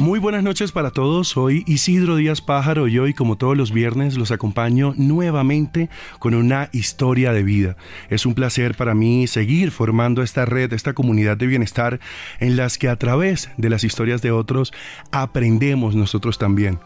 Muy 0.00 0.18
buenas 0.18 0.42
noches 0.42 0.72
para 0.72 0.92
todos, 0.92 1.28
soy 1.28 1.62
Isidro 1.66 2.16
Díaz 2.16 2.40
Pájaro 2.40 2.88
y 2.88 2.98
hoy 2.98 3.12
como 3.12 3.36
todos 3.36 3.54
los 3.54 3.70
viernes 3.70 4.16
los 4.16 4.30
acompaño 4.30 4.94
nuevamente 4.96 5.90
con 6.18 6.32
una 6.32 6.70
historia 6.72 7.34
de 7.34 7.42
vida. 7.42 7.76
Es 8.08 8.24
un 8.24 8.32
placer 8.32 8.74
para 8.76 8.94
mí 8.94 9.26
seguir 9.26 9.70
formando 9.70 10.22
esta 10.22 10.46
red, 10.46 10.72
esta 10.72 10.94
comunidad 10.94 11.36
de 11.36 11.48
bienestar 11.48 12.00
en 12.38 12.56
las 12.56 12.78
que 12.78 12.88
a 12.88 12.96
través 12.96 13.50
de 13.58 13.68
las 13.68 13.84
historias 13.84 14.22
de 14.22 14.30
otros 14.30 14.72
aprendemos 15.12 15.94
nosotros 15.94 16.38
también. 16.38 16.78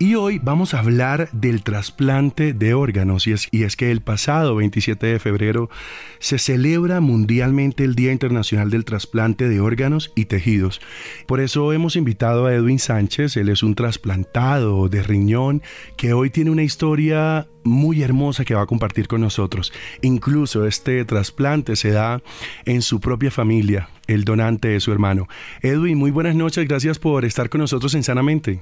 Y 0.00 0.16
hoy 0.16 0.40
vamos 0.42 0.74
a 0.74 0.80
hablar 0.80 1.28
del 1.30 1.62
trasplante 1.62 2.52
de 2.52 2.74
órganos 2.74 3.28
y 3.28 3.32
es, 3.32 3.46
y 3.52 3.62
es 3.62 3.76
que 3.76 3.92
el 3.92 4.00
pasado 4.00 4.56
27 4.56 5.06
de 5.06 5.18
febrero 5.20 5.70
se 6.18 6.40
celebra 6.40 7.00
mundialmente 7.00 7.84
el 7.84 7.94
Día 7.94 8.10
Internacional 8.10 8.70
del 8.70 8.84
Trasplante 8.84 9.48
de 9.48 9.60
Órganos 9.60 10.10
y 10.16 10.24
Tejidos. 10.24 10.80
Por 11.28 11.38
eso 11.38 11.72
hemos 11.72 11.94
invitado 11.94 12.46
a 12.46 12.55
Edwin 12.56 12.78
Sánchez, 12.78 13.36
él 13.36 13.48
es 13.48 13.62
un 13.62 13.74
trasplantado 13.74 14.88
de 14.88 15.02
riñón 15.02 15.62
que 15.96 16.12
hoy 16.12 16.30
tiene 16.30 16.50
una 16.50 16.62
historia 16.62 17.46
muy 17.64 18.02
hermosa 18.02 18.44
que 18.44 18.54
va 18.54 18.62
a 18.62 18.66
compartir 18.66 19.08
con 19.08 19.20
nosotros. 19.20 19.72
Incluso 20.02 20.66
este 20.66 21.04
trasplante 21.04 21.76
se 21.76 21.90
da 21.90 22.20
en 22.64 22.82
su 22.82 23.00
propia 23.00 23.30
familia, 23.30 23.88
el 24.06 24.24
donante 24.24 24.68
de 24.68 24.80
su 24.80 24.92
hermano. 24.92 25.26
Edwin, 25.62 25.98
muy 25.98 26.10
buenas 26.10 26.34
noches, 26.34 26.66
gracias 26.66 26.98
por 26.98 27.24
estar 27.24 27.48
con 27.48 27.60
nosotros 27.60 27.94
en 27.94 28.02
Sanamente. 28.02 28.60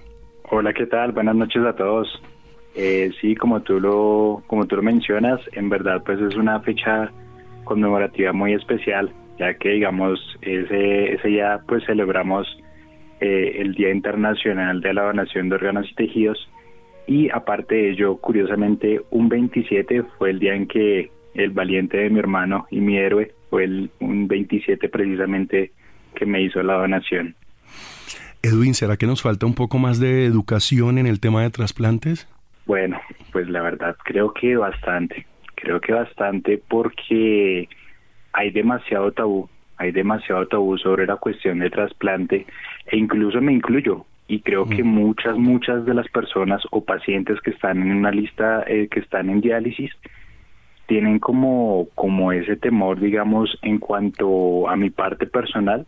Hola, 0.51 0.73
¿qué 0.73 0.87
tal? 0.87 1.13
Buenas 1.13 1.37
noches 1.37 1.65
a 1.65 1.75
todos. 1.75 2.23
Eh, 2.75 3.11
sí, 3.21 3.37
como 3.37 3.63
tú 3.63 3.79
lo 3.79 4.43
como 4.47 4.67
tú 4.67 4.77
lo 4.77 4.83
mencionas, 4.83 5.41
en 5.53 5.69
verdad 5.69 6.03
pues 6.05 6.21
es 6.21 6.35
una 6.35 6.61
fecha 6.61 7.13
conmemorativa 7.63 8.33
muy 8.33 8.53
especial, 8.53 9.13
ya 9.39 9.55
que 9.55 9.71
digamos 9.71 10.19
ese 10.43 11.15
ese 11.15 11.29
día 11.29 11.61
pues 11.69 11.85
celebramos 11.87 12.47
eh, 13.21 13.57
el 13.59 13.75
Día 13.75 13.91
Internacional 13.91 14.81
de 14.81 14.95
la 14.95 15.05
Donación 15.05 15.49
de 15.49 15.57
Órganos 15.57 15.91
y 15.91 15.95
Tejidos. 15.95 16.49
Y 17.07 17.31
aparte 17.31 17.75
de 17.75 17.91
ello, 17.91 18.17
curiosamente, 18.17 19.01
un 19.11 19.29
27 19.29 20.03
fue 20.19 20.31
el 20.31 20.39
día 20.39 20.55
en 20.55 20.67
que 20.67 21.11
el 21.35 21.51
valiente 21.51 21.99
de 21.99 22.11
mi 22.11 22.19
hermano 22.19 22.67
y 22.71 22.81
mi 22.81 22.97
héroe 22.97 23.33
fue 23.51 23.65
el, 23.65 23.91
un 24.01 24.27
27 24.27 24.89
precisamente 24.89 25.73
que 26.15 26.27
me 26.27 26.43
hizo 26.43 26.63
la 26.63 26.75
donación. 26.75 27.35
Edwin, 28.43 28.75
¿será 28.75 28.97
que 28.97 29.07
nos 29.07 29.23
falta 29.23 29.47
un 29.47 29.55
poco 29.55 29.79
más 29.79 30.01
de 30.01 30.27
educación 30.27 30.99
en 30.99 31.07
el 31.07 31.21
tema 31.21 31.43
de 31.43 31.51
trasplantes? 31.51 32.29
Bueno, 32.67 33.01
pues 33.33 33.49
la 33.49 33.63
verdad 33.63 33.97
creo 34.05 34.33
que 34.33 34.57
bastante, 34.57 35.27
creo 35.55 35.81
que 35.81 35.93
bastante 35.93 36.63
porque 36.69 37.69
hay 38.33 38.51
demasiado 38.51 39.13
tabú 39.13 39.49
hay 39.77 39.93
demasiado 39.93 40.47
tabú 40.47 40.79
sobre 40.79 41.07
la 41.07 41.17
cuestión 41.17 41.59
del 41.59 41.71
trasplante 41.71 42.47
e 42.87 42.97
incluso 42.97 43.41
me 43.41 43.53
incluyo. 43.53 44.05
Y 44.27 44.41
creo 44.41 44.67
que 44.67 44.83
muchas 44.83 45.37
muchas 45.37 45.85
de 45.85 45.93
las 45.93 46.09
personas 46.09 46.63
o 46.71 46.83
pacientes 46.83 47.41
que 47.43 47.51
están 47.51 47.83
en 47.83 47.93
una 47.93 48.11
lista 48.11 48.65
eh, 48.67 48.89
que 48.91 49.01
están 49.01 49.29
en 49.29 49.43
diálisis 49.43 49.91
tienen 50.87 51.19
como 51.19 51.89
como 51.95 52.33
ese 52.33 52.57
temor 52.57 53.01
digamos 53.01 53.59
en 53.61 53.79
cuanto 53.79 54.69
a 54.69 54.77
mi 54.77 54.91
parte 54.91 55.27
personal. 55.27 55.87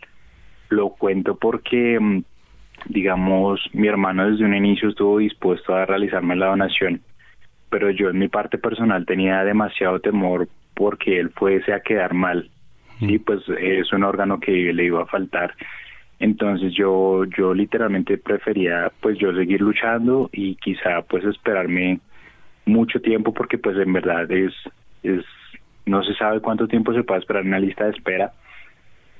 Lo 0.69 0.91
cuento 0.91 1.37
porque 1.37 1.99
mm, 1.99 2.25
digamos 2.89 3.61
mi 3.73 3.89
hermano 3.89 4.31
desde 4.31 4.45
un 4.45 4.55
inicio 4.55 4.91
estuvo 4.91 5.19
dispuesto 5.19 5.75
a 5.75 5.87
realizarme 5.87 6.37
la 6.37 6.49
donación 6.49 7.01
pero 7.71 7.91
yo 7.91 8.11
en 8.11 8.19
mi 8.19 8.29
parte 8.29 8.59
personal 8.59 9.05
tenía 9.07 9.45
demasiado 9.45 10.01
temor 10.01 10.49
porque 10.75 11.19
él 11.19 11.31
fuese 11.31 11.73
a 11.73 11.81
quedar 11.81 12.15
mal. 12.15 12.51
Sí, 13.01 13.19
pues 13.19 13.41
es 13.61 13.93
un 13.93 14.05
órgano 14.05 14.41
que 14.41 14.53
le 14.73 14.85
iba 14.85 15.03
a 15.03 15.07
faltar. 15.07 15.53
Entonces 16.19 16.73
yo 16.75 17.25
yo 17.37 17.53
literalmente 17.53 18.17
prefería 18.19 18.91
pues 19.01 19.19
yo 19.19 19.35
seguir 19.35 19.61
luchando 19.61 20.31
y 20.33 20.57
quizá 20.57 21.03
pues 21.03 21.25
esperarme 21.25 22.01
mucho 22.65 23.01
tiempo 23.01 23.33
porque 23.35 23.59
pues 23.59 23.77
en 23.77 23.93
verdad 23.93 24.31
es 24.31 24.53
es 25.03 25.25
no 25.85 26.03
se 26.03 26.15
sabe 26.15 26.41
cuánto 26.41 26.67
tiempo 26.67 26.93
se 26.93 27.05
puede 27.05 27.21
esperar 27.21 27.43
en 27.43 27.49
una 27.49 27.61
lista 27.61 27.85
de 27.85 27.91
espera. 27.91 28.33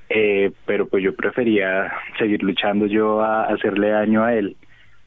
Eh, 0.09 0.51
pero 0.65 0.87
pues 0.87 1.03
yo 1.03 1.15
prefería 1.15 1.91
seguir 2.17 2.43
luchando 2.43 2.85
yo 2.85 3.21
a 3.21 3.43
hacerle 3.45 3.89
daño 3.89 4.23
a 4.23 4.33
él. 4.33 4.55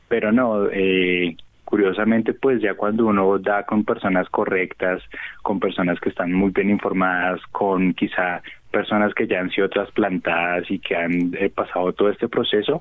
Pero 0.08 0.32
no, 0.32 0.66
eh, 0.70 1.36
curiosamente 1.64 2.34
pues 2.34 2.60
ya 2.60 2.74
cuando 2.74 3.06
uno 3.06 3.38
da 3.38 3.64
con 3.64 3.84
personas 3.84 4.28
correctas, 4.28 5.02
con 5.42 5.60
personas 5.60 6.00
que 6.00 6.08
están 6.08 6.32
muy 6.32 6.50
bien 6.50 6.70
informadas, 6.70 7.40
con 7.52 7.94
quizá 7.94 8.42
personas 8.70 9.12
que 9.14 9.26
ya 9.26 9.40
han 9.40 9.50
sido 9.50 9.68
trasplantadas 9.68 10.70
y 10.70 10.78
que 10.78 10.96
han 10.96 11.34
eh, 11.34 11.50
pasado 11.50 11.92
todo 11.92 12.08
este 12.08 12.28
proceso, 12.28 12.80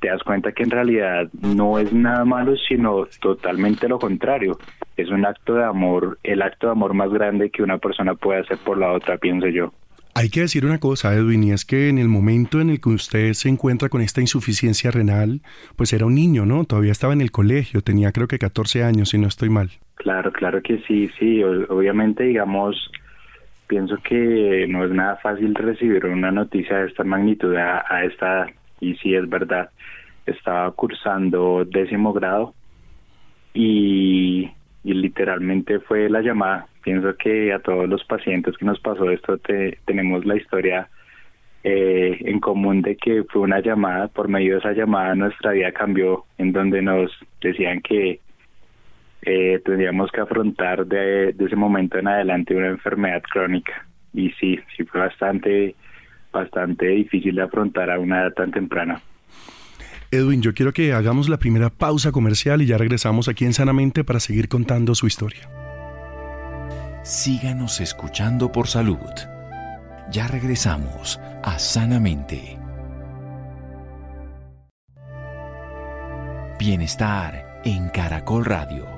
te 0.00 0.08
das 0.08 0.22
cuenta 0.22 0.52
que 0.52 0.62
en 0.62 0.70
realidad 0.70 1.28
no 1.40 1.78
es 1.78 1.92
nada 1.92 2.24
malo, 2.24 2.56
sino 2.56 3.06
totalmente 3.20 3.88
lo 3.88 3.98
contrario. 3.98 4.58
Es 4.96 5.08
un 5.10 5.24
acto 5.24 5.54
de 5.54 5.64
amor, 5.64 6.18
el 6.22 6.42
acto 6.42 6.66
de 6.66 6.72
amor 6.72 6.94
más 6.94 7.10
grande 7.10 7.50
que 7.50 7.62
una 7.62 7.78
persona 7.78 8.14
puede 8.14 8.40
hacer 8.40 8.58
por 8.58 8.78
la 8.78 8.92
otra, 8.92 9.18
pienso 9.18 9.48
yo. 9.48 9.72
Hay 10.14 10.30
que 10.30 10.40
decir 10.40 10.66
una 10.66 10.78
cosa, 10.78 11.14
Edwin, 11.14 11.44
y 11.44 11.52
es 11.52 11.64
que 11.64 11.88
en 11.88 11.96
el 11.96 12.08
momento 12.08 12.60
en 12.60 12.70
el 12.70 12.80
que 12.80 12.88
usted 12.88 13.34
se 13.34 13.48
encuentra 13.48 13.88
con 13.88 14.00
esta 14.00 14.20
insuficiencia 14.20 14.90
renal, 14.90 15.42
pues 15.76 15.92
era 15.92 16.06
un 16.06 16.16
niño, 16.16 16.44
¿no? 16.44 16.64
Todavía 16.64 16.90
estaba 16.90 17.12
en 17.12 17.20
el 17.20 17.30
colegio, 17.30 17.82
tenía 17.82 18.10
creo 18.10 18.26
que 18.26 18.40
14 18.40 18.82
años, 18.82 19.10
si 19.10 19.18
no 19.18 19.28
estoy 19.28 19.48
mal. 19.48 19.70
Claro, 19.94 20.32
claro 20.32 20.60
que 20.60 20.82
sí, 20.88 21.08
sí. 21.20 21.44
Obviamente, 21.44 22.24
digamos, 22.24 22.90
pienso 23.68 23.98
que 23.98 24.66
no 24.68 24.84
es 24.84 24.90
nada 24.90 25.16
fácil 25.16 25.54
recibir 25.54 26.04
una 26.06 26.32
noticia 26.32 26.78
de 26.78 26.88
esta 26.88 27.04
magnitud 27.04 27.54
a, 27.54 28.04
esta 28.04 28.26
edad. 28.26 28.46
Y 28.80 28.94
sí, 28.96 29.14
es 29.14 29.28
verdad, 29.28 29.70
estaba 30.26 30.70
cursando 30.72 31.64
décimo 31.64 32.12
grado 32.12 32.54
y, 33.54 34.50
literalmente 34.82 35.80
fue 35.80 36.08
la 36.08 36.22
llamada. 36.22 36.66
Pienso 36.82 37.14
que 37.16 37.52
a 37.52 37.58
todos 37.58 37.88
los 37.88 38.02
pacientes 38.04 38.56
que 38.56 38.64
nos 38.64 38.80
pasó 38.80 39.10
esto 39.10 39.36
te, 39.36 39.78
tenemos 39.84 40.24
la 40.24 40.36
historia 40.36 40.88
eh, 41.62 42.16
en 42.20 42.40
común 42.40 42.80
de 42.80 42.96
que 42.96 43.24
fue 43.24 43.42
una 43.42 43.60
llamada, 43.60 44.08
por 44.08 44.28
medio 44.28 44.54
de 44.54 44.60
esa 44.60 44.72
llamada 44.72 45.14
nuestra 45.14 45.52
vida 45.52 45.72
cambió, 45.72 46.24
en 46.38 46.52
donde 46.52 46.80
nos 46.80 47.10
decían 47.42 47.82
que 47.82 48.20
eh, 49.22 49.60
tendríamos 49.64 50.10
que 50.12 50.20
afrontar 50.20 50.86
de, 50.86 51.30
ese 51.38 51.56
momento 51.56 51.98
en 51.98 52.08
adelante 52.08 52.54
una 52.54 52.68
enfermedad 52.68 53.22
crónica. 53.22 53.86
Y 54.14 54.30
sí, 54.32 54.58
sí 54.76 54.84
fue 54.84 55.00
bastante, 55.00 55.74
bastante 56.32 56.86
difícil 56.86 57.34
de 57.34 57.42
afrontar 57.42 57.90
a 57.90 57.98
una 57.98 58.22
edad 58.22 58.32
tan 58.32 58.50
temprana. 58.50 59.00
Edwin, 60.10 60.40
yo 60.40 60.54
quiero 60.54 60.72
que 60.72 60.94
hagamos 60.94 61.28
la 61.28 61.38
primera 61.38 61.68
pausa 61.68 62.12
comercial 62.12 62.62
y 62.62 62.66
ya 62.66 62.78
regresamos 62.78 63.28
aquí 63.28 63.44
en 63.44 63.52
Sanamente 63.52 64.04
para 64.04 64.20
seguir 64.20 64.48
contando 64.48 64.94
su 64.94 65.06
historia. 65.06 65.48
Síganos 67.02 67.80
escuchando 67.80 68.50
por 68.50 68.68
salud. 68.68 68.98
Ya 70.10 70.26
regresamos 70.26 71.20
a 71.42 71.58
Sanamente. 71.58 72.58
Bienestar 76.58 77.60
en 77.64 77.88
Caracol 77.90 78.44
Radio. 78.44 78.97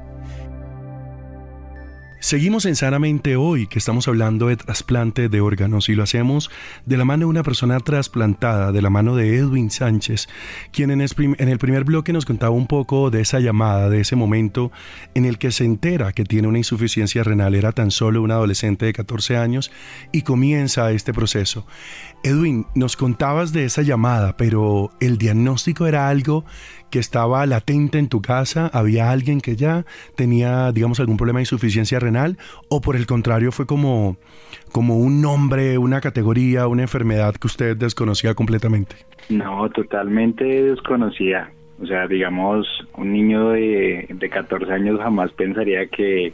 Seguimos 2.23 2.67
en 2.67 2.75
Sanamente 2.75 3.35
hoy 3.35 3.65
que 3.65 3.79
estamos 3.79 4.07
hablando 4.07 4.45
de 4.45 4.55
trasplante 4.55 5.27
de 5.27 5.41
órganos 5.41 5.89
y 5.89 5.95
lo 5.95 6.03
hacemos 6.03 6.51
de 6.85 6.95
la 6.95 7.03
mano 7.03 7.21
de 7.21 7.31
una 7.31 7.41
persona 7.41 7.79
trasplantada, 7.79 8.71
de 8.71 8.79
la 8.83 8.91
mano 8.91 9.15
de 9.15 9.37
Edwin 9.37 9.71
Sánchez, 9.71 10.29
quien 10.71 10.91
en 10.91 11.01
el 11.01 11.57
primer 11.57 11.83
bloque 11.83 12.13
nos 12.13 12.25
contaba 12.25 12.51
un 12.51 12.67
poco 12.67 13.09
de 13.09 13.21
esa 13.21 13.39
llamada, 13.39 13.89
de 13.89 14.01
ese 14.01 14.15
momento 14.15 14.71
en 15.15 15.25
el 15.25 15.39
que 15.39 15.49
se 15.49 15.65
entera 15.65 16.13
que 16.13 16.23
tiene 16.23 16.47
una 16.47 16.59
insuficiencia 16.59 17.23
renal, 17.23 17.55
era 17.55 17.71
tan 17.71 17.89
solo 17.89 18.21
un 18.21 18.29
adolescente 18.29 18.85
de 18.85 18.93
14 18.93 19.37
años 19.37 19.71
y 20.11 20.21
comienza 20.21 20.91
este 20.91 21.13
proceso. 21.13 21.65
Edwin, 22.23 22.67
nos 22.75 22.97
contabas 22.97 23.51
de 23.51 23.65
esa 23.65 23.81
llamada, 23.81 24.37
pero 24.37 24.91
el 24.99 25.17
diagnóstico 25.17 25.87
era 25.87 26.07
algo 26.07 26.45
que 26.91 26.99
estaba 26.99 27.45
latente 27.45 27.97
en 27.97 28.09
tu 28.09 28.21
casa, 28.21 28.69
había 28.73 29.11
alguien 29.11 29.41
que 29.41 29.55
ya 29.55 29.85
tenía, 30.15 30.71
digamos, 30.73 30.99
algún 30.99 31.17
problema 31.17 31.39
de 31.39 31.43
insuficiencia 31.43 31.99
renal, 31.99 32.10
o 32.69 32.81
por 32.81 32.95
el 32.95 33.05
contrario 33.05 33.51
fue 33.51 33.65
como, 33.65 34.17
como 34.71 34.97
un 34.97 35.21
nombre, 35.21 35.77
una 35.77 36.01
categoría, 36.01 36.67
una 36.67 36.83
enfermedad 36.83 37.35
que 37.35 37.47
usted 37.47 37.77
desconocía 37.77 38.33
completamente. 38.33 38.95
No, 39.29 39.69
totalmente 39.69 40.43
desconocida. 40.43 41.51
O 41.81 41.85
sea, 41.85 42.07
digamos, 42.07 42.67
un 42.95 43.11
niño 43.11 43.49
de, 43.49 44.07
de 44.09 44.29
14 44.29 44.71
años 44.71 44.99
jamás 44.99 45.31
pensaría 45.31 45.87
que, 45.87 46.33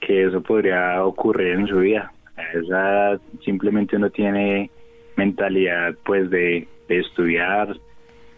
que 0.00 0.24
eso 0.24 0.40
podría 0.42 1.04
ocurrir 1.04 1.54
en 1.54 1.66
su 1.68 1.78
vida. 1.78 2.12
Esa 2.54 3.18
simplemente 3.44 3.96
uno 3.96 4.10
tiene 4.10 4.70
mentalidad 5.16 5.94
pues 6.04 6.30
de, 6.30 6.66
estudiar, 6.88 7.76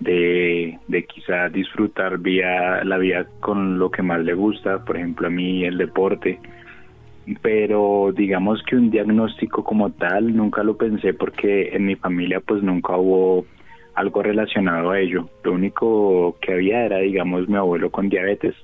de, 0.00 0.78
de 0.86 1.04
quizá 1.06 1.48
disfrutar 1.48 2.18
vía, 2.18 2.84
la 2.84 2.98
vida 2.98 3.26
con 3.40 3.78
lo 3.78 3.90
que 3.90 4.02
más 4.02 4.20
le 4.20 4.34
gusta, 4.34 4.84
por 4.84 4.96
ejemplo 4.96 5.26
a 5.26 5.30
mí 5.30 5.64
el 5.64 5.78
deporte, 5.78 6.38
pero 7.42 8.12
digamos 8.14 8.62
que 8.64 8.76
un 8.76 8.90
diagnóstico 8.90 9.64
como 9.64 9.90
tal 9.90 10.36
nunca 10.36 10.62
lo 10.62 10.76
pensé 10.76 11.14
porque 11.14 11.70
en 11.72 11.86
mi 11.86 11.96
familia 11.96 12.40
pues 12.40 12.62
nunca 12.62 12.96
hubo 12.96 13.46
algo 13.94 14.22
relacionado 14.22 14.90
a 14.90 15.00
ello. 15.00 15.28
Lo 15.42 15.52
único 15.52 16.36
que 16.40 16.52
había 16.52 16.84
era 16.84 16.98
digamos 16.98 17.48
mi 17.48 17.56
abuelo 17.56 17.90
con 17.90 18.08
diabetes, 18.08 18.54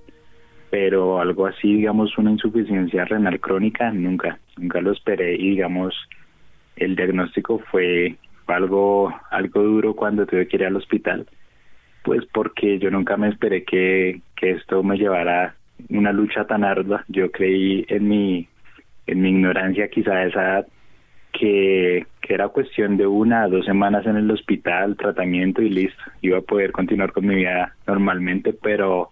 pero 0.70 1.20
algo 1.20 1.46
así 1.46 1.76
digamos 1.76 2.16
una 2.18 2.32
insuficiencia 2.32 3.04
renal 3.04 3.40
crónica 3.40 3.90
nunca, 3.92 4.38
nunca 4.56 4.80
lo 4.80 4.92
esperé 4.92 5.34
y 5.36 5.50
digamos 5.50 5.94
el 6.76 6.96
diagnóstico 6.96 7.60
fue 7.70 8.16
algo 8.46 9.14
algo 9.30 9.62
duro 9.62 9.94
cuando 9.94 10.26
tuve 10.26 10.48
que 10.48 10.56
ir 10.56 10.64
al 10.64 10.76
hospital, 10.76 11.26
pues 12.02 12.26
porque 12.32 12.78
yo 12.78 12.90
nunca 12.90 13.16
me 13.16 13.28
esperé 13.28 13.64
que, 13.64 14.20
que 14.36 14.50
esto 14.52 14.82
me 14.82 14.98
llevara 14.98 15.54
una 15.88 16.12
lucha 16.12 16.46
tan 16.46 16.64
ardua. 16.64 17.04
Yo 17.08 17.30
creí 17.30 17.84
en 17.88 18.08
mi, 18.08 18.48
en 19.10 19.20
mi 19.20 19.30
ignorancia 19.30 19.88
quizá 19.88 20.12
a 20.12 20.26
esa 20.26 20.42
edad 20.42 20.66
que, 21.32 22.06
que 22.20 22.34
era 22.34 22.48
cuestión 22.48 22.96
de 22.96 23.06
una 23.06 23.46
o 23.46 23.50
dos 23.50 23.64
semanas 23.64 24.06
en 24.06 24.16
el 24.16 24.30
hospital, 24.30 24.96
tratamiento 24.96 25.62
y 25.62 25.70
listo. 25.70 26.02
Iba 26.22 26.38
a 26.38 26.42
poder 26.42 26.72
continuar 26.72 27.12
con 27.12 27.26
mi 27.26 27.36
vida 27.36 27.74
normalmente, 27.86 28.52
pero 28.52 29.10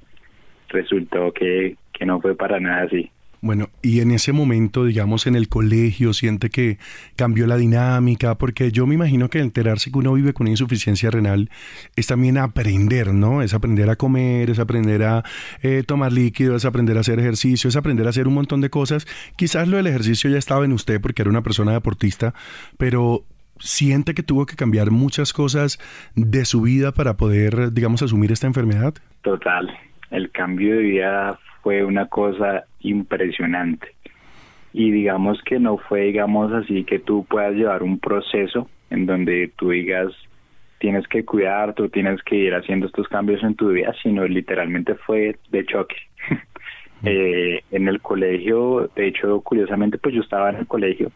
resultó 0.69 1.33
que, 1.33 1.77
que 1.93 2.06
no 2.06 2.21
fue 2.21 2.37
para 2.37 2.61
nada 2.61 2.83
así. 2.83 3.11
Bueno, 3.40 3.70
y 3.82 4.00
en 4.00 4.11
ese 4.11 4.32
momento, 4.32 4.85
digamos, 4.85 5.26
en 5.26 5.37
el 5.37 5.49
colegio, 5.49 6.12
siente 6.12 6.50
que 6.50 6.79
cambió 7.14 7.46
la 7.46 7.56
dinámica, 7.56 8.37
porque 8.37 8.73
yo 8.73 8.87
me 8.87 8.94
imagino 8.94 9.31
que 9.31 9.38
enterarse 9.38 9.93
que 9.93 9.99
uno 9.99 10.12
vive 10.12 10.32
con 10.32 10.49
insuficiencia 10.49 11.11
renal 11.11 11.50
es 11.94 12.08
también 12.08 12.37
aprender, 12.37 13.14
¿no? 13.14 13.43
Es 13.43 13.55
aprender 13.55 13.90
a 13.90 13.96
comer, 13.96 14.50
es 14.50 14.58
aprender 14.58 15.05
a 15.05 15.25
eh, 15.62 15.85
tomar 15.87 16.12
líquido, 16.12 16.56
es 16.56 16.64
aprender 16.64 16.96
a 16.96 17.00
hacer 17.00 17.20
ejercicio, 17.20 17.69
es 17.69 17.76
aprender 17.76 18.06
a 18.06 18.11
hacer 18.11 18.26
un 18.26 18.35
montón 18.35 18.61
de 18.61 18.70
cosas. 18.70 19.06
Quizás 19.37 19.69
lo 19.69 19.76
del 19.76 19.87
ejercicio 19.87 20.29
ya 20.29 20.38
estaba 20.38 20.64
en 20.64 20.73
usted 20.73 21.00
porque 21.00 21.23
era 21.23 21.31
una 21.31 21.43
persona 21.43 21.73
deportista, 21.73 22.35
pero 22.76 23.25
siente 23.61 24.14
que 24.14 24.23
tuvo 24.23 24.46
que 24.46 24.56
cambiar 24.56 24.90
muchas 24.90 25.32
cosas 25.32 25.79
de 26.14 26.44
su 26.44 26.62
vida 26.62 26.93
para 26.93 27.17
poder, 27.17 27.73
digamos, 27.73 28.02
asumir 28.02 28.32
esta 28.32 28.46
enfermedad. 28.46 28.94
Total, 29.23 29.69
el 30.11 30.31
cambio 30.31 30.77
de 30.77 30.83
vida 30.83 31.39
fue 31.63 31.85
una 31.85 32.07
cosa 32.07 32.65
impresionante. 32.81 33.89
Y 34.73 34.91
digamos 34.91 35.43
que 35.43 35.59
no 35.59 35.79
fue, 35.79 36.03
digamos 36.03 36.53
así, 36.53 36.85
que 36.85 36.99
tú 36.99 37.27
puedas 37.29 37.55
llevar 37.55 37.83
un 37.83 37.99
proceso 37.99 38.69
en 38.91 39.07
donde 39.07 39.51
tú 39.57 39.71
digas, 39.71 40.13
tienes 40.79 41.07
que 41.09 41.25
cuidar, 41.25 41.75
tú 41.75 41.89
tienes 41.89 42.23
que 42.23 42.37
ir 42.37 42.55
haciendo 42.55 42.87
estos 42.87 43.09
cambios 43.09 43.43
en 43.43 43.55
tu 43.55 43.71
vida, 43.71 43.95
sino 44.03 44.27
literalmente 44.27 44.95
fue 44.95 45.37
de 45.51 45.67
choque. 45.67 45.97
eh, 47.05 47.63
en 47.71 47.89
el 47.89 48.01
colegio, 48.01 48.91
de 48.95 49.09
hecho, 49.09 49.41
curiosamente, 49.41 49.99
pues 49.99 50.15
yo 50.15 50.23
estaba 50.23 50.51
en 50.51 50.57
el 50.57 50.67
colegio 50.67 51.11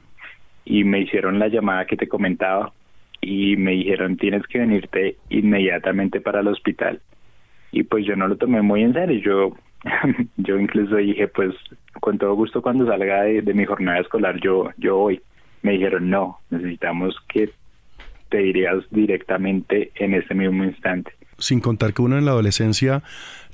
y 0.65 0.85
me 0.85 1.01
hicieron 1.01 1.39
la 1.39 1.49
llamada 1.49 1.87
que 1.87 1.97
te 1.97 2.09
comentaba 2.09 2.73
y 3.21 3.57
me 3.57 3.73
dijeron, 3.73 4.17
tienes 4.17 4.47
que 4.47 4.59
venirte 4.59 5.17
inmediatamente 5.29 6.21
para 6.21 6.41
el 6.41 6.49
hospital. 6.49 7.01
Y 7.73 7.83
pues 7.85 8.07
yo 8.07 8.15
no 8.15 8.29
lo 8.29 8.37
tomé 8.37 8.63
muy 8.63 8.83
en 8.83 8.93
serio, 8.93 9.21
yo 9.21 9.57
yo 10.37 10.59
incluso 10.59 10.97
dije, 10.97 11.29
pues 11.29 11.55
con 12.01 12.19
todo 12.19 12.35
gusto 12.35 12.63
cuando 12.63 12.87
salga 12.87 13.23
de, 13.23 13.55
mi 13.55 13.65
jornada 13.65 14.01
escolar 14.01 14.39
yo, 14.41 14.71
yo 14.77 14.97
voy. 14.97 15.21
Me 15.63 15.73
dijeron, 15.73 16.11
no, 16.11 16.39
necesitamos 16.51 17.17
que 17.29 17.51
te 18.29 18.39
dirías 18.39 18.79
directamente 18.91 19.93
en 19.97 20.15
ese 20.15 20.35
mismo 20.35 20.65
instante. 20.65 21.13
Sin 21.39 21.61
contar 21.61 21.93
que 21.93 22.03
uno 22.03 22.19
en 22.19 22.25
la 22.25 22.33
adolescencia 22.33 23.03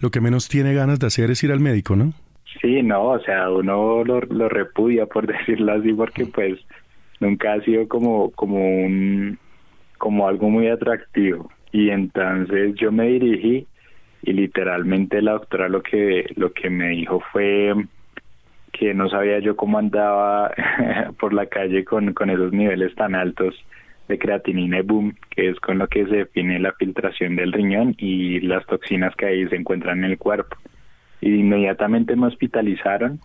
lo 0.01 0.11
que 0.11 0.21
menos 0.21 0.49
tiene 0.49 0.73
ganas 0.75 0.99
de 0.99 1.07
hacer 1.07 1.31
es 1.31 1.43
ir 1.43 1.53
al 1.53 1.61
médico, 1.61 1.97
¿no? 1.97 2.13
Sí, 2.61 2.83
no, 2.83 3.11
o 3.11 3.21
sea, 3.21 3.51
uno 3.51 4.05
lo, 4.05 4.21
lo 4.21 4.49
repudia, 4.49 5.07
por 5.07 5.27
decirlo 5.39 5.73
así, 5.73 5.93
porque 5.93 6.27
pues 6.27 6.59
nunca 7.21 7.55
ha 7.55 7.61
sido 7.63 7.87
como, 7.89 8.31
como 8.31 8.57
un, 8.57 9.39
como 9.99 10.29
algo 10.29 10.49
muy 10.49 10.69
atractivo. 10.69 11.51
Y 11.73 11.91
entonces 11.91 12.75
yo 12.77 12.91
me 12.91 13.09
dirigí 13.09 13.67
y 14.23 14.33
literalmente 14.33 15.23
la 15.23 15.33
doctora 15.33 15.69
lo 15.69 15.83
que 15.83 16.27
lo 16.37 16.53
que 16.53 16.71
me 16.71 16.89
dijo 16.89 17.21
fue 17.33 17.75
que 18.73 18.95
no 18.95 19.09
sabía 19.09 19.39
yo 19.41 19.57
cómo 19.57 19.79
andaba 19.79 20.53
por 21.19 21.33
la 21.33 21.47
calle 21.47 21.85
con, 21.85 22.13
con 22.15 22.31
esos 22.31 22.53
niveles 22.53 22.95
tan 22.95 23.15
altos 23.15 23.55
de 24.09 24.19
creatinina 24.19 24.79
y 24.79 24.83
boom, 24.83 25.15
que 25.31 25.51
es 25.51 25.61
con 25.61 25.79
lo 25.79 25.87
que 25.87 26.07
se 26.07 26.17
define 26.17 26.59
la 26.59 26.73
filtración 26.73 27.37
del 27.37 27.53
riñón 27.53 27.95
y 27.99 28.41
las 28.41 28.65
toxinas 28.67 29.15
que 29.17 29.27
ahí 29.27 29.49
se 29.49 29.57
encuentran 29.57 29.99
en 29.99 30.13
el 30.13 30.19
cuerpo. 30.19 30.57
Y 31.21 31.35
inmediatamente 31.35 32.17
me 32.17 32.27
hospitalizaron 32.27 33.21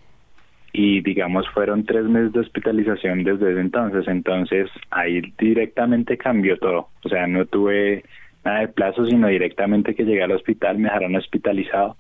y 0.74 1.02
digamos 1.02 1.48
fueron 1.50 1.86
tres 1.86 2.06
meses 2.06 2.34
de 2.34 2.40
hospitalización 2.40 3.24
desde 3.24 3.52
ese 3.52 3.62
entonces, 3.62 4.08
entonces 4.08 4.70
ahí 4.90 5.22
directamente 5.38 6.18
cambió 6.18 6.58
todo, 6.58 6.90
o 7.04 7.10
sea, 7.10 7.28
no 7.28 7.46
tuve 7.46 8.04
nada 8.44 8.60
de 8.60 8.68
plazo, 8.68 9.06
sino 9.06 9.28
directamente 9.28 9.96
que 9.96 10.04
llegué 10.04 10.24
al 10.24 10.32
hospital, 10.32 10.78
me 10.78 10.86
dejaron 10.86 11.16
hospitalizado 11.16 11.98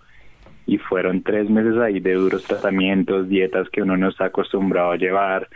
y 0.65 0.77
fueron 0.77 1.23
tres 1.23 1.49
meses 1.49 1.77
ahí 1.77 1.99
de 1.99 2.13
duros 2.13 2.43
tratamientos, 2.43 3.27
dietas 3.27 3.69
que 3.69 3.81
uno 3.81 3.97
no 3.97 4.09
está 4.09 4.25
acostumbrado 4.25 4.91
a 4.91 4.97
llevar. 4.97 5.47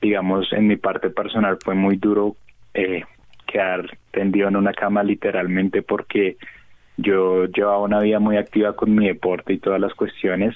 Digamos, 0.00 0.52
en 0.52 0.66
mi 0.66 0.76
parte 0.76 1.10
personal 1.10 1.58
fue 1.62 1.74
muy 1.74 1.96
duro 1.96 2.36
eh, 2.72 3.04
quedar 3.46 3.98
tendido 4.10 4.48
en 4.48 4.56
una 4.56 4.72
cama 4.72 5.02
literalmente 5.02 5.82
porque 5.82 6.36
yo 6.96 7.46
llevaba 7.46 7.78
una 7.80 8.00
vida 8.00 8.20
muy 8.20 8.36
activa 8.36 8.74
con 8.74 8.94
mi 8.94 9.06
deporte 9.06 9.52
y 9.52 9.58
todas 9.58 9.80
las 9.80 9.94
cuestiones. 9.94 10.54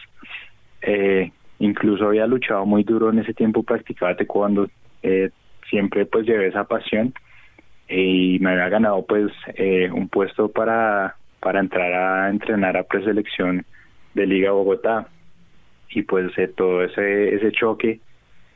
Eh, 0.83 1.31
incluso 1.59 2.07
había 2.07 2.27
luchado 2.27 2.65
muy 2.65 2.85
duro 2.85 3.11
en 3.11 3.19
ese 3.19 3.35
tiempo, 3.35 3.63
practicaba 3.63 4.17
taekwondo, 4.17 4.69
eh, 5.03 5.31
siempre 5.69 6.07
pues 6.07 6.27
llevé 6.27 6.49
esa 6.49 6.65
pasión 6.65 7.13
y 7.89 8.39
me 8.41 8.51
había 8.51 8.69
ganado 8.69 9.05
pues 9.07 9.33
eh, 9.55 9.91
un 9.93 10.09
puesto 10.09 10.49
para, 10.49 11.17
para 11.41 11.61
entrar 11.61 11.93
a 11.93 12.31
entrenar 12.31 12.77
a 12.77 12.85
preselección 12.85 13.65
de 14.15 14.27
Liga 14.27 14.53
Bogotá. 14.53 15.09
Y 15.91 16.03
pues 16.03 16.37
eh, 16.37 16.49
todo 16.49 16.85
ese, 16.85 17.35
ese 17.35 17.51
choque 17.53 18.01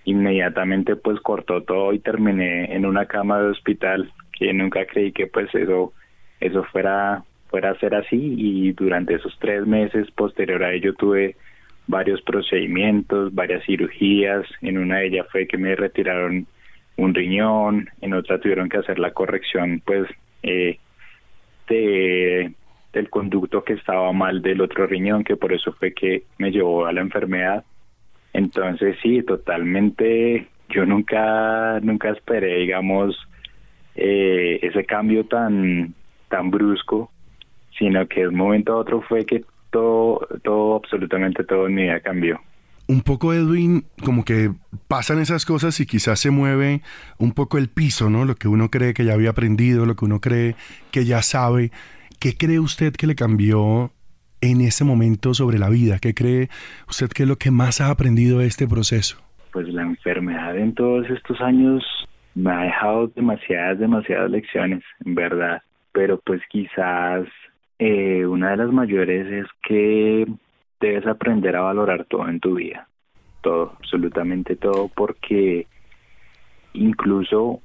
inmediatamente 0.05 0.97
pues 0.97 1.21
cortó 1.21 1.63
todo 1.63 1.93
y 1.93 2.01
terminé 2.01 2.75
en 2.75 2.85
una 2.85 3.07
cama 3.07 3.41
de 3.41 3.51
hospital 3.51 4.13
que 4.39 4.53
nunca 4.53 4.85
creí 4.87 5.13
que 5.13 5.29
pues 5.29 5.55
eso 5.55 5.93
eso 6.41 6.65
fuera 6.65 7.23
fuera 7.49 7.71
a 7.71 7.79
ser 7.79 7.95
así. 7.95 8.35
Y 8.37 8.73
durante 8.73 9.15
esos 9.15 9.37
tres 9.39 9.67
meses 9.67 10.11
posterior 10.11 10.63
a 10.65 10.73
ello 10.73 10.95
tuve 10.95 11.37
varios 11.87 12.21
procedimientos, 12.23 13.35
varias 13.35 13.65
cirugías, 13.65 14.45
en 14.61 14.79
una 14.79 14.99
de 14.99 15.07
ellas 15.09 15.27
fue 15.31 15.47
que 15.47 15.59
me 15.59 15.75
retiraron 15.75 16.47
un 16.97 17.15
riñón, 17.15 17.89
en 18.01 18.15
otra 18.15 18.39
tuvieron 18.39 18.69
que 18.69 18.79
hacer 18.79 18.99
la 18.99 19.13
corrección 19.13 19.83
pues 19.85 20.09
eh, 20.43 20.79
de, 21.69 22.53
del 22.93 23.11
conducto 23.11 23.65
que 23.65 23.75
estaba 23.75 24.13
mal 24.13 24.43
del 24.43 24.61
otro 24.61 24.87
riñón, 24.87 25.25
que 25.25 25.37
por 25.37 25.53
eso 25.53 25.73
fue 25.73 25.93
que 25.93 26.25
me 26.39 26.51
llevó 26.51 26.87
a 26.87 26.93
la 26.93 27.01
enfermedad. 27.01 27.65
Entonces 28.33 28.97
sí, 29.03 29.23
totalmente, 29.23 30.49
yo 30.69 30.87
nunca, 30.87 31.81
nunca 31.81 32.11
esperé, 32.11 32.59
digamos, 32.59 33.17
eh, 33.95 34.59
ese 34.63 34.85
cambio 34.85 35.25
tan, 35.25 35.95
tan 36.29 36.51
brusco, 36.51 37.11
sino 37.79 38.07
que 38.07 38.21
de 38.21 38.29
un 38.29 38.37
momento 38.37 38.73
a 38.73 38.77
otro 38.77 39.03
fue 39.03 39.25
que 39.25 39.45
todo, 39.71 40.27
todo, 40.43 40.77
absolutamente 40.77 41.45
todo 41.45 41.67
en 41.67 41.75
mi 41.75 41.83
vida 41.85 42.01
cambió 42.01 42.41
un 42.93 43.01
poco, 43.01 43.33
Edwin, 43.33 43.85
como 44.05 44.25
que 44.25 44.51
pasan 44.87 45.19
esas 45.19 45.47
cosas 45.47 45.81
y 45.81 45.87
quizás 45.87 46.21
se 46.21 46.31
mueve 46.31 46.83
un 47.19 47.33
poco 47.33 47.57
el 47.57 47.69
piso, 47.69 48.11
¿no? 48.11 48.25
Lo 48.25 48.35
que 48.35 48.49
uno 48.49 48.69
cree 48.69 48.93
que 48.93 49.05
ya 49.05 49.15
había 49.15 49.31
aprendido, 49.31 49.87
lo 49.87 49.97
que 49.97 50.05
uno 50.05 50.21
cree 50.21 50.55
que 50.91 51.05
ya 51.05 51.23
sabe. 51.23 51.71
¿Qué 52.21 52.37
cree 52.37 52.61
usted 52.61 52.93
que 52.93 53.07
le 53.07 53.15
cambió 53.15 53.91
en 54.43 54.61
ese 54.61 54.85
momento 54.85 55.33
sobre 55.33 55.59
la 55.59 55.71
vida? 55.71 55.99
¿Qué 56.01 56.15
cree 56.15 56.51
usted 56.89 57.09
que 57.09 57.23
es 57.23 57.29
lo 57.29 57.37
que 57.37 57.51
más 57.51 57.81
ha 57.81 57.91
aprendido 57.91 58.41
de 58.41 58.47
este 58.47 58.69
proceso? 58.69 59.17
Pues 59.53 59.67
la 59.69 59.83
enfermedad 59.83 60.57
en 60.59 60.75
todos 60.75 61.09
estos 61.09 61.41
años 61.41 61.83
me 62.35 62.51
ha 62.53 62.63
dejado 62.65 63.09
demasiadas, 63.09 63.79
demasiadas 63.79 64.31
lecciones, 64.31 64.83
en 65.05 65.15
verdad. 65.15 65.63
Pero 65.93 66.21
pues 66.25 66.41
quizás 66.51 67.25
eh, 67.79 68.27
una 68.27 68.51
de 68.51 68.57
las 68.59 68.73
mayores 68.73 69.27
es 69.33 69.47
que 69.67 70.27
debes 70.83 71.07
aprender 71.07 71.55
a 71.57 71.63
valorar 71.63 72.05
todo 72.05 72.29
en 72.29 72.41
tu 72.41 72.57
vida, 72.57 72.89
todo, 73.41 73.73
absolutamente 73.79 74.57
todo, 74.57 74.89
porque 74.89 75.67
incluso 76.75 77.61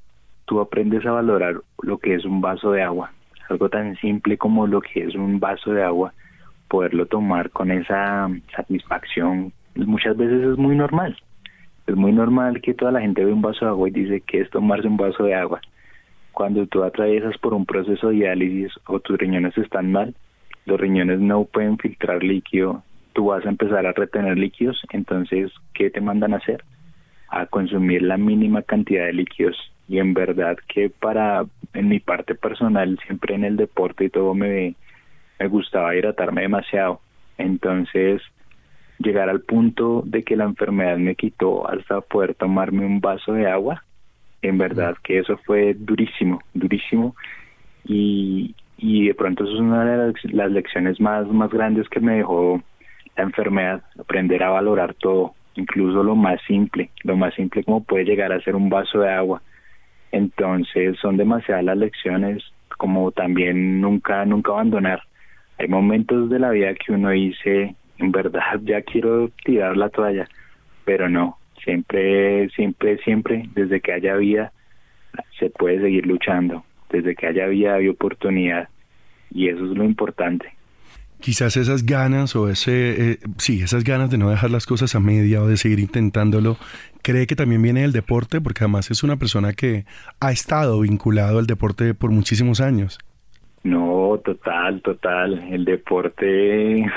tú 0.45 0.61
aprendes 0.61 1.05
a 1.05 1.11
valorar 1.11 1.55
lo 1.81 1.97
que 1.97 2.13
es 2.13 2.25
un 2.25 2.41
vaso 2.41 2.71
de 2.71 2.83
agua, 2.83 3.11
algo 3.49 3.69
tan 3.69 3.95
simple 3.97 4.37
como 4.37 4.67
lo 4.67 4.81
que 4.81 5.03
es 5.03 5.15
un 5.15 5.39
vaso 5.39 5.71
de 5.71 5.83
agua, 5.83 6.13
poderlo 6.67 7.07
tomar 7.07 7.49
con 7.49 7.71
esa 7.71 8.29
satisfacción, 8.55 9.51
muchas 9.75 10.15
veces 10.15 10.43
es 10.43 10.57
muy 10.57 10.75
normal. 10.75 11.17
Es 11.87 11.95
muy 11.95 12.11
normal 12.11 12.61
que 12.61 12.73
toda 12.73 12.91
la 12.91 12.99
gente 13.01 13.23
ve 13.23 13.31
un 13.31 13.41
vaso 13.41 13.65
de 13.65 13.71
agua 13.71 13.87
y 13.87 13.91
dice 13.91 14.21
que 14.21 14.41
es 14.41 14.49
tomarse 14.49 14.87
un 14.87 14.97
vaso 14.97 15.23
de 15.23 15.33
agua. 15.33 15.59
cuando 16.33 16.67
tú 16.67 16.83
atraviesas 16.83 17.35
por 17.39 17.55
un 17.55 17.65
proceso 17.65 18.09
de 18.09 18.17
diálisis 18.17 18.71
o 18.85 18.99
tus 18.99 19.17
riñones 19.17 19.57
están 19.57 19.91
mal, 19.91 20.13
los 20.67 20.79
riñones 20.79 21.19
no 21.19 21.45
pueden 21.45 21.79
filtrar 21.79 22.21
líquido, 22.21 22.83
tú 23.17 23.25
vas 23.25 23.43
a 23.47 23.49
empezar 23.49 23.83
a 23.87 23.93
retener 23.93 24.37
líquidos, 24.37 24.79
entonces, 24.91 25.51
¿qué 25.73 25.89
te 25.89 26.01
mandan 26.01 26.35
a 26.35 26.37
hacer? 26.37 26.63
A 27.29 27.47
consumir 27.47 28.03
la 28.03 28.15
mínima 28.15 28.61
cantidad 28.61 29.07
de 29.07 29.13
líquidos. 29.13 29.57
Y 29.89 29.97
en 29.97 30.13
verdad 30.13 30.55
que 30.67 30.91
para, 30.91 31.43
en 31.73 31.89
mi 31.89 31.99
parte 31.99 32.35
personal, 32.35 32.99
siempre 33.07 33.33
en 33.33 33.43
el 33.43 33.57
deporte 33.57 34.05
y 34.05 34.09
todo 34.11 34.35
me, 34.35 34.75
me 35.39 35.47
gustaba 35.47 35.95
hidratarme 35.95 36.43
demasiado. 36.43 37.01
Entonces, 37.39 38.21
llegar 38.99 39.29
al 39.31 39.41
punto 39.41 40.03
de 40.05 40.21
que 40.21 40.35
la 40.35 40.43
enfermedad 40.43 40.97
me 40.97 41.15
quitó 41.15 41.67
hasta 41.67 42.01
poder 42.01 42.35
tomarme 42.35 42.85
un 42.85 43.01
vaso 43.01 43.33
de 43.33 43.47
agua, 43.47 43.83
en 44.43 44.59
verdad 44.59 44.95
que 45.03 45.17
eso 45.17 45.37
fue 45.37 45.73
durísimo, 45.73 46.39
durísimo. 46.53 47.15
Y, 47.83 48.53
y 48.77 49.07
de 49.07 49.15
pronto 49.15 49.43
eso 49.43 49.55
es 49.55 49.59
una 49.59 49.85
de 49.85 50.13
las, 50.33 50.51
lecciones 50.51 51.01
más, 51.01 51.25
más 51.29 51.49
grandes 51.49 51.89
que 51.89 51.99
me 51.99 52.17
dejó 52.17 52.61
la 53.17 53.23
enfermedad, 53.23 53.81
aprender 53.99 54.43
a 54.43 54.49
valorar 54.49 54.93
todo, 54.93 55.33
incluso 55.55 56.03
lo 56.03 56.15
más 56.15 56.39
simple, 56.47 56.91
lo 57.03 57.17
más 57.17 57.33
simple 57.33 57.63
como 57.63 57.83
puede 57.83 58.05
llegar 58.05 58.31
a 58.31 58.41
ser 58.41 58.55
un 58.55 58.69
vaso 58.69 58.99
de 58.99 59.11
agua. 59.11 59.41
Entonces 60.11 60.97
son 61.01 61.17
demasiadas 61.17 61.65
las 61.65 61.77
lecciones, 61.77 62.43
como 62.77 63.11
también 63.11 63.81
nunca, 63.81 64.23
nunca 64.25 64.51
abandonar. 64.51 65.01
Hay 65.57 65.67
momentos 65.67 66.29
de 66.29 66.39
la 66.39 66.51
vida 66.51 66.73
que 66.75 66.93
uno 66.93 67.09
dice, 67.09 67.75
en 67.97 68.11
verdad 68.11 68.59
ya 68.63 68.81
quiero 68.83 69.29
tirar 69.43 69.75
la 69.75 69.89
toalla, 69.89 70.27
pero 70.85 71.09
no, 71.09 71.37
siempre, 71.63 72.49
siempre, 72.49 72.97
siempre, 72.99 73.49
desde 73.53 73.81
que 73.81 73.93
haya 73.93 74.15
vida, 74.15 74.51
se 75.39 75.49
puede 75.49 75.81
seguir 75.81 76.05
luchando, 76.05 76.63
desde 76.89 77.15
que 77.15 77.27
haya 77.27 77.47
vida 77.47 77.75
hay 77.75 77.87
oportunidad 77.87 78.69
y 79.31 79.49
eso 79.49 79.65
es 79.65 79.71
lo 79.71 79.83
importante. 79.83 80.56
Quizás 81.19 81.57
esas 81.57 81.85
ganas 81.85 82.35
o 82.35 82.49
ese, 82.49 83.11
eh, 83.11 83.19
sí, 83.37 83.61
esas 83.61 83.83
ganas 83.83 84.09
de 84.09 84.17
no 84.17 84.29
dejar 84.29 84.51
las 84.51 84.65
cosas 84.65 84.95
a 84.95 84.99
media 84.99 85.41
o 85.41 85.47
de 85.47 85.57
seguir 85.57 85.79
intentándolo, 85.79 86.57
cree 87.01 87.27
que 87.27 87.35
también 87.35 87.61
viene 87.61 87.81
del 87.81 87.91
deporte, 87.91 88.39
porque 88.39 88.63
además 88.63 88.91
es 88.91 89.03
una 89.03 89.17
persona 89.17 89.53
que 89.53 89.85
ha 90.19 90.31
estado 90.31 90.79
vinculado 90.81 91.39
al 91.39 91.47
deporte 91.47 91.93
por 91.93 92.11
muchísimos 92.11 92.61
años. 92.61 92.99
No, 93.63 94.21
total, 94.23 94.81
total. 94.81 95.47
El 95.51 95.65
deporte 95.65 96.85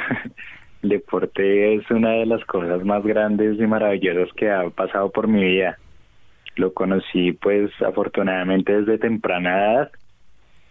El 0.83 0.89
deporte 0.89 1.75
es 1.75 1.91
una 1.91 2.13
de 2.13 2.27
las 2.27 2.43
cosas 2.47 2.85
más 2.85 3.05
grandes 3.05 3.61
y 3.61 3.67
maravillosas 3.67 4.33
que 4.35 4.51
ha 4.51 4.69
pasado 4.71 5.11
por 5.11 5.29
mi 5.29 5.45
vida. 5.45 5.79
Lo 6.57 6.73
conocí 6.73 7.33
pues 7.33 7.71
afortunadamente 7.83 8.81
desde 8.81 8.99
temprana 8.99 9.73
edad 9.73 9.91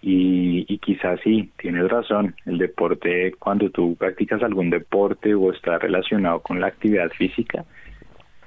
y, 0.02 0.66
y 0.68 0.78
quizás 0.78 1.20
sí, 1.24 1.52
tienes 1.58 1.90
razón, 1.90 2.36
el 2.46 2.58
deporte, 2.58 3.34
cuando 3.38 3.70
tú 3.70 3.96
practicas 3.96 4.42
algún 4.44 4.70
deporte 4.70 5.34
o 5.34 5.52
estás 5.52 5.82
relacionado 5.82 6.40
con 6.42 6.60
la 6.60 6.68
actividad 6.68 7.10
física, 7.10 7.66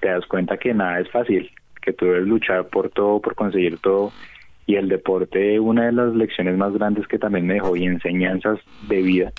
te 0.00 0.08
das 0.08 0.26
cuenta 0.26 0.56
que 0.56 0.74
nada 0.74 1.00
es 1.00 1.10
fácil, 1.10 1.50
que 1.80 1.92
tú 1.92 2.06
debes 2.06 2.26
luchar 2.26 2.68
por 2.68 2.90
todo, 2.90 3.20
por 3.20 3.34
conseguir 3.34 3.78
todo. 3.78 4.12
Y 4.66 4.76
el 4.76 4.88
deporte, 4.88 5.58
una 5.60 5.86
de 5.86 5.92
las 5.92 6.14
lecciones 6.14 6.56
más 6.56 6.72
grandes 6.72 7.06
que 7.06 7.18
también 7.18 7.46
me 7.46 7.54
dejó 7.54 7.76
y 7.76 7.84
enseñanzas 7.84 8.58
de 8.88 9.02
vida, 9.02 9.32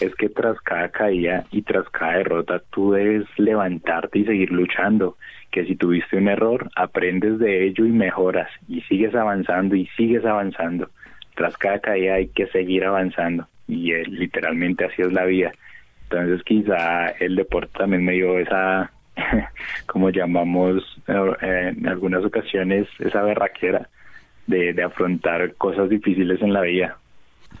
es 0.00 0.14
que 0.14 0.28
tras 0.28 0.58
cada 0.60 0.88
caída 0.88 1.44
y 1.50 1.62
tras 1.62 1.88
cada 1.90 2.16
derrota 2.18 2.62
tú 2.70 2.92
debes 2.92 3.26
levantarte 3.36 4.20
y 4.20 4.24
seguir 4.24 4.50
luchando, 4.50 5.16
que 5.50 5.64
si 5.66 5.76
tuviste 5.76 6.16
un 6.16 6.28
error, 6.28 6.70
aprendes 6.76 7.38
de 7.38 7.66
ello 7.66 7.84
y 7.84 7.90
mejoras 7.90 8.48
y 8.68 8.80
sigues 8.82 9.14
avanzando 9.14 9.74
y 9.74 9.86
sigues 9.96 10.24
avanzando. 10.24 10.88
Tras 11.40 11.56
cada 11.56 11.78
caída 11.78 12.16
hay 12.16 12.28
que 12.28 12.48
seguir 12.48 12.84
avanzando 12.84 13.48
y 13.66 13.92
eh, 13.92 14.04
literalmente 14.06 14.84
así 14.84 15.00
es 15.00 15.10
la 15.10 15.24
vida. 15.24 15.52
Entonces 16.02 16.42
quizá 16.44 17.08
el 17.18 17.34
deporte 17.34 17.78
también 17.78 18.04
me 18.04 18.12
dio 18.12 18.38
esa, 18.38 18.92
como 19.86 20.10
llamamos 20.10 20.84
eh, 21.08 21.72
en 21.74 21.88
algunas 21.88 22.22
ocasiones, 22.26 22.88
esa 22.98 23.22
berraquera 23.22 23.88
de, 24.46 24.74
de 24.74 24.82
afrontar 24.82 25.54
cosas 25.54 25.88
difíciles 25.88 26.42
en 26.42 26.52
la 26.52 26.60
vida. 26.60 26.98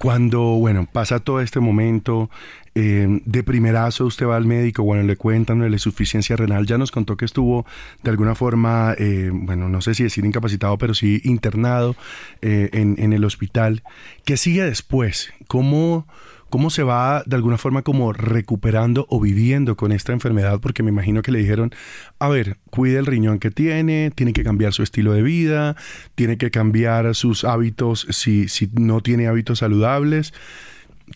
Cuando, 0.00 0.40
bueno, 0.40 0.88
pasa 0.90 1.18
todo 1.18 1.42
este 1.42 1.60
momento, 1.60 2.30
eh, 2.74 3.20
de 3.26 3.42
primerazo 3.42 4.06
usted 4.06 4.24
va 4.24 4.36
al 4.38 4.46
médico, 4.46 4.82
bueno, 4.82 5.02
le 5.02 5.16
cuentan 5.16 5.60
de 5.60 5.68
la 5.68 5.76
insuficiencia 5.76 6.36
renal, 6.36 6.64
ya 6.64 6.78
nos 6.78 6.90
contó 6.90 7.18
que 7.18 7.26
estuvo 7.26 7.66
de 8.02 8.10
alguna 8.10 8.34
forma, 8.34 8.94
eh, 8.96 9.28
bueno, 9.30 9.68
no 9.68 9.82
sé 9.82 9.92
si 9.94 10.02
decir 10.02 10.24
incapacitado, 10.24 10.78
pero 10.78 10.94
sí 10.94 11.20
internado 11.24 11.96
eh, 12.40 12.70
en, 12.72 12.94
en 12.98 13.12
el 13.12 13.26
hospital. 13.26 13.82
¿Qué 14.24 14.38
sigue 14.38 14.64
después? 14.64 15.34
¿Cómo, 15.48 16.06
¿Cómo 16.50 16.68
se 16.70 16.82
va 16.82 17.22
de 17.26 17.36
alguna 17.36 17.58
forma 17.58 17.82
como 17.82 18.12
recuperando 18.12 19.06
o 19.08 19.20
viviendo 19.20 19.76
con 19.76 19.92
esta 19.92 20.12
enfermedad? 20.12 20.58
Porque 20.60 20.82
me 20.82 20.90
imagino 20.90 21.22
que 21.22 21.30
le 21.30 21.38
dijeron, 21.38 21.72
a 22.18 22.28
ver, 22.28 22.58
cuide 22.70 22.98
el 22.98 23.06
riñón 23.06 23.38
que 23.38 23.52
tiene, 23.52 24.10
tiene 24.14 24.32
que 24.32 24.42
cambiar 24.42 24.72
su 24.72 24.82
estilo 24.82 25.12
de 25.12 25.22
vida, 25.22 25.76
tiene 26.16 26.38
que 26.38 26.50
cambiar 26.50 27.14
sus 27.14 27.44
hábitos 27.44 28.06
si, 28.10 28.48
si 28.48 28.68
no 28.74 29.00
tiene 29.00 29.28
hábitos 29.28 29.60
saludables. 29.60 30.34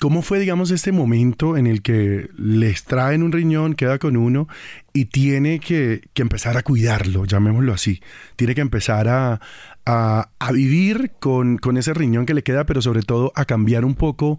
¿Cómo 0.01 0.23
fue, 0.23 0.41
digamos, 0.41 0.71
este 0.71 0.93
momento 0.93 1.57
en 1.57 1.67
el 1.67 1.83
que 1.83 2.29
le 2.37 2.69
extraen 2.69 3.23
un 3.23 3.33
riñón, 3.33 3.75
queda 3.75 3.99
con 3.99 4.17
uno 4.17 4.49
y 4.93 5.07
tiene 5.07 5.61
que, 5.61 6.03
que 6.15 6.23
empezar 6.23 6.57
a 6.57 6.63
cuidarlo, 6.63 7.25
llamémoslo 7.25 7.73
así? 7.73 8.01
Tiene 8.37 8.55
que 8.57 8.61
empezar 8.61 9.09
a, 9.09 9.41
a, 9.87 10.29
vivir 10.53 11.13
con, 11.21 11.59
con, 11.59 11.77
ese 11.77 11.95
riñón 11.95 12.27
que 12.27 12.35
le 12.35 12.43
queda, 12.43 12.65
pero 12.65 12.81
sobre 12.81 13.03
todo 13.03 13.33
a 13.35 13.45
cambiar 13.45 13.85
un 13.85 13.95
poco 13.95 14.39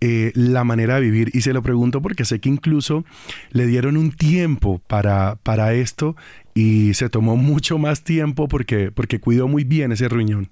eh, 0.00 0.32
la 0.34 0.64
manera 0.64 0.96
de 0.96 1.02
vivir. 1.02 1.30
Y 1.34 1.42
se 1.42 1.52
lo 1.52 1.62
pregunto 1.62 2.00
porque 2.00 2.24
sé 2.24 2.40
que 2.40 2.48
incluso 2.48 3.04
le 3.50 3.66
dieron 3.66 3.96
un 3.96 4.12
tiempo 4.12 4.80
para, 4.86 5.36
para 5.42 5.74
esto 5.74 6.16
y 6.54 6.94
se 6.94 7.10
tomó 7.10 7.36
mucho 7.36 7.78
más 7.78 8.04
tiempo 8.04 8.48
porque, 8.48 8.90
porque 8.90 9.20
cuidó 9.20 9.48
muy 9.48 9.64
bien 9.64 9.92
ese 9.92 10.08
riñón. 10.08 10.48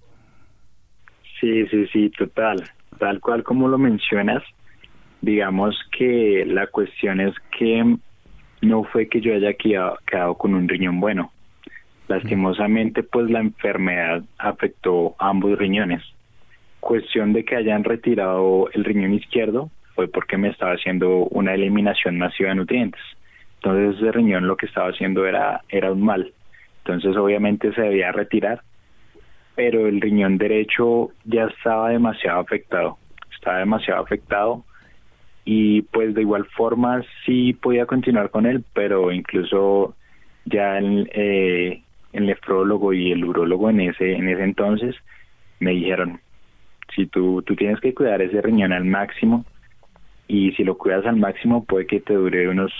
Sí, 1.40 1.66
sí, 1.66 1.86
sí, 1.92 2.10
total. 2.10 2.62
Tal 2.98 3.20
cual 3.20 3.42
como 3.42 3.68
lo 3.68 3.78
mencionas, 3.78 4.42
digamos 5.20 5.76
que 5.96 6.44
la 6.46 6.66
cuestión 6.68 7.20
es 7.20 7.34
que 7.58 7.96
no 8.62 8.84
fue 8.84 9.08
que 9.08 9.20
yo 9.20 9.34
haya 9.34 9.52
quedado 9.54 10.34
con 10.36 10.54
un 10.54 10.68
riñón 10.68 11.00
bueno 11.00 11.33
Lastimosamente, 12.08 13.02
pues 13.02 13.30
la 13.30 13.40
enfermedad 13.40 14.22
afectó 14.38 15.14
a 15.18 15.30
ambos 15.30 15.58
riñones. 15.58 16.02
Cuestión 16.80 17.32
de 17.32 17.44
que 17.44 17.56
hayan 17.56 17.82
retirado 17.82 18.68
el 18.72 18.84
riñón 18.84 19.14
izquierdo 19.14 19.70
fue 19.94 20.08
porque 20.08 20.36
me 20.36 20.48
estaba 20.48 20.72
haciendo 20.72 21.24
una 21.30 21.54
eliminación 21.54 22.18
masiva 22.18 22.50
de 22.50 22.56
nutrientes. 22.56 23.00
Entonces 23.56 23.96
ese 23.96 24.12
riñón 24.12 24.46
lo 24.46 24.56
que 24.56 24.66
estaba 24.66 24.90
haciendo 24.90 25.24
era, 25.24 25.62
era 25.70 25.92
un 25.92 26.02
mal. 26.02 26.32
Entonces 26.84 27.16
obviamente 27.16 27.72
se 27.72 27.80
debía 27.80 28.12
retirar, 28.12 28.60
pero 29.54 29.86
el 29.86 30.00
riñón 30.02 30.36
derecho 30.36 31.10
ya 31.24 31.44
estaba 31.44 31.88
demasiado 31.88 32.40
afectado. 32.40 32.98
Estaba 33.34 33.58
demasiado 33.60 34.02
afectado 34.02 34.64
y 35.46 35.82
pues 35.82 36.14
de 36.14 36.22
igual 36.22 36.44
forma 36.46 37.02
sí 37.24 37.54
podía 37.54 37.86
continuar 37.86 38.30
con 38.30 38.44
él, 38.44 38.64
pero 38.74 39.12
incluso 39.12 39.94
ya 40.44 40.78
eh, 40.80 41.83
el 42.14 42.26
nefrólogo 42.26 42.92
y 42.92 43.12
el 43.12 43.24
urólogo 43.24 43.68
en 43.68 43.80
ese, 43.80 44.12
en 44.14 44.28
ese 44.28 44.44
entonces 44.44 44.94
me 45.58 45.72
dijeron, 45.72 46.20
si 46.94 47.06
tú, 47.06 47.42
tú 47.42 47.56
tienes 47.56 47.80
que 47.80 47.92
cuidar 47.92 48.22
ese 48.22 48.40
riñón 48.40 48.72
al 48.72 48.84
máximo 48.84 49.44
y 50.28 50.52
si 50.52 50.64
lo 50.64 50.78
cuidas 50.78 51.04
al 51.06 51.16
máximo 51.16 51.64
puede 51.64 51.86
que 51.86 52.00
te 52.00 52.14
dure 52.14 52.48
unos 52.48 52.72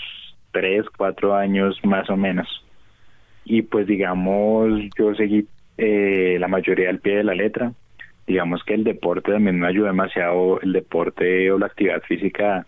tres, 0.51 0.85
cuatro 0.97 1.35
años 1.35 1.79
más 1.83 2.09
o 2.09 2.15
menos. 2.15 2.47
Y 3.43 3.61
pues 3.61 3.87
digamos, 3.87 4.71
yo 4.97 5.13
seguí 5.15 5.47
eh, 5.77 6.37
la 6.39 6.47
mayoría 6.47 6.89
al 6.89 6.99
pie 6.99 7.17
de 7.17 7.23
la 7.25 7.35
letra. 7.35 7.73
Digamos 8.25 8.63
que 8.63 8.73
el 8.73 8.85
deporte 8.85 9.33
también 9.33 9.59
me 9.59 9.67
ayudó 9.67 9.87
demasiado, 9.87 10.59
el 10.61 10.71
deporte 10.71 11.51
o 11.51 11.59
la 11.59 11.67
actividad 11.67 12.01
física 12.03 12.65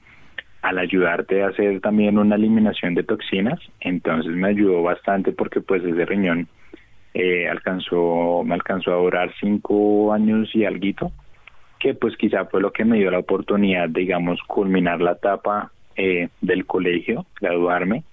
al 0.68 0.80
ayudarte 0.80 1.44
a 1.44 1.48
hacer 1.48 1.80
también 1.82 2.18
una 2.18 2.36
eliminación 2.36 2.94
de 2.94 3.04
toxinas, 3.04 3.60
entonces 3.80 4.32
me 4.32 4.50
ayudó 4.50 4.84
bastante 4.84 5.32
porque 5.32 5.62
pues 5.62 5.84
ese 5.84 6.06
riñón 6.06 6.48
eh, 7.14 7.48
alcanzó, 7.48 8.44
me 8.46 8.54
alcanzó 8.54 8.94
a 8.94 8.98
durar 8.98 9.34
cinco 9.40 10.14
años 10.14 10.50
y 10.54 10.66
algo, 10.66 11.12
que 11.80 11.94
pues 11.94 12.18
quizá 12.18 12.46
fue 12.46 12.62
lo 12.62 12.72
que 12.72 12.86
me 12.86 12.98
dio 12.98 13.10
la 13.12 13.20
oportunidad, 13.20 13.90
digamos, 13.90 14.42
culminar 14.44 15.00
la 15.00 15.14
etapa 15.14 15.72
eh, 15.96 16.30
del 16.42 16.66
colegio, 16.66 17.26
graduarme, 17.40 18.04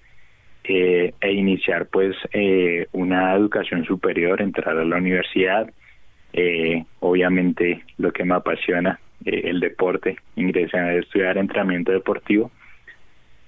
eh, 0.65 1.13
e 1.21 1.33
iniciar 1.33 1.87
pues 1.87 2.17
eh, 2.33 2.87
una 2.93 3.35
educación 3.35 3.85
superior, 3.85 4.41
entrar 4.41 4.79
a 4.79 4.85
la 4.85 4.97
universidad, 4.97 5.71
eh, 6.33 6.85
obviamente 7.01 7.83
lo 7.99 8.13
que 8.13 8.25
me 8.25 8.35
apasiona, 8.35 8.99
eh, 9.25 9.43
el 9.45 9.61
deporte, 9.61 10.17
ingresé 10.37 10.79
a 10.79 10.95
estudiar 10.95 11.39
entrenamiento 11.39 11.93
deportivo, 11.93 12.51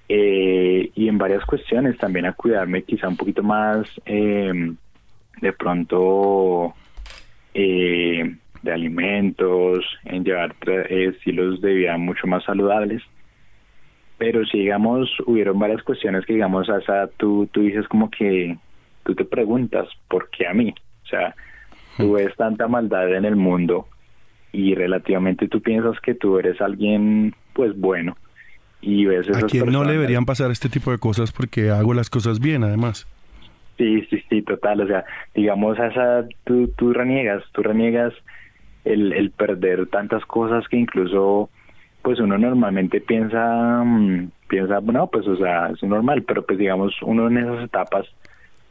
eh, 0.09 0.89
y 0.95 1.07
en 1.09 1.17
varias 1.17 1.43
cuestiones 1.45 1.97
también 1.97 2.25
a 2.25 2.33
cuidarme 2.33 2.83
quizá 2.83 3.09
un 3.09 3.17
poquito 3.17 3.43
más 3.43 3.87
eh, 4.05 4.73
de 5.41 5.53
pronto 5.53 6.73
eh, 7.53 8.35
de 8.61 8.71
alimentos, 8.71 9.85
en 10.05 10.23
llevar 10.23 10.55
estilos 10.89 11.61
de 11.61 11.73
vida 11.73 11.97
mucho 11.97 12.25
más 12.25 12.43
saludables. 12.45 13.03
Pero 14.17 14.45
si, 14.45 14.59
digamos, 14.59 15.09
hubieron 15.25 15.59
varias 15.59 15.83
cuestiones 15.83 16.25
que, 16.25 16.33
digamos, 16.33 16.69
hasta 16.69 17.07
tú, 17.07 17.47
tú 17.51 17.61
dices 17.61 17.87
como 17.87 18.09
que 18.09 18.57
tú 19.03 19.13
te 19.13 19.25
preguntas, 19.25 19.87
¿por 20.09 20.29
qué 20.31 20.47
a 20.47 20.53
mí? 20.53 20.73
O 21.03 21.07
sea, 21.07 21.35
tú 21.97 22.13
ves 22.13 22.35
tanta 22.35 22.67
maldad 22.67 23.13
en 23.13 23.25
el 23.25 23.35
mundo 23.35 23.87
y 24.57 24.73
relativamente 24.73 25.47
tú 25.47 25.61
piensas 25.61 25.99
que 26.01 26.15
tú 26.15 26.39
eres 26.39 26.59
alguien, 26.61 27.35
pues, 27.53 27.79
bueno. 27.79 28.17
Y 28.81 29.05
ves 29.05 29.29
a 29.29 29.45
quien 29.45 29.67
no 29.71 29.83
le 29.83 29.91
deberían 29.93 30.25
pasar 30.25 30.49
este 30.49 30.67
tipo 30.67 30.89
de 30.89 30.97
cosas 30.97 31.31
porque 31.31 31.69
hago 31.69 31.93
las 31.93 32.09
cosas 32.09 32.39
bien, 32.39 32.63
además. 32.63 33.07
Sí, 33.77 34.01
sí, 34.09 34.23
sí, 34.27 34.41
total. 34.41 34.81
O 34.81 34.87
sea, 34.87 35.05
digamos, 35.35 35.77
esa, 35.77 36.25
tú, 36.43 36.69
tú 36.69 36.91
reniegas, 36.91 37.43
tú 37.51 37.61
reniegas 37.61 38.15
el, 38.83 39.13
el 39.13 39.29
perder 39.29 39.85
tantas 39.87 40.25
cosas 40.25 40.67
que 40.67 40.77
incluso 40.77 41.51
pues 42.01 42.19
uno 42.19 42.39
normalmente 42.39 42.99
piensa, 42.99 43.83
mm, 43.85 44.31
piensa, 44.47 44.79
no, 44.81 45.07
pues 45.07 45.27
o 45.27 45.35
sea, 45.35 45.67
es 45.67 45.83
normal, 45.83 46.23
pero 46.23 46.43
pues 46.43 46.57
digamos, 46.57 46.95
uno 47.03 47.27
en 47.27 47.37
esas 47.37 47.65
etapas 47.65 48.07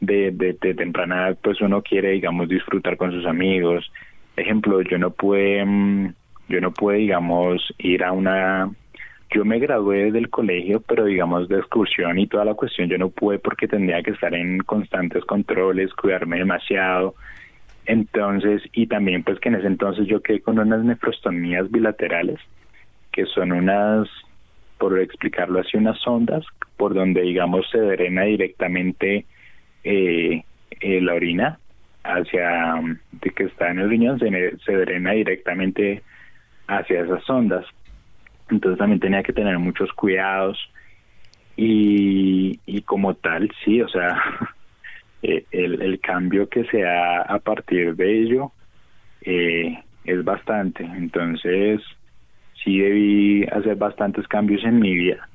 de, 0.01 0.31
de, 0.31 0.73
temprana 0.73 1.27
edad, 1.29 1.37
pues 1.41 1.61
uno 1.61 1.81
quiere, 1.81 2.11
digamos, 2.11 2.49
disfrutar 2.49 2.97
con 2.97 3.11
sus 3.11 3.25
amigos. 3.25 3.89
Ejemplo, 4.37 4.81
yo 4.81 4.97
no 4.97 5.11
pude, 5.11 5.65
mm, 5.65 6.13
yo 6.47 6.61
no 6.61 6.71
pude, 6.71 6.97
digamos, 6.97 7.73
ir 7.79 8.03
a 8.03 8.11
una, 8.11 8.69
yo 9.31 9.43
me 9.43 9.59
gradué 9.59 10.11
del 10.11 10.29
colegio, 10.29 10.79
pero 10.87 11.05
digamos 11.05 11.49
de 11.49 11.57
excursión 11.57 12.17
y 12.19 12.27
toda 12.27 12.45
la 12.45 12.53
cuestión, 12.53 12.87
yo 12.87 12.97
no 12.97 13.09
pude 13.09 13.39
porque 13.39 13.67
tendría 13.67 14.01
que 14.03 14.11
estar 14.11 14.33
en 14.33 14.59
constantes 14.59 15.25
controles, 15.25 15.93
cuidarme 15.93 16.37
demasiado, 16.37 17.15
entonces, 17.87 18.61
y 18.73 18.85
también 18.87 19.23
pues 19.23 19.39
que 19.39 19.49
en 19.49 19.55
ese 19.55 19.67
entonces 19.67 20.07
yo 20.07 20.21
quedé 20.21 20.41
con 20.41 20.59
unas 20.59 20.83
nefrostomías 20.83 21.71
bilaterales, 21.71 22.39
que 23.11 23.25
son 23.25 23.51
unas, 23.51 24.07
por 24.77 24.99
explicarlo 24.99 25.59
así, 25.61 25.77
unas 25.77 26.05
ondas 26.05 26.45
por 26.77 26.93
donde, 26.93 27.21
digamos, 27.21 27.67
se 27.71 27.79
drena 27.79 28.23
directamente 28.23 29.25
eh, 29.83 30.43
eh, 30.79 31.01
la 31.01 31.13
orina 31.15 31.59
hacia, 32.15 32.75
de 33.11 33.29
que 33.31 33.43
está 33.43 33.71
en 33.71 33.79
el 33.79 33.89
riñón, 33.89 34.19
se, 34.19 34.57
se 34.65 34.73
drena 34.73 35.11
directamente 35.11 36.03
hacia 36.67 37.01
esas 37.01 37.29
ondas. 37.29 37.65
Entonces 38.49 38.77
también 38.77 38.99
tenía 38.99 39.23
que 39.23 39.33
tener 39.33 39.57
muchos 39.59 39.91
cuidados 39.93 40.57
y, 41.55 42.59
y 42.65 42.81
como 42.81 43.15
tal, 43.15 43.51
sí, 43.63 43.81
o 43.81 43.87
sea, 43.89 44.21
Eh, 45.23 45.45
el, 45.51 45.81
el, 45.81 45.99
cambio 45.99 46.47
que 46.47 46.63
se 46.65 46.81
da 46.81 47.23
a 47.23 47.39
partir 47.39 47.95
de 47.95 48.21
ello 48.21 48.51
eh, 49.21 49.79
es 50.05 50.23
bastante. 50.23 50.83
Entonces, 50.83 51.81
sí 52.63 52.79
debí 52.79 53.43
hacer 53.45 53.75
bastantes 53.75 54.27
cambios 54.27 54.63
en 54.63 54.79
mi 54.79 54.95
vida, 54.95 55.27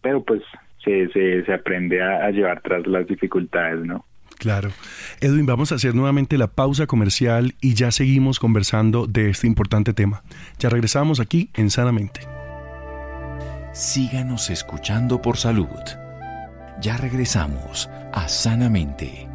pero 0.00 0.22
pues 0.22 0.42
se, 0.82 1.08
se, 1.08 1.44
se 1.44 1.52
aprende 1.52 2.02
a, 2.02 2.30
llevar 2.30 2.62
tras 2.62 2.86
las 2.86 3.06
dificultades, 3.06 3.84
¿no? 3.84 4.04
Claro. 4.38 4.70
Edwin, 5.20 5.46
vamos 5.46 5.72
a 5.72 5.74
hacer 5.74 5.94
nuevamente 5.94 6.38
la 6.38 6.46
pausa 6.46 6.86
comercial 6.86 7.56
y 7.60 7.74
ya 7.74 7.90
seguimos 7.90 8.38
conversando 8.38 9.06
de 9.06 9.30
este 9.30 9.46
importante 9.46 9.92
tema. 9.92 10.22
Ya 10.58 10.68
regresamos 10.68 11.18
aquí 11.18 11.50
en 11.54 11.70
Sanamente. 11.70 12.20
Síganos 13.72 14.50
escuchando 14.50 15.20
por 15.20 15.36
salud. 15.36 15.66
Ya 16.80 16.96
regresamos 16.96 17.90
a 18.12 18.28
Sanamente. 18.28 19.28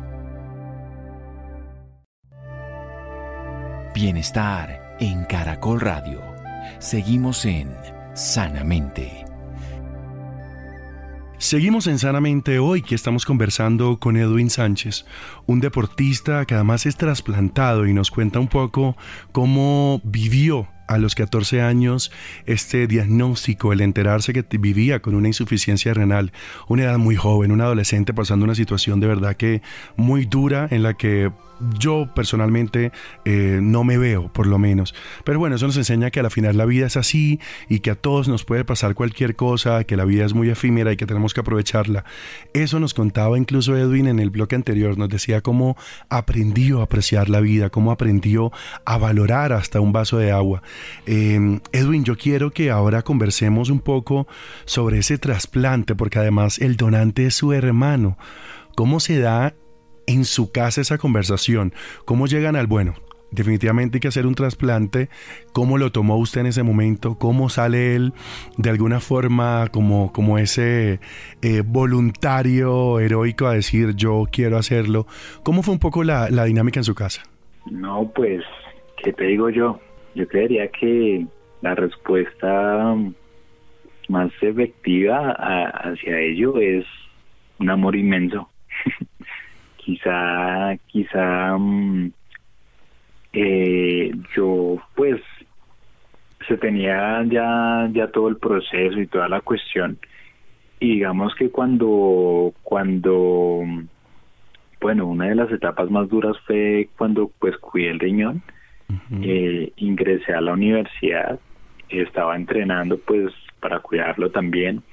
Bienestar 3.93 4.98
en 5.00 5.25
Caracol 5.25 5.81
Radio. 5.81 6.22
Seguimos 6.80 7.45
en 7.45 7.69
Sanamente. 8.13 9.25
Seguimos 11.43 11.88
en 11.88 11.99
Sanamente 11.99 12.58
hoy 12.58 12.82
que 12.82 12.95
estamos 12.95 13.25
conversando 13.25 13.99
con 13.99 14.15
Edwin 14.15 14.49
Sánchez, 14.49 15.06
un 15.45 15.60
deportista 15.60 16.45
que 16.45 16.53
además 16.56 16.86
es 16.86 16.95
trasplantado 16.95 17.86
y 17.86 17.93
nos 17.93 18.12
cuenta 18.12 18.39
un 18.39 18.47
poco 18.47 18.95
cómo 19.34 19.99
vivió 20.06 20.69
a 20.88 20.97
los 20.97 21.15
14 21.15 21.62
años 21.62 22.13
este 22.45 22.88
diagnóstico, 22.88 23.73
el 23.73 23.82
enterarse 23.82 24.32
que 24.32 24.45
vivía 24.58 25.01
con 25.01 25.15
una 25.15 25.27
insuficiencia 25.27 25.93
renal, 25.93 26.32
una 26.69 26.84
edad 26.84 26.97
muy 26.97 27.17
joven, 27.17 27.51
un 27.51 27.60
adolescente 27.60 28.13
pasando 28.13 28.45
una 28.45 28.56
situación 28.56 29.01
de 29.01 29.08
verdad 29.08 29.36
que 29.36 29.62
muy 29.97 30.25
dura 30.25 30.69
en 30.71 30.82
la 30.82 30.93
que 30.93 31.29
yo 31.80 32.10
personalmente 32.13 32.91
eh, 33.26 33.60
no 33.62 33.84
me 33.84 33.97
veo, 33.97 34.32
por 34.32 34.47
lo 34.47 34.58
menos. 34.58 34.93
Pero 35.23 35.39
bueno, 35.39 35.56
eso 35.56 35.67
nos 35.67 35.78
enseña 35.78 36.12
que 36.12 36.19
al 36.19 36.32
final 36.32 36.58
la 36.58 36.65
vida 36.65 36.88
es 36.88 36.97
así 36.97 37.39
y 37.69 37.80
que 37.80 37.91
a 37.91 37.95
todos 37.95 38.28
nos 38.28 38.45
puede 38.45 38.65
pasar 38.65 38.95
cualquier 38.95 39.36
cosa, 39.36 39.84
que 39.84 39.97
la 39.97 40.06
vida 40.06 40.26
es 40.26 40.34
muy 40.34 40.49
efímera 40.49 40.91
y 40.91 40.97
que 40.97 41.06
tenemos 41.06 41.34
que 41.34 41.41
aprovecharla. 41.41 42.06
Eso 42.54 42.80
nos 42.80 42.93
contaba 42.93 43.38
incluso 43.38 43.78
Edwin 43.78 44.08
en 44.08 44.19
el 44.19 44.30
bloque 44.30 44.56
anterior, 44.56 44.97
nos 44.97 45.10
decía 45.10 45.41
cómo 45.41 45.78
aprendió 46.10 46.82
a 46.82 46.84
apreciar 46.84 47.30
la 47.30 47.39
vida, 47.39 47.69
cómo 47.69 47.91
aprendió 47.91 48.52
a 48.86 48.97
valorar 48.97 49.54
hasta 49.54 49.80
un 49.80 49.91
vaso 49.91 50.17
de 50.17 50.32
agua. 50.32 50.62
Em, 51.06 51.60
Edwin, 51.71 52.04
yo 52.04 52.17
quiero 52.17 52.52
que 52.52 52.71
ahora 52.71 53.02
conversemos 53.02 53.69
un 53.69 53.80
poco 53.80 54.28
sobre 54.65 54.99
ese 54.99 55.17
trasplante, 55.17 55.95
porque 55.95 56.19
además 56.19 56.60
el 56.60 56.78
donante 56.78 57.26
es 57.26 57.36
su 57.36 57.54
hermano. 57.54 58.17
¿Cómo 58.76 58.99
se 58.99 59.19
da 59.19 59.54
en 60.08 60.26
su 60.26 60.52
casa 60.52 60.82
esa 60.82 60.98
conversación? 60.98 61.74
¿Cómo 62.06 62.28
llegan 62.28 62.56
al 62.56 62.68
bueno? 62.68 62.96
Definitivamente 63.34 63.98
hay 63.98 64.00
que 64.00 64.08
hacer 64.08 64.28
un 64.28 64.36
trasplante. 64.36 65.10
¿Cómo 65.54 65.80
lo 65.80 65.92
tomó 65.92 66.18
usted 66.18 66.42
en 66.42 66.48
ese 66.48 66.62
momento? 66.62 67.18
¿Cómo 67.18 67.50
sale 67.50 67.96
él 67.96 68.13
de 68.58 68.70
alguna 68.70 69.00
forma 69.00 69.68
como, 69.72 70.13
como 70.13 70.38
ese 70.38 71.00
eh, 71.42 71.63
voluntario 71.66 73.00
heroico 73.00 73.48
a 73.48 73.54
decir 73.54 73.96
yo 73.96 74.26
quiero 74.32 74.58
hacerlo? 74.58 75.08
¿Cómo 75.42 75.63
fue 75.63 75.74
un 75.74 75.80
poco 75.80 76.04
la, 76.04 76.30
la 76.30 76.46
dinámica 76.46 76.80
en 76.80 76.84
su 76.84 76.94
casa? 76.94 77.24
No, 77.72 78.12
pues, 78.13 78.44
¿qué 79.04 79.12
te 79.13 79.26
digo 79.26 79.50
yo? 79.50 79.80
Yo 80.13 80.28
creería 80.28 80.68
que 80.68 81.26
la 81.62 81.74
respuesta 81.74 82.96
más 84.10 84.32
efectiva 84.42 85.32
hacia 85.32 86.20
ello 86.20 86.60
es 86.60 86.86
un 87.58 87.72
amor 87.72 87.96
inmenso. 87.96 88.50
quizá, 89.84 90.78
quizá 90.88 91.58
mm, 91.58 92.12
eh, 93.34 94.12
yo 94.36 94.78
pues 94.96 95.22
se 96.48 96.58
tenía 96.58 97.24
ya, 97.26 97.89
ya 97.91 98.08
todo 98.08 98.28
el 98.28 98.38
proceso 98.38 99.00
y 99.00 99.08
toda 99.08 99.28
la 99.28 99.41
cuestión. 99.41 99.98
Y 100.80 100.96
digamos 100.96 101.34
que 101.36 101.50
cuando, 101.50 102.54
cuando, 102.63 103.62
bueno, 104.82 105.08
una 105.08 105.28
de 105.28 105.36
las 105.36 105.52
etapas 105.52 105.89
más 105.89 106.10
duras 106.10 106.36
fue 106.46 106.89
cuando 106.98 107.32
pues 107.39 107.58
cuidé 107.58 107.91
el 107.91 108.00
riñón, 108.00 108.41
eh, 109.22 109.72
ingresé 109.78 110.34
a 110.34 110.41
la 110.41 110.54
universidad, 110.54 111.39
estaba 111.89 112.36
entrenando 112.36 112.98
pues 112.98 113.34
para 113.60 113.80
cuidarlo 113.80 114.30
también 114.30 114.84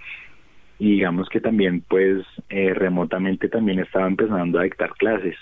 y 0.80 0.92
digamos 0.92 1.28
que 1.28 1.42
también 1.42 1.82
pues 1.82 2.24
eh, 2.48 2.72
remotamente 2.72 3.50
también 3.50 3.80
estaba 3.80 4.06
empezando 4.06 4.58
a 4.58 4.62
dictar 4.62 4.94
clases. 4.94 5.36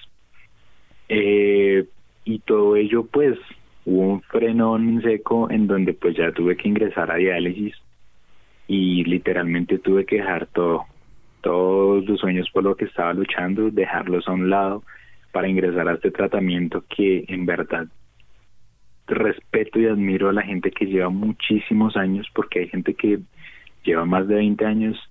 Eh, 1.09 1.87
y 2.24 2.40
todo 2.40 2.74
ello 2.74 3.07
pues 3.07 3.38
hubo 3.85 4.14
un 4.14 4.22
frenón 4.22 4.88
en 4.88 5.01
seco 5.01 5.48
en 5.48 5.68
donde 5.68 5.94
pues 5.94 6.16
ya 6.16 6.33
tuve 6.33 6.57
que 6.57 6.68
ingresar 6.68 7.12
a 7.12 7.14
diálisis 7.14 7.72
y 8.66 9.05
literalmente 9.05 9.79
tuve 9.79 10.05
que 10.05 10.16
dejar 10.16 10.46
todo 10.48 10.87
todos 11.40 12.05
los 12.05 12.18
sueños 12.18 12.51
por 12.51 12.64
lo 12.64 12.74
que 12.74 12.87
estaba 12.87 13.14
luchando 13.14 13.70
dejarlos 13.70 14.27
a 14.27 14.33
un 14.33 14.51
lado 14.51 14.83
para 15.31 15.48
ingresar 15.48 15.87
a 15.88 15.94
este 15.94 16.11
tratamiento 16.11 16.85
que 16.88 17.24
en 17.29 17.46
verdad 17.46 17.87
respeto 19.07 19.79
y 19.79 19.87
admiro 19.87 20.31
a 20.31 20.33
la 20.33 20.42
gente 20.42 20.72
que 20.72 20.87
lleva 20.87 21.11
muchísimos 21.11 21.96
años 21.96 22.27
porque 22.35 22.59
hay 22.59 22.68
gente 22.68 22.94
que 22.94 23.20
lleva 23.85 24.05
más 24.05 24.27
de 24.27 24.35
20 24.35 24.66
años 24.66 25.08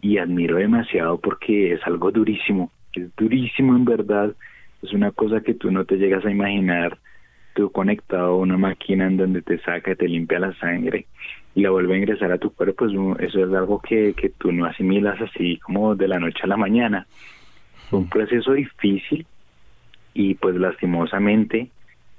y 0.00 0.18
admiro 0.18 0.56
demasiado 0.56 1.18
porque 1.18 1.74
es 1.74 1.80
algo 1.86 2.10
durísimo, 2.10 2.70
es 2.94 3.14
durísimo 3.16 3.76
en 3.76 3.84
verdad, 3.84 4.34
es 4.82 4.92
una 4.92 5.10
cosa 5.10 5.40
que 5.40 5.54
tú 5.54 5.70
no 5.70 5.84
te 5.84 5.96
llegas 5.96 6.24
a 6.24 6.30
imaginar, 6.30 6.98
tú 7.54 7.70
conectado 7.70 8.28
a 8.28 8.36
una 8.36 8.56
máquina 8.56 9.06
en 9.06 9.16
donde 9.16 9.42
te 9.42 9.58
saca, 9.58 9.94
te 9.94 10.08
limpia 10.08 10.38
la 10.38 10.54
sangre 10.54 11.06
y 11.54 11.62
la 11.62 11.70
vuelve 11.70 11.94
a 11.94 11.98
ingresar 11.98 12.32
a 12.32 12.38
tu 12.38 12.50
cuerpo, 12.50 12.86
eso 12.86 13.44
es 13.44 13.52
algo 13.54 13.80
que, 13.80 14.14
que 14.14 14.30
tú 14.30 14.52
no 14.52 14.66
asimilas 14.66 15.20
así 15.20 15.58
como 15.58 15.94
de 15.94 16.08
la 16.08 16.18
noche 16.18 16.40
a 16.44 16.46
la 16.46 16.56
mañana. 16.56 17.06
Fue 17.88 17.98
un 17.98 18.08
proceso 18.08 18.52
difícil 18.52 19.26
y 20.14 20.34
pues 20.34 20.54
lastimosamente 20.56 21.70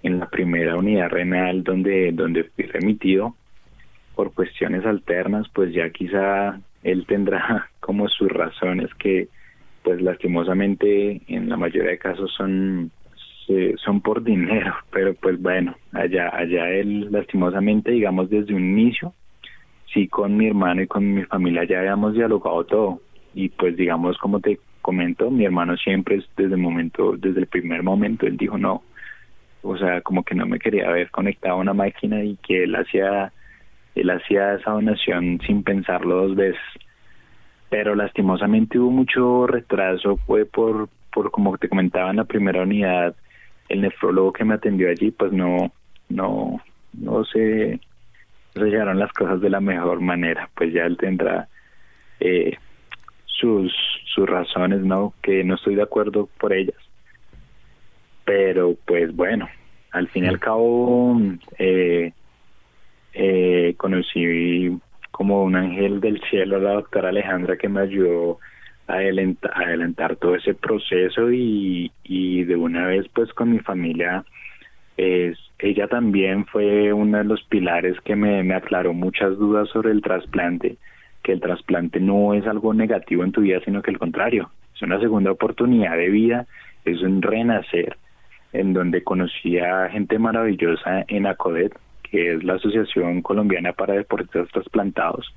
en 0.04 0.20
la 0.20 0.28
primera 0.28 0.76
unidad 0.76 1.10
renal 1.10 1.64
donde, 1.64 2.12
donde 2.12 2.44
fui 2.44 2.66
remitido 2.66 3.36
por 4.16 4.34
cuestiones 4.34 4.86
alternas, 4.86 5.48
pues 5.54 5.74
ya 5.74 5.90
quizá 5.90 6.60
él 6.84 7.06
tendrá 7.08 7.70
como 7.80 8.08
sus 8.08 8.30
razones 8.30 8.94
que 8.96 9.28
pues 9.84 10.02
lastimosamente 10.02 11.22
en 11.28 11.50
la 11.50 11.58
mayoría 11.58 11.92
de 11.92 11.98
casos 11.98 12.32
son 12.36 12.92
son 13.84 14.00
por 14.00 14.24
dinero, 14.24 14.74
pero 14.92 15.14
pues 15.16 15.42
bueno, 15.42 15.76
allá, 15.92 16.30
allá 16.34 16.70
él 16.70 17.12
lastimosamente, 17.12 17.92
digamos 17.92 18.30
desde 18.30 18.54
un 18.54 18.78
inicio, 18.80 19.14
sí 19.94 20.08
con 20.08 20.38
mi 20.38 20.48
hermano 20.48 20.84
y 20.84 20.88
con 20.88 21.14
mi 21.14 21.24
familia 21.26 21.66
ya 21.66 21.80
habíamos 21.80 22.14
dialogado 22.14 22.64
todo. 22.64 23.02
Y 23.34 23.50
pues 23.50 23.76
digamos 23.76 24.18
como 24.20 24.40
te 24.40 24.60
comento, 24.82 25.30
mi 25.30 25.46
hermano 25.46 25.76
siempre 25.78 26.24
desde 26.38 26.56
el 26.56 26.62
momento, 26.62 27.16
desde 27.18 27.42
el 27.42 27.48
primer 27.48 27.84
momento, 27.84 28.26
él 28.26 28.38
dijo 28.38 28.58
no, 28.58 28.84
o 29.64 29.78
sea, 29.78 30.02
como 30.02 30.24
que 30.24 30.36
no 30.36 30.46
me 30.46 30.60
quería 30.60 30.90
ver 30.90 31.12
conectado 31.12 31.56
a 31.56 31.60
una 31.60 31.74
máquina 31.74 32.24
y 32.24 32.36
que 32.38 32.64
él 32.64 32.76
hacía, 32.76 33.32
él 33.96 34.10
hacía 34.10 34.54
esa 34.54 34.72
donación 34.72 35.40
sin 35.46 35.64
pensarlo 35.64 36.28
dos 36.28 36.36
veces. 36.36 36.62
Pero 37.70 37.96
lastimosamente 37.96 38.80
hubo 38.80 38.92
mucho 38.92 39.48
retraso, 39.48 40.18
fue 40.26 40.46
por, 40.46 40.90
por 41.14 41.32
como 41.32 41.58
te 41.58 41.70
comentaba 41.70 42.10
en 42.10 42.18
la 42.18 42.26
primera 42.26 42.64
unidad, 42.64 43.16
el 43.70 43.82
nefrólogo 43.82 44.34
que 44.34 44.44
me 44.44 44.56
atendió 44.56 44.90
allí, 44.90 45.12
pues 45.12 45.32
no, 45.32 45.72
no, 46.10 46.62
no 46.94 47.26
se, 47.26 47.80
se 48.54 48.60
las 48.60 49.14
cosas 49.14 49.40
de 49.40 49.50
la 49.50 49.62
mejor 49.62 50.02
manera, 50.02 50.50
pues 50.56 50.74
ya 50.74 50.84
él 50.84 50.98
tendrá 50.98 51.48
eh, 52.20 52.58
sus, 53.26 53.74
sus 54.14 54.28
razones, 54.28 54.82
¿no? 54.82 55.14
Que 55.22 55.44
no 55.44 55.56
estoy 55.56 55.76
de 55.76 55.84
acuerdo 55.84 56.30
por 56.40 56.54
ellas. 56.54 56.76
Pero 58.26 58.76
pues 58.86 59.16
bueno, 59.16 59.48
al 59.92 60.08
fin 60.10 60.26
y 60.26 60.28
al 60.28 60.40
cabo 60.40 61.20
eh, 61.58 62.14
eh, 63.14 63.74
conocí 63.78 64.78
como 65.12 65.44
un 65.44 65.56
ángel 65.56 66.00
del 66.00 66.22
cielo 66.30 66.58
a 66.58 66.60
la 66.60 66.74
doctora 66.74 67.10
Alejandra 67.10 67.58
que 67.58 67.70
me 67.70 67.82
ayudó 67.82 68.40
a 68.88 68.96
adelantar, 68.96 70.16
todo 70.18 70.36
ese 70.36 70.54
proceso 70.54 71.32
y, 71.32 71.92
y 72.04 72.44
de 72.44 72.56
una 72.56 72.88
vez 72.88 73.08
pues 73.14 73.32
con 73.34 73.52
mi 73.52 73.60
familia 73.60 74.26
es, 74.98 75.38
ella 75.60 75.88
también 75.88 76.46
fue 76.46 76.92
uno 76.92 77.20
de 77.20 77.24
los 77.24 77.44
pilares 77.44 78.00
que 78.02 78.16
me, 78.16 78.44
me 78.44 78.56
aclaró 78.56 78.94
muchas 78.94 79.38
dudas 79.38 79.70
sobre 79.70 79.92
el 79.92 80.02
trasplante 80.02 80.78
que 81.24 81.34
el 81.34 81.42
trasplante 81.42 82.00
no 82.00 82.34
es 82.34 82.46
algo 82.48 82.74
negativo 82.74 83.24
en 83.24 83.32
tu 83.32 83.42
vida, 83.42 83.60
sino 83.64 83.82
que 83.82 83.92
al 83.92 84.00
contrario, 84.00 84.50
es 84.76 84.82
una 84.82 85.00
segunda 85.00 85.32
oportunidad 85.32 85.96
de 85.98 86.10
vida, 86.10 86.48
es 86.86 87.02
un 87.02 87.22
renacer, 87.22 87.98
en 88.54 88.74
donde 88.74 89.04
conocí 89.04 89.60
a 89.60 89.88
gente 89.90 90.18
maravillosa 90.20 91.06
en 91.08 91.28
ACODET, 91.28 91.74
que 92.12 92.34
es 92.34 92.44
la 92.44 92.56
Asociación 92.56 93.22
Colombiana 93.22 93.74
para 93.74 93.96
Deportistas 93.96 94.50
Trasplantados, 94.50 95.34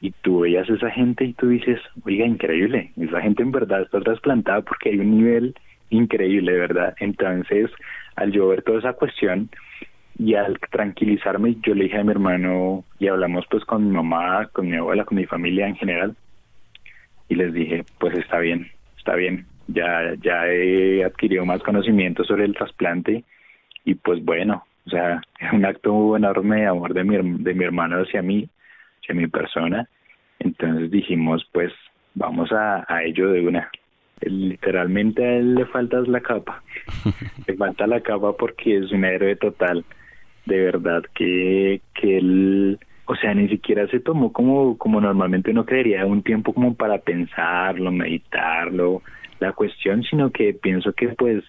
y 0.00 0.10
tú 0.22 0.40
veías 0.40 0.68
a 0.68 0.74
esa 0.74 0.90
gente 0.90 1.24
y 1.24 1.32
tú 1.34 1.48
dices, 1.48 1.80
oiga, 2.04 2.26
increíble, 2.26 2.90
esa 3.00 3.20
gente 3.20 3.42
en 3.42 3.52
verdad 3.52 3.82
está 3.82 4.00
trasplantada 4.00 4.62
porque 4.62 4.90
hay 4.90 4.98
un 4.98 5.18
nivel 5.18 5.54
increíble, 5.90 6.52
¿verdad? 6.52 6.94
Entonces, 6.98 7.70
al 8.16 8.32
yo 8.32 8.48
ver 8.48 8.62
toda 8.62 8.80
esa 8.80 8.94
cuestión, 8.94 9.50
y 10.18 10.34
al 10.34 10.58
tranquilizarme 10.70 11.56
yo 11.62 11.74
le 11.74 11.84
dije 11.84 11.98
a 11.98 12.04
mi 12.04 12.10
hermano 12.10 12.84
y 12.98 13.08
hablamos 13.08 13.46
pues 13.50 13.64
con 13.64 13.88
mi 13.88 13.94
mamá, 13.94 14.48
con 14.52 14.68
mi 14.68 14.76
abuela, 14.76 15.04
con 15.04 15.16
mi 15.16 15.26
familia 15.26 15.66
en 15.66 15.76
general 15.76 16.16
y 17.28 17.34
les 17.34 17.52
dije 17.52 17.84
pues 17.98 18.16
está 18.18 18.38
bien, 18.38 18.70
está 18.98 19.14
bien, 19.14 19.46
ya 19.68 20.14
ya 20.20 20.46
he 20.48 21.04
adquirido 21.04 21.44
más 21.44 21.62
conocimiento 21.62 22.24
sobre 22.24 22.44
el 22.44 22.54
trasplante 22.54 23.24
y 23.84 23.94
pues 23.94 24.22
bueno, 24.24 24.64
o 24.86 24.90
sea, 24.90 25.20
es 25.38 25.52
un 25.52 25.64
acto 25.64 26.16
enorme 26.16 26.60
de 26.60 26.66
amor 26.66 26.94
de 26.94 27.04
mi, 27.04 27.16
de 27.42 27.54
mi 27.54 27.64
hermano 27.64 28.02
hacia 28.02 28.22
mí, 28.22 28.48
hacia 29.00 29.14
mi 29.14 29.26
persona, 29.26 29.88
entonces 30.38 30.90
dijimos 30.90 31.46
pues 31.52 31.72
vamos 32.14 32.50
a, 32.52 32.84
a 32.88 33.04
ello 33.04 33.30
de 33.30 33.46
una. 33.46 33.70
Literalmente 34.20 35.24
a 35.24 35.36
él 35.36 35.54
le 35.56 35.66
falta 35.66 36.00
la 36.00 36.20
capa. 36.20 36.62
le 37.46 37.54
falta 37.54 37.86
la 37.86 38.00
capa 38.00 38.36
porque 38.36 38.78
es 38.78 38.92
un 38.92 39.04
héroe 39.04 39.36
total. 39.36 39.84
De 40.46 40.58
verdad 40.58 41.02
que, 41.14 41.80
que 41.94 42.18
él, 42.18 42.78
o 43.06 43.14
sea, 43.16 43.34
ni 43.34 43.48
siquiera 43.48 43.86
se 43.88 44.00
tomó 44.00 44.32
como, 44.32 44.76
como 44.78 45.00
normalmente 45.00 45.50
uno 45.50 45.64
creería, 45.64 46.06
un 46.06 46.22
tiempo 46.22 46.52
como 46.52 46.74
para 46.74 46.98
pensarlo, 46.98 47.90
meditarlo, 47.90 49.02
la 49.40 49.52
cuestión, 49.52 50.02
sino 50.04 50.30
que 50.30 50.54
pienso 50.54 50.92
que 50.92 51.08
pues 51.08 51.44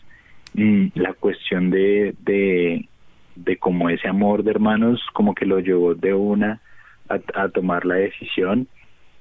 mm, 0.53 0.87
la 0.95 1.13
cuestión 1.13 1.69
de, 1.69 2.15
de, 2.21 2.87
de 3.35 3.57
como 3.57 3.89
ese 3.89 4.07
amor 4.07 4.43
de 4.43 4.51
hermanos 4.51 5.01
como 5.13 5.33
que 5.35 5.45
lo 5.45 5.59
llevó 5.59 5.95
de 5.95 6.13
una 6.13 6.61
a, 7.09 7.19
a 7.35 7.49
tomar 7.49 7.85
la 7.85 7.95
decisión 7.95 8.67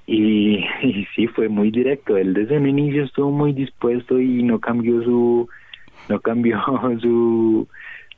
y, 0.06 0.64
y 0.82 1.06
sí 1.14 1.26
fue 1.28 1.48
muy 1.48 1.70
directo 1.70 2.16
él 2.16 2.34
desde 2.34 2.58
un 2.58 2.68
inicio 2.68 3.04
estuvo 3.04 3.30
muy 3.30 3.52
dispuesto 3.52 4.20
y 4.20 4.42
no 4.42 4.58
cambió 4.58 5.02
su 5.02 5.48
no 6.08 6.20
cambió 6.20 6.60
su 7.00 7.68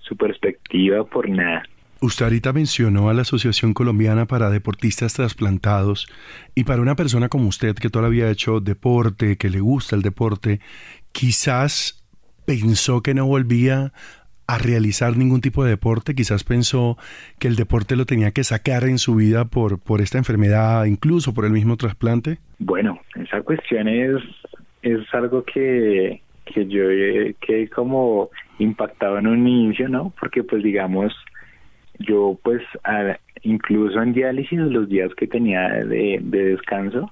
su 0.06 0.16
perspectiva 0.16 1.04
por 1.04 1.28
nada. 1.28 1.64
Usted 2.00 2.26
ahorita 2.26 2.52
mencionó 2.52 3.08
a 3.08 3.14
la 3.14 3.22
Asociación 3.22 3.72
Colombiana 3.72 4.26
para 4.26 4.50
Deportistas 4.50 5.14
Trasplantados 5.14 6.06
y 6.54 6.64
para 6.64 6.82
una 6.82 6.96
persona 6.96 7.28
como 7.28 7.48
usted 7.48 7.74
que 7.76 7.88
todavía 7.88 8.26
ha 8.26 8.30
hecho 8.30 8.60
deporte, 8.60 9.38
que 9.38 9.48
le 9.48 9.60
gusta 9.60 9.96
el 9.96 10.02
deporte, 10.02 10.60
quizás 11.12 12.04
pensó 12.44 13.02
que 13.02 13.14
no 13.14 13.24
volvía 13.24 13.92
a 14.46 14.58
realizar 14.58 15.16
ningún 15.16 15.40
tipo 15.40 15.64
de 15.64 15.70
deporte, 15.70 16.14
quizás 16.14 16.44
pensó 16.44 16.96
que 17.38 17.48
el 17.48 17.56
deporte 17.56 17.96
lo 17.96 18.04
tenía 18.04 18.32
que 18.32 18.44
sacar 18.44 18.84
en 18.84 18.98
su 18.98 19.14
vida 19.14 19.46
por, 19.46 19.80
por 19.80 20.00
esta 20.00 20.18
enfermedad, 20.18 20.84
incluso 20.84 21.32
por 21.32 21.44
el 21.44 21.52
mismo 21.52 21.76
trasplante. 21.76 22.38
Bueno, 22.58 23.00
esa 23.16 23.40
cuestión 23.42 23.88
es, 23.88 24.22
es 24.82 25.02
algo 25.14 25.44
que, 25.44 26.20
que 26.44 26.66
yo 26.66 26.84
que 27.40 27.68
como 27.70 28.30
impactado 28.58 29.18
en 29.18 29.26
un 29.26 29.48
inicio, 29.48 29.88
¿no? 29.88 30.12
Porque 30.20 30.42
pues 30.42 30.62
digamos, 30.62 31.12
yo 31.98 32.38
pues 32.42 32.62
incluso 33.42 34.02
en 34.02 34.12
diálisis 34.12 34.58
los 34.58 34.88
días 34.88 35.14
que 35.14 35.26
tenía 35.26 35.68
de, 35.68 36.20
descanso, 36.22 37.10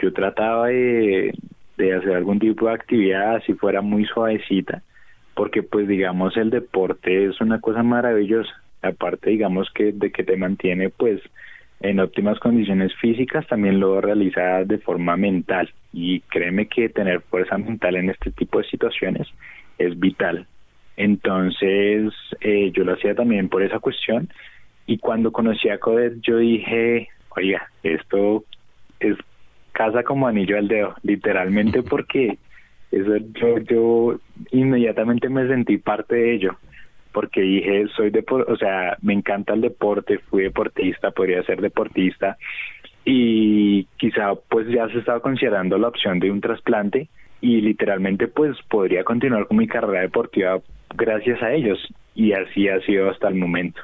yo 0.00 0.12
trataba 0.12 0.68
de, 0.68 1.32
de 1.78 1.94
hacer 1.94 2.14
algún 2.14 2.38
tipo 2.38 2.66
de 2.66 2.74
actividad 2.74 3.42
si 3.46 3.54
fuera 3.54 3.80
muy 3.80 4.04
suavecita, 4.06 4.82
porque 5.34 5.62
pues 5.62 5.88
digamos 5.88 6.36
el 6.36 6.50
deporte 6.50 7.26
es 7.26 7.40
una 7.40 7.60
cosa 7.60 7.82
maravillosa, 7.82 8.52
aparte 8.82 9.30
digamos 9.30 9.70
que 9.74 9.92
de 9.92 10.10
que 10.10 10.24
te 10.24 10.36
mantiene 10.36 10.90
pues 10.90 11.20
en 11.80 12.00
óptimas 12.00 12.38
condiciones 12.38 12.94
físicas, 12.96 13.46
también 13.46 13.78
lo 13.78 14.00
realiza 14.00 14.64
de 14.64 14.78
forma 14.78 15.16
mental. 15.18 15.70
Y 15.92 16.20
créeme 16.20 16.66
que 16.66 16.88
tener 16.88 17.20
fuerza 17.20 17.58
mental 17.58 17.96
en 17.96 18.08
este 18.08 18.30
tipo 18.30 18.58
de 18.58 18.64
situaciones 18.68 19.28
es 19.76 19.98
vital. 19.98 20.46
Entonces, 20.96 22.12
eh, 22.40 22.70
yo 22.72 22.84
lo 22.84 22.94
hacía 22.94 23.14
también 23.14 23.50
por 23.50 23.62
esa 23.62 23.80
cuestión. 23.80 24.30
Y 24.86 24.96
cuando 24.98 25.30
conocí 25.30 25.68
a 25.68 25.78
Codet, 25.78 26.14
yo 26.22 26.38
dije, 26.38 27.08
oiga, 27.36 27.68
esto 27.82 28.44
es 29.00 29.16
casa 29.72 30.04
como 30.04 30.26
anillo 30.26 30.56
al 30.56 30.68
dedo, 30.68 30.94
literalmente 31.02 31.82
porque 31.90 32.38
eso 33.00 33.16
yo, 33.34 33.58
yo 33.58 34.20
inmediatamente 34.50 35.28
me 35.28 35.46
sentí 35.48 35.78
parte 35.78 36.14
de 36.14 36.34
ello 36.34 36.56
porque 37.12 37.40
dije, 37.42 37.86
soy 37.96 38.10
deporte, 38.10 38.50
o 38.50 38.56
sea, 38.56 38.96
me 39.00 39.12
encanta 39.12 39.54
el 39.54 39.60
deporte, 39.60 40.18
fui 40.18 40.42
deportista, 40.42 41.12
podría 41.12 41.44
ser 41.44 41.60
deportista 41.60 42.36
y 43.04 43.84
quizá 43.96 44.34
pues 44.48 44.66
ya 44.68 44.88
se 44.88 44.98
estaba 44.98 45.20
considerando 45.20 45.78
la 45.78 45.88
opción 45.88 46.18
de 46.18 46.30
un 46.30 46.40
trasplante 46.40 47.08
y 47.40 47.60
literalmente 47.60 48.26
pues 48.26 48.56
podría 48.68 49.04
continuar 49.04 49.46
con 49.46 49.58
mi 49.58 49.68
carrera 49.68 50.00
deportiva 50.00 50.60
gracias 50.96 51.42
a 51.42 51.52
ellos 51.52 51.78
y 52.14 52.32
así 52.32 52.68
ha 52.68 52.80
sido 52.80 53.10
hasta 53.10 53.28
el 53.28 53.34
momento. 53.34 53.80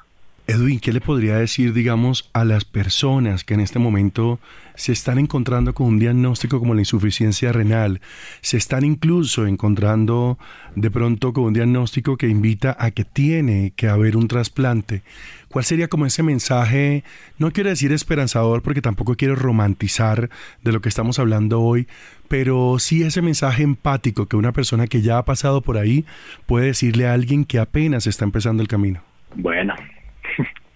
Edwin, 0.51 0.81
¿qué 0.81 0.93
le 0.93 1.01
podría 1.01 1.37
decir, 1.37 1.73
digamos, 1.73 2.29
a 2.33 2.45
las 2.45 2.65
personas 2.65 3.45
que 3.45 3.55
en 3.55 3.61
este 3.61 3.79
momento 3.79 4.41
se 4.75 4.91
están 4.91 5.21
encontrando 5.21 5.75
con 5.75 5.87
un 5.87 5.99
diagnóstico 6.01 6.59
como 6.59 6.75
la 6.75 6.81
insuficiencia 6.81 7.53
renal? 7.53 8.01
Se 8.41 8.57
están 8.57 8.85
incluso 8.85 9.47
encontrando 9.47 10.39
de 10.75 10.91
pronto 10.91 11.33
con 11.33 11.45
un 11.45 11.53
diagnóstico 11.53 12.17
que 12.17 12.27
invita 12.27 12.77
a 12.81 12.91
que 12.91 13.05
tiene 13.05 13.75
que 13.77 13.87
haber 13.87 14.17
un 14.17 14.27
trasplante. 14.27 15.05
¿Cuál 15.47 15.65
sería 15.65 15.87
como 15.87 16.05
ese 16.05 16.25
mensaje? 16.25 17.05
No 17.39 17.53
quiero 17.53 17.71
decir 17.71 17.93
esperanzador 17.93 18.61
porque 18.63 18.83
tampoco 18.83 19.15
quiero 19.15 19.37
romantizar 19.37 20.31
de 20.65 20.73
lo 20.73 20.81
que 20.81 20.89
estamos 20.89 21.21
hablando 21.21 21.61
hoy, 21.61 21.87
pero 22.27 22.81
sí 22.81 23.05
ese 23.05 23.23
mensaje 23.23 23.63
empático 23.63 24.27
que 24.27 24.35
una 24.35 24.51
persona 24.51 24.89
que 24.89 25.01
ya 25.01 25.19
ha 25.19 25.25
pasado 25.25 25.61
por 25.61 25.79
ahí 25.79 26.05
puede 26.47 26.67
decirle 26.67 27.07
a 27.07 27.13
alguien 27.13 27.45
que 27.45 27.61
apenas 27.61 28.09
está 28.09 28.25
empezando 28.25 28.63
el 28.63 28.69
camino. 28.69 29.01
Bueno, 29.37 29.75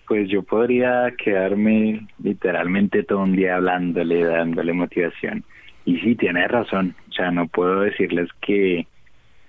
pues 0.06 0.28
yo 0.28 0.42
podría 0.42 1.12
quedarme 1.16 2.06
literalmente 2.22 3.02
todo 3.02 3.20
un 3.20 3.36
día 3.36 3.56
hablándole, 3.56 4.24
dándole 4.24 4.72
motivación. 4.72 5.44
Y 5.84 5.98
sí, 5.98 6.14
tiene 6.14 6.46
razón. 6.48 6.94
O 7.10 7.12
sea, 7.12 7.30
no 7.30 7.46
puedo 7.48 7.80
decirles 7.80 8.28
que, 8.40 8.86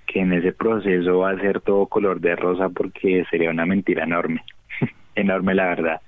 que 0.08 0.20
en 0.20 0.34
ese 0.34 0.52
proceso 0.52 1.20
va 1.20 1.32
a 1.32 1.40
ser 1.40 1.62
todo 1.62 1.88
color 1.88 2.20
de 2.20 2.36
rosa 2.36 2.70
porque 2.70 3.26
sería 3.30 3.50
una 3.50 3.66
mentira 3.66 4.04
enorme. 4.04 4.44
enorme, 5.16 5.56
la 5.56 5.66
verdad. 5.68 6.02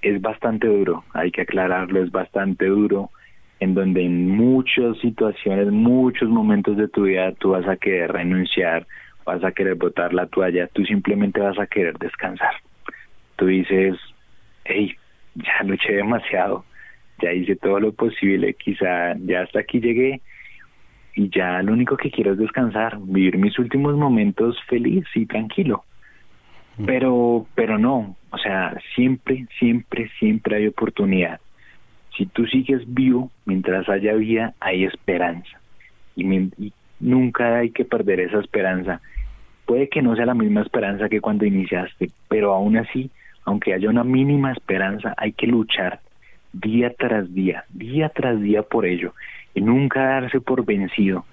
Es 0.00 0.20
bastante 0.20 0.66
duro, 0.66 1.04
hay 1.14 1.30
que 1.30 1.42
aclararlo, 1.42 2.02
es 2.02 2.10
bastante 2.10 2.66
duro, 2.66 3.10
en 3.60 3.74
donde 3.74 4.04
en 4.04 4.28
muchas 4.28 4.98
situaciones, 4.98 5.68
muchos 5.68 6.28
momentos 6.28 6.76
de 6.76 6.88
tu 6.88 7.02
vida 7.04 7.32
tú 7.38 7.50
vas 7.50 7.68
a 7.68 7.76
querer 7.76 8.10
renunciar 8.10 8.86
vas 9.24 9.42
a 9.44 9.52
querer 9.52 9.74
botar 9.74 10.12
la 10.12 10.26
toalla, 10.26 10.68
tú 10.68 10.84
simplemente 10.84 11.40
vas 11.40 11.58
a 11.58 11.66
querer 11.66 11.98
descansar. 11.98 12.54
Tú 13.42 13.48
dices, 13.48 13.98
hey, 14.64 14.94
ya 15.34 15.64
luché 15.64 15.94
demasiado, 15.94 16.64
ya 17.20 17.32
hice 17.32 17.56
todo 17.56 17.80
lo 17.80 17.90
posible, 17.90 18.54
quizá 18.54 19.16
ya 19.16 19.40
hasta 19.40 19.58
aquí 19.58 19.80
llegué 19.80 20.20
y 21.16 21.28
ya 21.28 21.60
lo 21.60 21.72
único 21.72 21.96
que 21.96 22.12
quiero 22.12 22.34
es 22.34 22.38
descansar, 22.38 22.98
vivir 23.00 23.38
mis 23.38 23.58
últimos 23.58 23.96
momentos 23.96 24.56
feliz 24.68 25.04
y 25.16 25.26
tranquilo. 25.26 25.82
Mm. 26.76 26.84
Pero, 26.84 27.46
pero 27.56 27.78
no, 27.78 28.14
o 28.30 28.38
sea, 28.38 28.78
siempre, 28.94 29.48
siempre, 29.58 30.08
siempre 30.20 30.58
hay 30.58 30.68
oportunidad. 30.68 31.40
Si 32.16 32.26
tú 32.26 32.46
sigues 32.46 32.82
vivo, 32.86 33.32
mientras 33.44 33.88
haya 33.88 34.12
vida, 34.12 34.54
hay 34.60 34.84
esperanza. 34.84 35.60
Y, 36.14 36.32
y 36.32 36.72
nunca 37.00 37.58
hay 37.58 37.70
que 37.70 37.84
perder 37.84 38.20
esa 38.20 38.38
esperanza. 38.38 39.00
Puede 39.66 39.88
que 39.88 40.00
no 40.00 40.14
sea 40.14 40.26
la 40.26 40.34
misma 40.34 40.62
esperanza 40.62 41.08
que 41.08 41.20
cuando 41.20 41.44
iniciaste, 41.44 42.12
pero 42.28 42.52
aún 42.54 42.76
así, 42.76 43.10
aunque 43.44 43.74
haya 43.74 43.88
una 43.88 44.04
mínima 44.04 44.52
esperanza, 44.52 45.14
hay 45.16 45.32
que 45.32 45.46
luchar 45.46 46.00
día 46.52 46.92
tras 46.96 47.32
día, 47.32 47.64
día 47.70 48.08
tras 48.10 48.40
día 48.40 48.62
por 48.62 48.86
ello, 48.86 49.14
y 49.54 49.60
nunca 49.60 50.00
darse 50.02 50.40
por 50.40 50.64
vencido, 50.64 51.24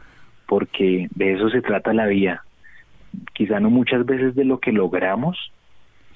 porque 0.47 1.07
de 1.15 1.33
eso 1.33 1.49
se 1.49 1.61
trata 1.61 1.93
la 1.93 2.07
vida. 2.07 2.43
Quizá 3.33 3.59
no 3.59 3.69
muchas 3.69 4.05
veces 4.05 4.35
de 4.35 4.45
lo 4.45 4.59
que 4.59 4.71
logramos, 4.71 5.51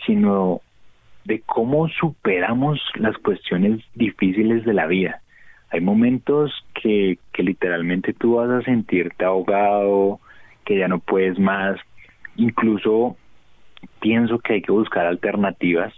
sino 0.05 0.61
de 1.25 1.41
cómo 1.41 1.87
superamos 1.87 2.79
las 2.95 3.17
cuestiones 3.17 3.81
difíciles 3.95 4.65
de 4.65 4.73
la 4.73 4.87
vida. 4.87 5.21
Hay 5.69 5.81
momentos 5.81 6.51
que, 6.73 7.17
que 7.31 7.43
literalmente 7.43 8.13
tú 8.13 8.35
vas 8.35 8.49
a 8.49 8.61
sentirte 8.61 9.25
ahogado, 9.25 10.19
que 10.65 10.77
ya 10.77 10.87
no 10.87 10.99
puedes 10.99 11.39
más. 11.39 11.79
Incluso 12.35 13.17
pienso 13.99 14.39
que 14.39 14.53
hay 14.53 14.61
que 14.61 14.71
buscar 14.71 15.05
alternativas 15.05 15.93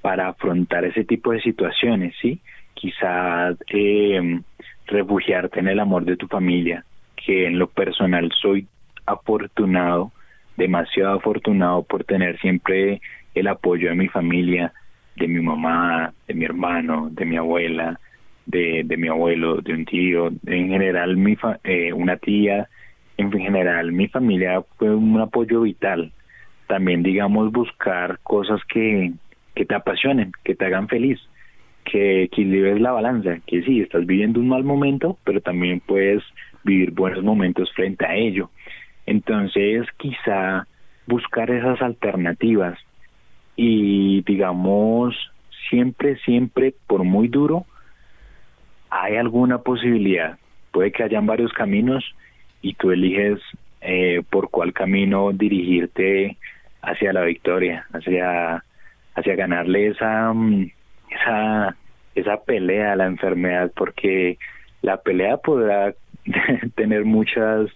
para 0.00 0.28
afrontar 0.28 0.84
ese 0.84 1.04
tipo 1.04 1.32
de 1.32 1.40
situaciones, 1.40 2.14
¿sí? 2.20 2.40
Quizá 2.74 3.50
eh, 3.68 4.40
refugiarte 4.86 5.60
en 5.60 5.68
el 5.68 5.80
amor 5.80 6.04
de 6.04 6.16
tu 6.16 6.26
familia, 6.28 6.84
que 7.16 7.46
en 7.46 7.58
lo 7.58 7.68
personal 7.68 8.30
soy 8.40 8.66
afortunado, 9.06 10.12
demasiado 10.56 11.16
afortunado 11.16 11.82
por 11.82 12.04
tener 12.04 12.38
siempre 12.38 13.00
el 13.34 13.48
apoyo 13.48 13.88
de 13.88 13.94
mi 13.94 14.08
familia, 14.08 14.72
de 15.16 15.28
mi 15.28 15.40
mamá, 15.40 16.12
de 16.26 16.34
mi 16.34 16.44
hermano, 16.44 17.08
de 17.10 17.24
mi 17.24 17.36
abuela, 17.36 17.98
de, 18.46 18.82
de 18.84 18.96
mi 18.96 19.08
abuelo, 19.08 19.60
de 19.60 19.74
un 19.74 19.84
tío, 19.84 20.30
en 20.46 20.68
general 20.68 21.16
mi 21.16 21.36
eh, 21.64 21.92
una 21.92 22.16
tía, 22.16 22.68
en 23.16 23.30
general 23.32 23.92
mi 23.92 24.08
familia 24.08 24.62
fue 24.76 24.94
un 24.94 25.20
apoyo 25.20 25.62
vital. 25.62 26.12
También 26.68 27.02
digamos 27.02 27.50
buscar 27.50 28.20
cosas 28.22 28.60
que, 28.68 29.12
que 29.56 29.64
te 29.64 29.74
apasionen, 29.74 30.32
que 30.44 30.54
te 30.54 30.66
hagan 30.66 30.86
feliz, 30.86 31.18
que 31.84 32.22
equilibres 32.24 32.80
la 32.80 32.92
balanza, 32.92 33.38
que 33.46 33.62
sí, 33.62 33.80
estás 33.80 34.06
viviendo 34.06 34.38
un 34.38 34.48
mal 34.48 34.62
momento, 34.62 35.18
pero 35.24 35.40
también 35.40 35.80
puedes 35.80 36.22
vivir 36.62 36.92
buenos 36.92 37.24
momentos 37.24 37.72
frente 37.72 38.06
a 38.06 38.14
ello. 38.14 38.50
Entonces, 39.06 39.86
quizá 39.96 40.66
buscar 41.06 41.50
esas 41.50 41.80
alternativas 41.80 42.78
y 43.56 44.22
digamos, 44.22 45.16
siempre, 45.68 46.16
siempre, 46.18 46.74
por 46.86 47.02
muy 47.02 47.28
duro, 47.28 47.66
hay 48.90 49.16
alguna 49.16 49.58
posibilidad. 49.58 50.38
Puede 50.70 50.92
que 50.92 51.02
hayan 51.02 51.26
varios 51.26 51.52
caminos 51.52 52.04
y 52.62 52.74
tú 52.74 52.90
eliges 52.90 53.40
eh, 53.80 54.22
por 54.30 54.50
cuál 54.50 54.72
camino 54.72 55.32
dirigirte 55.32 56.36
hacia 56.82 57.12
la 57.12 57.22
victoria, 57.22 57.86
hacia 57.92 58.62
hacia 59.18 59.34
ganarle 59.34 59.88
esa 59.88 60.32
mm, 60.32 60.70
esa 61.10 61.76
esa 62.14 62.36
pelea 62.44 62.92
a 62.92 62.96
la 62.96 63.06
enfermedad 63.06 63.70
porque 63.74 64.38
la 64.82 64.98
pelea 64.98 65.36
podrá 65.38 65.94
tener 66.74 67.04
muchas 67.04 67.70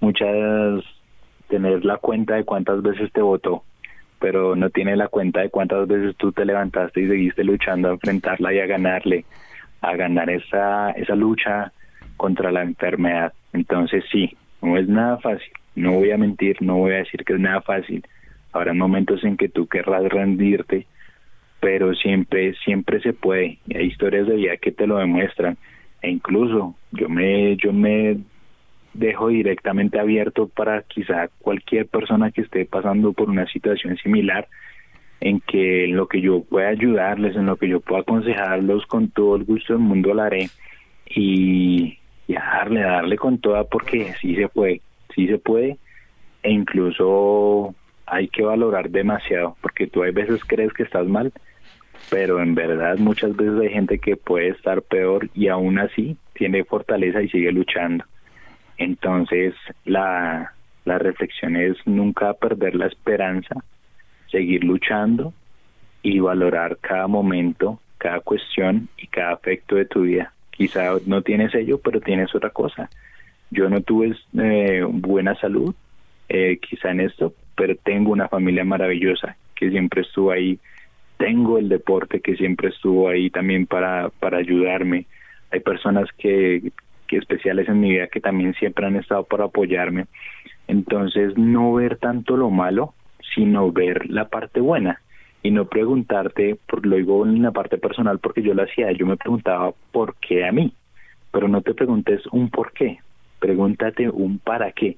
muchas 0.00 0.84
tener 1.48 1.84
la 1.84 1.96
cuenta 1.98 2.34
de 2.34 2.44
cuántas 2.44 2.82
veces 2.82 3.12
te 3.12 3.22
votó 3.22 3.64
pero 4.18 4.56
no 4.56 4.70
tiene 4.70 4.96
la 4.96 5.08
cuenta 5.08 5.40
de 5.40 5.50
cuántas 5.50 5.86
veces 5.86 6.16
tú 6.16 6.32
te 6.32 6.44
levantaste 6.44 7.02
y 7.02 7.08
seguiste 7.08 7.44
luchando 7.44 7.88
a 7.88 7.92
enfrentarla 7.92 8.54
y 8.54 8.60
a 8.60 8.66
ganarle 8.66 9.24
a 9.80 9.96
ganar 9.96 10.30
esa 10.30 10.90
esa 10.92 11.14
lucha 11.14 11.72
contra 12.16 12.52
la 12.52 12.62
enfermedad. 12.62 13.32
Entonces 13.52 14.04
sí 14.10 14.36
no 14.62 14.78
es 14.78 14.88
nada 14.88 15.18
fácil 15.18 15.52
no 15.74 15.92
voy 15.92 16.10
a 16.10 16.16
mentir 16.16 16.56
no 16.62 16.76
voy 16.76 16.92
a 16.94 16.98
decir 16.98 17.24
que 17.24 17.34
es 17.34 17.40
nada 17.40 17.60
fácil 17.60 18.04
Habrá 18.54 18.72
momentos 18.72 19.24
en 19.24 19.36
que 19.36 19.48
tú 19.48 19.66
querrás 19.66 20.04
rendirte, 20.04 20.86
pero 21.58 21.92
siempre, 21.94 22.54
siempre 22.64 23.00
se 23.00 23.12
puede. 23.12 23.58
Hay 23.74 23.86
historias 23.86 24.28
de 24.28 24.36
vida 24.36 24.56
que 24.58 24.70
te 24.70 24.86
lo 24.86 24.98
demuestran. 24.98 25.58
E 26.00 26.08
incluso 26.08 26.76
yo 26.92 27.08
me, 27.08 27.56
yo 27.56 27.72
me 27.72 28.18
dejo 28.92 29.26
directamente 29.26 29.98
abierto 29.98 30.46
para 30.46 30.82
quizá 30.82 31.28
cualquier 31.40 31.88
persona 31.88 32.30
que 32.30 32.42
esté 32.42 32.64
pasando 32.64 33.12
por 33.12 33.28
una 33.28 33.44
situación 33.48 33.96
similar, 33.96 34.46
en 35.20 35.40
que 35.40 35.88
lo 35.88 36.06
que 36.06 36.20
yo 36.20 36.44
pueda 36.44 36.68
ayudarles, 36.68 37.34
en 37.34 37.46
lo 37.46 37.56
que 37.56 37.68
yo 37.68 37.80
pueda 37.80 38.02
aconsejarlos, 38.02 38.86
con 38.86 39.08
todo 39.08 39.34
el 39.34 39.42
gusto 39.42 39.72
del 39.72 39.82
mundo 39.82 40.14
lo 40.14 40.22
haré. 40.22 40.48
Y, 41.06 41.98
darle, 42.28 42.82
darle 42.82 43.16
con 43.16 43.38
toda, 43.38 43.64
porque 43.64 44.12
sí 44.20 44.36
se 44.36 44.48
puede, 44.48 44.80
sí 45.12 45.26
se 45.26 45.38
puede. 45.38 45.76
E 46.44 46.52
incluso 46.52 47.74
hay 48.14 48.28
que 48.28 48.42
valorar 48.42 48.90
demasiado, 48.90 49.56
porque 49.60 49.88
tú 49.88 50.04
hay 50.04 50.12
veces 50.12 50.40
crees 50.46 50.72
que 50.72 50.84
estás 50.84 51.04
mal, 51.06 51.32
pero 52.10 52.40
en 52.40 52.54
verdad 52.54 52.96
muchas 52.98 53.34
veces 53.34 53.58
hay 53.60 53.70
gente 53.70 53.98
que 53.98 54.16
puede 54.16 54.48
estar 54.48 54.82
peor 54.82 55.28
y 55.34 55.48
aún 55.48 55.80
así 55.80 56.16
tiene 56.34 56.62
fortaleza 56.64 57.22
y 57.22 57.28
sigue 57.28 57.50
luchando. 57.50 58.04
Entonces 58.78 59.54
la, 59.84 60.52
reflexión 60.84 61.56
es 61.56 61.76
nunca 61.86 62.34
perder 62.34 62.76
la 62.76 62.86
esperanza, 62.86 63.56
seguir 64.30 64.62
luchando 64.62 65.34
y 66.02 66.20
valorar 66.20 66.78
cada 66.80 67.08
momento, 67.08 67.80
cada 67.98 68.20
cuestión 68.20 68.88
y 68.96 69.08
cada 69.08 69.32
aspecto 69.32 69.74
de 69.74 69.86
tu 69.86 70.02
vida. 70.02 70.32
Quizá 70.52 70.98
no 71.06 71.22
tienes 71.22 71.52
ello, 71.56 71.78
pero 71.78 72.00
tienes 72.00 72.32
otra 72.32 72.50
cosa. 72.50 72.88
Yo 73.50 73.68
no 73.68 73.80
tuve 73.80 74.14
eh, 74.38 74.84
buena 74.88 75.34
salud, 75.34 75.74
eh, 76.28 76.58
quizá 76.58 76.90
en 76.92 77.00
esto, 77.00 77.34
pero 77.56 77.74
tengo 77.76 78.12
una 78.12 78.28
familia 78.28 78.64
maravillosa 78.64 79.36
que 79.54 79.70
siempre 79.70 80.02
estuvo 80.02 80.30
ahí. 80.30 80.58
Tengo 81.16 81.58
el 81.58 81.68
deporte 81.68 82.20
que 82.20 82.36
siempre 82.36 82.68
estuvo 82.68 83.08
ahí 83.08 83.30
también 83.30 83.66
para, 83.66 84.10
para 84.20 84.38
ayudarme. 84.38 85.06
Hay 85.50 85.60
personas 85.60 86.08
que, 86.18 86.72
que 87.06 87.16
especiales 87.16 87.68
en 87.68 87.80
mi 87.80 87.90
vida 87.90 88.08
que 88.08 88.20
también 88.20 88.54
siempre 88.54 88.86
han 88.86 88.96
estado 88.96 89.24
para 89.24 89.44
apoyarme. 89.44 90.06
Entonces, 90.66 91.36
no 91.36 91.74
ver 91.74 91.96
tanto 91.96 92.36
lo 92.36 92.50
malo, 92.50 92.94
sino 93.34 93.70
ver 93.70 94.10
la 94.10 94.28
parte 94.28 94.60
buena 94.60 95.00
y 95.44 95.50
no 95.50 95.66
preguntarte, 95.66 96.56
por 96.66 96.86
lo 96.86 96.96
digo 96.96 97.26
en 97.26 97.42
la 97.42 97.52
parte 97.52 97.76
personal 97.76 98.18
porque 98.18 98.42
yo 98.42 98.54
lo 98.54 98.62
hacía, 98.62 98.90
yo 98.92 99.06
me 99.06 99.18
preguntaba 99.18 99.72
por 99.92 100.16
qué 100.16 100.46
a 100.46 100.52
mí, 100.52 100.72
pero 101.30 101.48
no 101.48 101.60
te 101.60 101.74
preguntes 101.74 102.22
un 102.32 102.48
por 102.48 102.72
qué, 102.72 102.98
pregúntate 103.40 104.08
un 104.08 104.38
para 104.38 104.72
qué, 104.72 104.96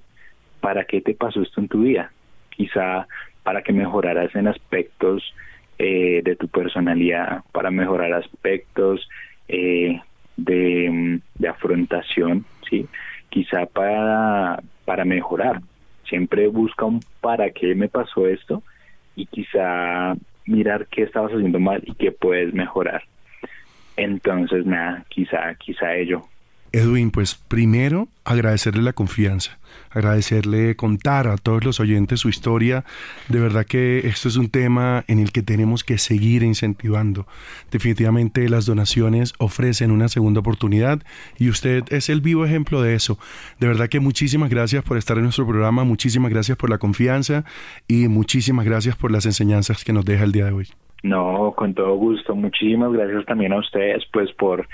para 0.60 0.84
qué 0.84 1.00
te 1.00 1.14
pasó 1.14 1.42
esto 1.42 1.60
en 1.60 1.68
tu 1.68 1.80
vida, 1.80 2.12
quizá 2.56 3.06
para 3.42 3.62
que 3.62 3.72
mejoraras 3.72 4.34
en 4.34 4.48
aspectos 4.48 5.34
eh, 5.78 6.22
de 6.24 6.36
tu 6.36 6.48
personalidad, 6.48 7.42
para 7.52 7.70
mejorar 7.70 8.12
aspectos 8.14 9.08
eh, 9.48 10.00
de, 10.36 11.20
de, 11.34 11.48
afrontación, 11.48 12.44
¿sí? 12.68 12.86
Quizá 13.28 13.66
para, 13.66 14.62
para 14.84 15.04
mejorar. 15.04 15.60
Siempre 16.08 16.48
busca 16.48 16.86
un 16.86 17.00
para 17.20 17.50
qué 17.50 17.74
me 17.74 17.88
pasó 17.88 18.26
esto 18.26 18.62
y 19.16 19.26
quizá 19.26 20.14
mirar 20.46 20.86
qué 20.86 21.02
estabas 21.02 21.32
haciendo 21.32 21.60
mal 21.60 21.82
y 21.84 21.94
qué 21.94 22.12
puedes 22.12 22.54
mejorar. 22.54 23.02
Entonces, 23.96 24.64
nada, 24.66 25.04
quizá, 25.08 25.54
quizá 25.54 25.94
ello. 25.94 26.22
Edwin, 26.72 27.10
pues 27.10 27.34
primero 27.34 28.08
agradecerle 28.24 28.82
la 28.82 28.92
confianza, 28.92 29.58
agradecerle 29.90 30.76
contar 30.76 31.28
a 31.28 31.36
todos 31.36 31.64
los 31.64 31.80
oyentes 31.80 32.20
su 32.20 32.28
historia. 32.28 32.84
De 33.28 33.40
verdad 33.40 33.64
que 33.64 34.06
esto 34.06 34.28
es 34.28 34.36
un 34.36 34.50
tema 34.50 35.04
en 35.08 35.18
el 35.18 35.32
que 35.32 35.42
tenemos 35.42 35.84
que 35.84 35.98
seguir 35.98 36.42
incentivando. 36.42 37.26
Definitivamente 37.70 38.48
las 38.48 38.66
donaciones 38.66 39.32
ofrecen 39.38 39.90
una 39.90 40.08
segunda 40.08 40.40
oportunidad 40.40 41.00
y 41.38 41.48
usted 41.48 41.84
es 41.90 42.08
el 42.08 42.20
vivo 42.20 42.44
ejemplo 42.44 42.82
de 42.82 42.94
eso. 42.94 43.18
De 43.60 43.68
verdad 43.68 43.88
que 43.88 44.00
muchísimas 44.00 44.50
gracias 44.50 44.84
por 44.84 44.96
estar 44.96 45.16
en 45.16 45.24
nuestro 45.24 45.46
programa, 45.46 45.84
muchísimas 45.84 46.30
gracias 46.30 46.58
por 46.58 46.70
la 46.70 46.78
confianza 46.78 47.44
y 47.88 48.08
muchísimas 48.08 48.66
gracias 48.66 48.96
por 48.96 49.12
las 49.12 49.26
enseñanzas 49.26 49.84
que 49.84 49.92
nos 49.92 50.04
deja 50.04 50.24
el 50.24 50.32
día 50.32 50.46
de 50.46 50.52
hoy. 50.52 50.68
No, 51.02 51.54
con 51.56 51.74
todo 51.74 51.94
gusto. 51.94 52.34
Muchísimas 52.34 52.92
gracias 52.92 53.24
también 53.26 53.52
a 53.52 53.58
ustedes 53.58 54.04
pues 54.12 54.32
por 54.32 54.66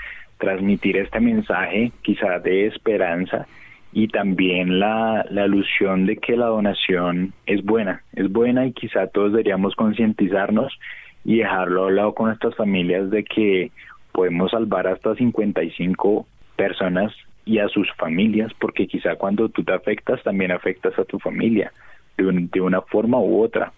transmitir 0.43 0.97
este 0.97 1.21
mensaje 1.21 1.93
quizá 2.01 2.39
de 2.39 2.67
esperanza 2.67 3.47
y 3.93 4.09
también 4.09 4.79
la, 4.79 5.25
la 5.29 5.43
alusión 5.43 6.05
de 6.05 6.17
que 6.17 6.35
la 6.35 6.47
donación 6.47 7.31
es 7.45 7.63
buena, 7.63 8.03
es 8.13 8.29
buena 8.29 8.65
y 8.65 8.73
quizá 8.73 9.07
todos 9.07 9.31
deberíamos 9.31 9.73
concientizarnos 9.75 10.77
y 11.23 11.37
dejarlo 11.37 11.85
hablado 11.85 12.13
con 12.13 12.27
nuestras 12.27 12.55
familias 12.55 13.09
de 13.09 13.23
que 13.23 13.71
podemos 14.11 14.51
salvar 14.51 14.87
hasta 14.87 15.15
55 15.15 16.27
personas 16.57 17.13
y 17.45 17.59
a 17.59 17.69
sus 17.69 17.89
familias, 17.93 18.51
porque 18.59 18.87
quizá 18.87 19.15
cuando 19.15 19.47
tú 19.47 19.63
te 19.63 19.73
afectas 19.73 20.21
también 20.23 20.51
afectas 20.51 20.97
a 20.99 21.05
tu 21.05 21.19
familia 21.19 21.71
de, 22.17 22.47
de 22.51 22.61
una 22.61 22.81
forma 22.81 23.19
u 23.19 23.41
otra. 23.41 23.71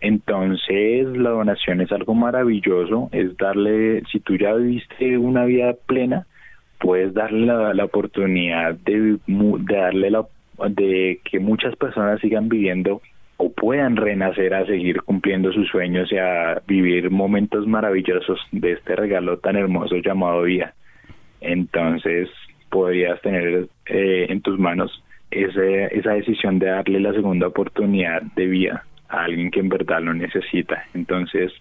Entonces 0.00 1.06
la 1.16 1.30
donación 1.30 1.80
es 1.80 1.92
algo 1.92 2.14
maravilloso, 2.14 3.08
es 3.12 3.36
darle, 3.36 4.02
si 4.10 4.20
tú 4.20 4.36
ya 4.36 4.54
viviste 4.54 5.16
una 5.16 5.44
vida 5.44 5.74
plena, 5.86 6.26
puedes 6.80 7.14
darle 7.14 7.46
la, 7.46 7.84
oportunidad 7.84 8.74
de, 8.74 9.18
de 9.26 9.74
darle 9.74 10.10
la 10.10 10.26
de 10.68 11.20
que 11.24 11.38
muchas 11.38 11.74
personas 11.76 12.20
sigan 12.20 12.48
viviendo 12.48 13.00
o 13.36 13.50
puedan 13.50 13.96
renacer 13.96 14.54
a 14.54 14.66
seguir 14.66 15.02
cumpliendo 15.02 15.52
sus 15.52 15.68
sueños 15.68 16.10
y 16.12 16.18
a 16.18 16.60
vivir 16.66 17.10
momentos 17.10 17.66
maravillosos 17.66 18.40
de 18.50 18.72
este 18.72 18.96
regalo 18.96 19.38
tan 19.38 19.56
hermoso 19.56 19.96
llamado 19.96 20.42
vida. 20.42 20.74
Entonces 21.40 22.28
podrías 22.70 23.20
tener 23.22 23.68
eh, 23.86 24.26
en 24.28 24.40
tus 24.42 24.58
manos 24.58 25.02
ese, 25.32 25.96
esa 25.96 26.12
decisión 26.12 26.58
de 26.58 26.66
darle 26.66 27.00
la 27.00 27.12
segunda 27.12 27.46
oportunidad 27.46 28.22
de 28.36 28.46
vida 28.46 28.84
a 29.08 29.24
alguien 29.24 29.50
que 29.50 29.60
en 29.60 29.68
verdad 29.68 30.02
lo 30.02 30.14
necesita. 30.14 30.84
Entonces 30.94 31.52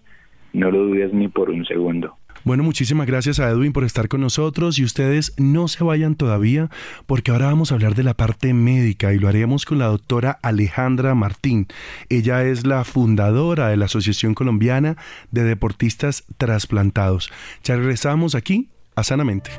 no 0.53 0.71
lo 0.71 0.85
dudes 0.85 1.13
ni 1.13 1.27
por 1.27 1.49
un 1.49 1.65
segundo. 1.65 2.17
Bueno, 2.43 2.63
muchísimas 2.63 3.05
gracias 3.05 3.39
a 3.39 3.49
Edwin 3.49 3.71
por 3.71 3.83
estar 3.83 4.07
con 4.07 4.21
nosotros 4.21 4.79
y 4.79 4.83
ustedes 4.83 5.33
no 5.37 5.67
se 5.67 5.83
vayan 5.83 6.15
todavía 6.15 6.69
porque 7.05 7.31
ahora 7.31 7.45
vamos 7.45 7.71
a 7.71 7.75
hablar 7.75 7.93
de 7.93 8.03
la 8.03 8.15
parte 8.15 8.53
médica 8.53 9.13
y 9.13 9.19
lo 9.19 9.27
haremos 9.27 9.65
con 9.65 9.77
la 9.77 9.85
doctora 9.85 10.39
Alejandra 10.41 11.13
Martín. 11.13 11.67
Ella 12.09 12.43
es 12.43 12.65
la 12.65 12.83
fundadora 12.83 13.67
de 13.67 13.77
la 13.77 13.85
Asociación 13.85 14.33
Colombiana 14.33 14.95
de 15.29 15.43
Deportistas 15.43 16.25
Trasplantados. 16.37 17.31
Ya 17.63 17.75
regresamos 17.75 18.33
aquí 18.33 18.69
a 18.95 19.03
Sanamente. 19.03 19.51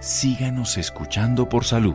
Síganos 0.00 0.78
escuchando 0.78 1.48
por 1.48 1.64
salud. 1.64 1.94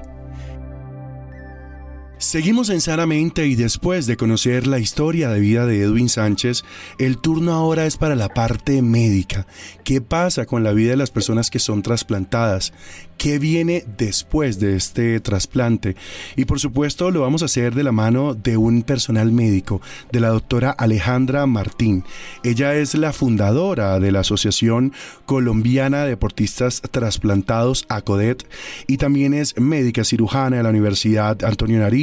Seguimos 2.21 2.69
en 2.69 2.81
Sanamente 2.81 3.47
y 3.47 3.55
después 3.55 4.05
de 4.05 4.15
conocer 4.15 4.67
la 4.67 4.77
historia 4.77 5.29
de 5.29 5.39
vida 5.39 5.65
de 5.65 5.81
Edwin 5.81 6.07
Sánchez, 6.07 6.63
el 6.99 7.17
turno 7.17 7.51
ahora 7.53 7.87
es 7.87 7.97
para 7.97 8.15
la 8.15 8.29
parte 8.29 8.83
médica. 8.83 9.47
¿Qué 9.83 10.01
pasa 10.01 10.45
con 10.45 10.63
la 10.63 10.71
vida 10.71 10.91
de 10.91 10.97
las 10.97 11.09
personas 11.09 11.49
que 11.49 11.57
son 11.57 11.81
trasplantadas? 11.81 12.73
qué 13.21 13.37
viene 13.37 13.85
después 13.99 14.59
de 14.59 14.75
este 14.75 15.19
trasplante. 15.19 15.95
Y 16.35 16.45
por 16.45 16.59
supuesto 16.59 17.11
lo 17.11 17.21
vamos 17.21 17.43
a 17.43 17.45
hacer 17.45 17.75
de 17.75 17.83
la 17.83 17.91
mano 17.91 18.33
de 18.33 18.57
un 18.57 18.81
personal 18.81 19.31
médico, 19.31 19.79
de 20.11 20.19
la 20.19 20.29
doctora 20.29 20.71
Alejandra 20.71 21.45
Martín. 21.45 22.03
Ella 22.43 22.73
es 22.73 22.95
la 22.95 23.13
fundadora 23.13 23.99
de 23.99 24.11
la 24.11 24.21
Asociación 24.21 24.91
Colombiana 25.27 26.01
de 26.01 26.09
Deportistas 26.09 26.81
Trasplantados, 26.89 27.85
ACODET, 27.89 28.43
y 28.87 28.97
también 28.97 29.35
es 29.35 29.55
médica 29.55 30.03
cirujana 30.03 30.57
de 30.57 30.63
la 30.63 30.69
Universidad 30.69 31.43
Antonio 31.43 31.77
Nariño, 31.77 32.01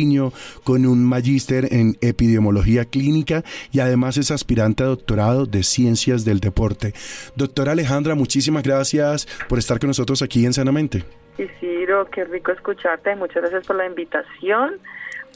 con 0.65 0.87
un 0.87 1.05
magíster 1.05 1.73
en 1.73 1.97
epidemiología 2.01 2.85
clínica 2.85 3.45
y 3.73 3.81
además 3.81 4.17
es 4.17 4.31
aspirante 4.31 4.83
a 4.83 4.87
doctorado 4.87 5.47
de 5.47 5.63
ciencias 5.63 6.25
del 6.25 6.41
deporte. 6.41 6.95
Doctora 7.37 7.73
Alejandra, 7.73 8.15
muchísimas 8.15 8.63
gracias 8.63 9.27
por 9.49 9.59
estar 9.59 9.79
con 9.79 9.89
nosotros 9.89 10.23
aquí 10.23 10.47
en 10.47 10.53
Sanamente. 10.53 11.05
Isidro, 11.37 12.07
qué 12.11 12.25
rico 12.25 12.53
escucharte. 12.53 13.15
Muchas 13.17 13.43
gracias 13.43 13.67
por 13.67 13.77
la 13.77 13.87
invitación. 13.87 14.79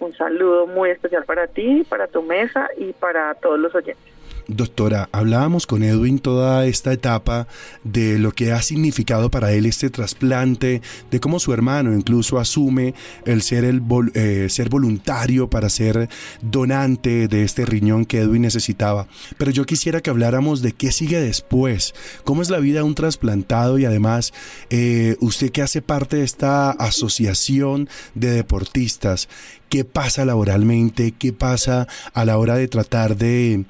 Un 0.01 0.13
saludo 0.15 0.67
muy 0.67 0.91
especial 0.91 1.25
para 1.25 1.47
ti, 1.47 1.85
para 1.89 2.09
tu 2.09 2.23
mesa 2.23 2.69
y 2.77 2.93
para 2.93 3.35
todos 3.35 3.59
los 3.59 3.75
oyentes. 3.75 4.13
Doctora, 4.49 5.09
hablábamos 5.13 5.67
con 5.67 5.83
Edwin 5.83 6.19
toda 6.19 6.67
esta 6.67 6.93
etapa 6.93 7.47
de 7.85 8.19
lo 8.19 8.33
que 8.33 8.53
ha 8.53 8.61
significado 8.63 9.31
para 9.31 9.53
él 9.53 9.67
este 9.67 9.89
trasplante, 9.89 10.83
de 11.11 11.21
cómo 11.21 11.39
su 11.39 11.53
hermano 11.53 11.93
incluso 11.93 12.39
asume 12.39 12.95
el 13.25 13.43
ser, 13.43 13.65
el 13.65 13.83
eh, 14.15 14.49
ser 14.51 14.69
voluntario 14.69 15.49
para 15.49 15.69
ser 15.69 16.09
donante 16.41 17.29
de 17.29 17.45
este 17.45 17.65
riñón 17.65 18.05
que 18.05 18.19
Edwin 18.19 18.43
necesitaba. 18.43 19.07
Pero 19.39 19.51
yo 19.51 19.65
quisiera 19.65 20.01
que 20.01 20.11
habláramos 20.11 20.61
de 20.61 20.73
qué 20.73 20.91
sigue 20.93 21.21
después, 21.21 21.95
cómo 22.25 22.43
es 22.43 22.51
la 22.51 22.59
vida 22.59 22.81
de 22.81 22.85
un 22.85 22.95
trasplantado 22.95 23.79
y 23.79 23.85
además 23.85 24.33
eh, 24.71 25.17
usted 25.21 25.51
que 25.51 25.63
hace 25.63 25.83
parte 25.83 26.17
de 26.17 26.25
esta 26.25 26.71
asociación 26.71 27.89
de 28.15 28.31
deportistas, 28.31 29.29
¿qué 29.69 29.85
pasa 29.85 30.25
laboralmente? 30.25 31.13
¿Qué 31.13 31.33
pasa 31.33 31.87
a 32.13 32.25
la 32.25 32.39
hora 32.39 32.57
de 32.57 32.69
tratar 32.69 33.17
de 33.17 33.65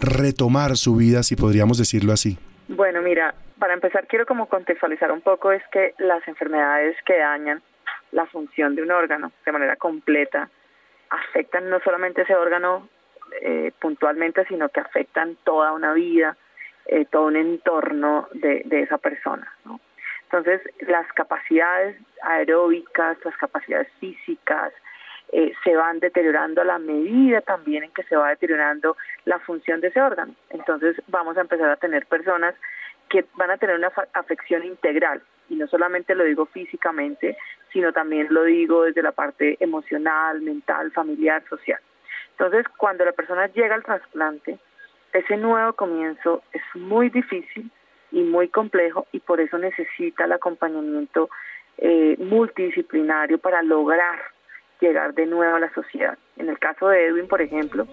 retomar 0.00 0.76
su 0.76 0.96
vida, 0.96 1.22
si 1.22 1.36
podríamos 1.36 1.78
decirlo 1.78 2.12
así? 2.12 2.38
Bueno, 2.68 3.02
mira, 3.02 3.34
para 3.58 3.74
empezar 3.74 4.06
quiero 4.06 4.26
como 4.26 4.48
contextualizar 4.48 5.12
un 5.12 5.20
poco 5.20 5.52
es 5.52 5.62
que 5.72 5.94
las 5.98 6.26
enfermedades 6.26 6.96
que 7.04 7.18
dañan 7.18 7.62
la 8.12 8.26
función 8.26 8.74
de 8.74 8.82
un 8.82 8.90
órgano 8.90 9.32
de 9.44 9.52
manera 9.52 9.76
completa 9.76 10.48
afectan 11.10 11.68
no 11.68 11.80
solamente 11.80 12.22
ese 12.22 12.34
órgano 12.34 12.88
eh, 13.42 13.72
puntualmente, 13.80 14.44
sino 14.46 14.68
que 14.68 14.80
afectan 14.80 15.36
toda 15.44 15.72
una 15.72 15.92
vida, 15.92 16.36
eh, 16.86 17.04
todo 17.10 17.26
un 17.26 17.36
entorno 17.36 18.28
de, 18.32 18.62
de 18.64 18.82
esa 18.82 18.98
persona. 18.98 19.52
Entonces, 20.24 20.60
las 20.80 21.06
capacidades 21.12 21.96
aeróbicas, 22.22 23.18
las 23.24 23.36
capacidades 23.36 23.88
físicas, 24.00 24.72
eh, 25.36 25.52
se 25.64 25.74
van 25.74 25.98
deteriorando 25.98 26.60
a 26.60 26.64
la 26.64 26.78
medida 26.78 27.40
también 27.40 27.82
en 27.82 27.90
que 27.90 28.04
se 28.04 28.14
va 28.14 28.28
deteriorando 28.28 28.96
la 29.24 29.40
función 29.40 29.80
de 29.80 29.88
ese 29.88 30.00
órgano. 30.00 30.32
Entonces 30.50 30.94
vamos 31.08 31.36
a 31.36 31.40
empezar 31.40 31.68
a 31.70 31.76
tener 31.76 32.06
personas 32.06 32.54
que 33.08 33.24
van 33.34 33.50
a 33.50 33.56
tener 33.56 33.74
una 33.74 33.90
afección 34.12 34.62
integral, 34.64 35.22
y 35.48 35.56
no 35.56 35.66
solamente 35.66 36.14
lo 36.14 36.22
digo 36.22 36.46
físicamente, 36.46 37.36
sino 37.72 37.92
también 37.92 38.28
lo 38.30 38.44
digo 38.44 38.84
desde 38.84 39.02
la 39.02 39.10
parte 39.10 39.56
emocional, 39.58 40.40
mental, 40.40 40.92
familiar, 40.92 41.42
social. 41.48 41.80
Entonces, 42.30 42.66
cuando 42.76 43.04
la 43.04 43.10
persona 43.10 43.48
llega 43.48 43.74
al 43.74 43.82
trasplante, 43.82 44.60
ese 45.12 45.36
nuevo 45.36 45.72
comienzo 45.72 46.44
es 46.52 46.62
muy 46.74 47.10
difícil 47.10 47.72
y 48.12 48.22
muy 48.22 48.46
complejo 48.46 49.08
y 49.10 49.18
por 49.18 49.40
eso 49.40 49.58
necesita 49.58 50.26
el 50.26 50.32
acompañamiento 50.32 51.28
eh, 51.78 52.14
multidisciplinario 52.20 53.38
para 53.38 53.62
lograr 53.64 54.33
llegar 54.84 55.14
de 55.14 55.26
nuevo 55.26 55.56
a 55.56 55.60
la 55.60 55.72
sociedad. 55.72 56.18
En 56.36 56.48
el 56.48 56.58
caso 56.58 56.88
de 56.88 57.06
Edwin, 57.06 57.28
por 57.28 57.40
ejemplo, 57.40 57.86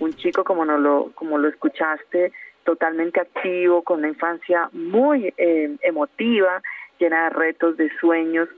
un 0.00 0.12
chico 0.14 0.44
como 0.44 0.64
no 0.64 0.78
lo 0.78 1.12
como 1.14 1.38
lo 1.38 1.48
escuchaste, 1.48 2.32
totalmente 2.64 3.20
activo, 3.20 3.82
con 3.82 3.98
una 3.98 4.08
infancia 4.08 4.68
muy 4.72 5.32
eh, 5.36 5.76
emotiva, 5.82 6.62
llena 6.98 7.24
de 7.24 7.30
retos, 7.30 7.76
de 7.76 7.90
sueños 7.98 8.48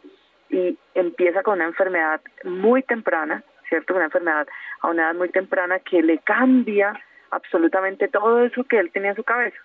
y 0.51 0.79
empieza 0.94 1.42
con 1.42 1.55
una 1.55 1.66
enfermedad 1.66 2.20
muy 2.44 2.83
temprana, 2.83 3.42
¿cierto? 3.68 3.94
Una 3.94 4.07
enfermedad 4.07 4.47
a 4.81 4.88
una 4.88 5.05
edad 5.05 5.14
muy 5.14 5.31
temprana 5.31 5.79
que 5.81 6.03
le 6.03 6.18
cambia 6.18 6.92
absolutamente 7.31 8.09
todo 8.09 8.44
eso 8.44 8.64
que 8.64 8.79
él 8.79 8.90
tenía 8.92 9.11
en 9.11 9.16
su 9.16 9.25
cabeza. 9.25 9.57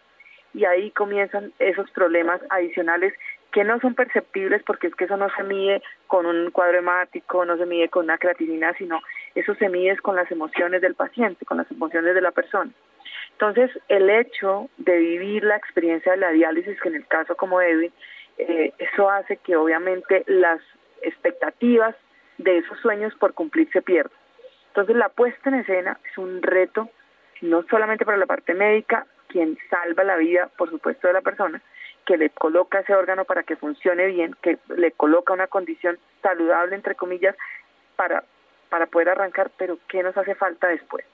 Y 0.54 0.66
ahí 0.66 0.90
comienzan 0.92 1.54
esos 1.60 1.92
problemas 1.92 2.42
adicionales 2.50 3.14
que 3.52 3.64
no 3.64 3.80
son 3.80 3.96
perceptibles 3.96 4.62
porque 4.64 4.88
es 4.88 4.96
que 4.96 5.06
eso 5.06 5.18
no 5.18 5.30
se 5.36 5.44
mide 5.44 5.82
con 6.08 6.26
un 6.26 6.52
cuadro 6.52 6.78
hemático, 6.78 7.46
no 7.46 7.58
se 7.58 7.66
mide 7.66 7.90
con 7.90 8.06
una 8.06 8.18
creatinina, 8.18 8.74
sino 8.74 9.02
eso 9.36 9.56
se 9.56 9.70
mide 9.70 9.98
con 9.98 10.16
las 10.16 10.32
emociones 10.32 10.82
del 10.82 10.96
paciente, 10.96 11.46
con 11.46 11.58
las 11.58 11.70
emociones 11.72 12.14
de 12.14 12.22
la 12.22 12.32
persona. 12.32 12.72
Entonces, 13.32 13.72
el 13.88 14.10
hecho 14.10 14.70
de 14.78 14.98
vivir 14.98 15.44
la 15.44 15.56
experiencia 15.56 16.12
de 16.12 16.18
la 16.18 16.32
diálisis, 16.32 16.80
que 16.82 16.90
en 16.90 16.96
el 16.96 17.08
caso 17.08 17.36
como 17.36 17.62
Edwin, 17.62 17.92
eh, 18.38 18.74
eso 18.78 19.10
hace 19.10 19.38
que 19.38 19.56
obviamente 19.56 20.24
las 20.28 20.60
expectativas 21.02 21.96
de 22.38 22.58
esos 22.58 22.78
sueños 22.80 23.14
por 23.16 23.34
cumplir 23.34 23.70
se 23.72 23.82
pierdan. 23.82 24.18
Entonces, 24.68 24.96
la 24.96 25.10
puesta 25.10 25.50
en 25.50 25.56
escena 25.56 26.00
es 26.10 26.18
un 26.18 26.42
reto 26.42 26.90
no 27.42 27.64
solamente 27.70 28.06
para 28.06 28.18
la 28.18 28.26
parte 28.26 28.54
médica, 28.54 29.06
quien 29.28 29.58
salva 29.70 30.04
la 30.04 30.18
vida, 30.18 30.50
por 30.58 30.70
supuesto, 30.70 31.08
de 31.08 31.14
la 31.14 31.22
persona, 31.22 31.62
que 32.10 32.18
le 32.18 32.32
coloca 32.32 32.80
ese 32.80 32.96
órgano 32.96 33.24
para 33.24 33.44
que 33.44 33.56
funcione 33.56 34.08
bien, 34.08 34.36
que 34.42 34.58
le 34.76 34.92
coloca 34.94 35.32
una 35.32 35.46
condición 35.46 36.00
saludable, 36.24 36.76
entre 36.76 36.96
comillas, 36.96 37.36
para, 37.96 38.24
para 38.70 38.88
poder 38.88 39.10
arrancar, 39.10 39.52
pero 39.60 39.78
¿qué 39.88 40.02
nos 40.02 40.18
hace 40.18 40.34
falta 40.34 40.70
después? 40.70 41.06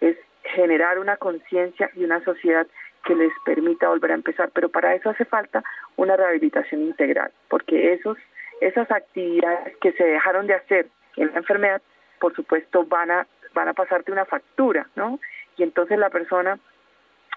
Es 0.00 0.16
generar 0.42 0.98
una 1.00 1.18
conciencia 1.18 1.90
y 1.94 2.02
una 2.02 2.24
sociedad 2.24 2.66
que 3.04 3.14
les 3.14 3.30
permita 3.44 3.90
volver 3.90 4.12
a 4.12 4.14
empezar, 4.14 4.48
pero 4.54 4.70
para 4.70 4.94
eso 4.94 5.10
hace 5.10 5.26
falta 5.26 5.62
una 5.96 6.16
rehabilitación 6.16 6.80
integral, 6.80 7.30
porque 7.50 7.92
esos, 7.92 8.16
esas 8.62 8.90
actividades 8.90 9.76
que 9.82 9.92
se 9.92 10.04
dejaron 10.04 10.46
de 10.46 10.54
hacer 10.54 10.86
en 11.16 11.30
la 11.30 11.40
enfermedad 11.40 11.82
por 12.20 12.34
supuesto 12.34 12.86
van 12.86 13.10
a 13.10 13.26
van 13.52 13.68
a 13.68 13.74
pasarte 13.74 14.12
una 14.12 14.24
factura, 14.24 14.88
¿no? 14.96 15.20
Y 15.58 15.62
entonces 15.62 15.98
la 15.98 16.08
persona 16.08 16.58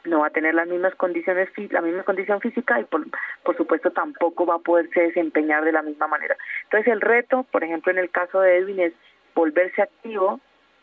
no 0.05 0.19
va 0.19 0.27
a 0.27 0.31
tener 0.31 0.53
las 0.55 0.67
mismas 0.67 0.95
condiciones, 0.95 1.49
la 1.71 1.81
misma 1.81 2.03
condición 2.03 2.39
física 2.41 2.79
y 2.79 2.85
por, 2.85 3.05
por 3.43 3.57
supuesto 3.57 3.91
tampoco 3.91 4.45
va 4.45 4.55
a 4.55 4.59
poderse 4.59 5.01
desempeñar 5.01 5.63
de 5.63 5.71
la 5.71 5.81
misma 5.81 6.07
manera. 6.07 6.35
Entonces 6.63 6.91
el 6.91 7.01
reto, 7.01 7.45
por 7.51 7.63
ejemplo 7.63 7.91
en 7.91 7.97
el 7.97 8.09
caso 8.09 8.41
de 8.41 8.57
Edwin, 8.57 8.79
es 8.79 8.93
volverse 9.35 9.81
activo, 9.81 10.39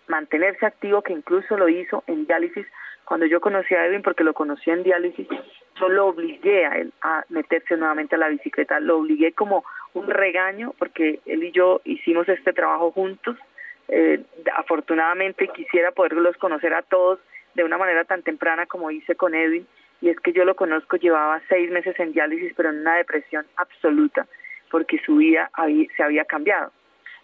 mantenerse 0.09 0.67
activo, 0.67 1.03
que 1.03 1.13
incluso 1.13 1.57
lo 1.57 1.69
hizo 1.69 2.05
en 2.07 2.27
diálisis. 2.27 2.67
Cuando 3.05 3.27
yo 3.27 3.41
conocí 3.41 3.75
a 3.75 3.87
Edwin, 3.87 4.03
porque 4.03 4.25
lo 4.25 4.35
conocí 4.35 4.71
en 4.71 4.83
diálisis, 4.83 5.29
yo 5.81 5.89
lo 5.89 6.07
obligué 6.07 6.67
a 6.67 6.79
él 6.79 6.93
a 7.03 7.25
meterse 7.29 7.77
nuevamente 7.77 8.17
a 8.17 8.19
la 8.19 8.29
bicicleta, 8.29 8.81
lo 8.81 8.99
obligué 8.99 9.33
como 9.33 9.65
un 9.95 10.09
regaño, 10.09 10.75
porque 10.79 11.21
él 11.27 11.45
y 11.45 11.53
yo 11.53 11.81
hicimos 11.85 12.29
este 12.29 12.53
trabajo 12.53 12.91
juntos. 12.93 13.37
Eh, 13.89 14.21
afortunadamente 14.57 15.47
quisiera 15.49 15.93
poderlos 15.93 16.37
conocer 16.39 16.75
a 16.75 16.83
todos 16.83 17.21
de 17.57 17.65
una 17.65 17.79
manera 17.79 18.05
tan 18.05 18.23
temprana 18.23 18.67
como 18.67 18.91
hice 18.91 19.17
con 19.17 19.35
Edwin, 19.35 19.67
y 20.01 20.11
es 20.11 20.21
que 20.21 20.33
yo 20.33 20.45
lo 20.45 20.55
conozco, 20.55 20.97
llevaba 20.97 21.41
seis 21.49 21.71
meses 21.71 21.99
en 21.99 22.13
diálisis, 22.13 22.53
pero 22.55 22.69
en 22.69 22.81
una 22.81 22.97
depresión 22.97 23.47
absoluta, 23.57 24.27
porque 24.71 25.01
su 25.05 25.17
vida 25.17 25.51
se 25.97 26.03
había 26.03 26.25
cambiado. 26.27 26.71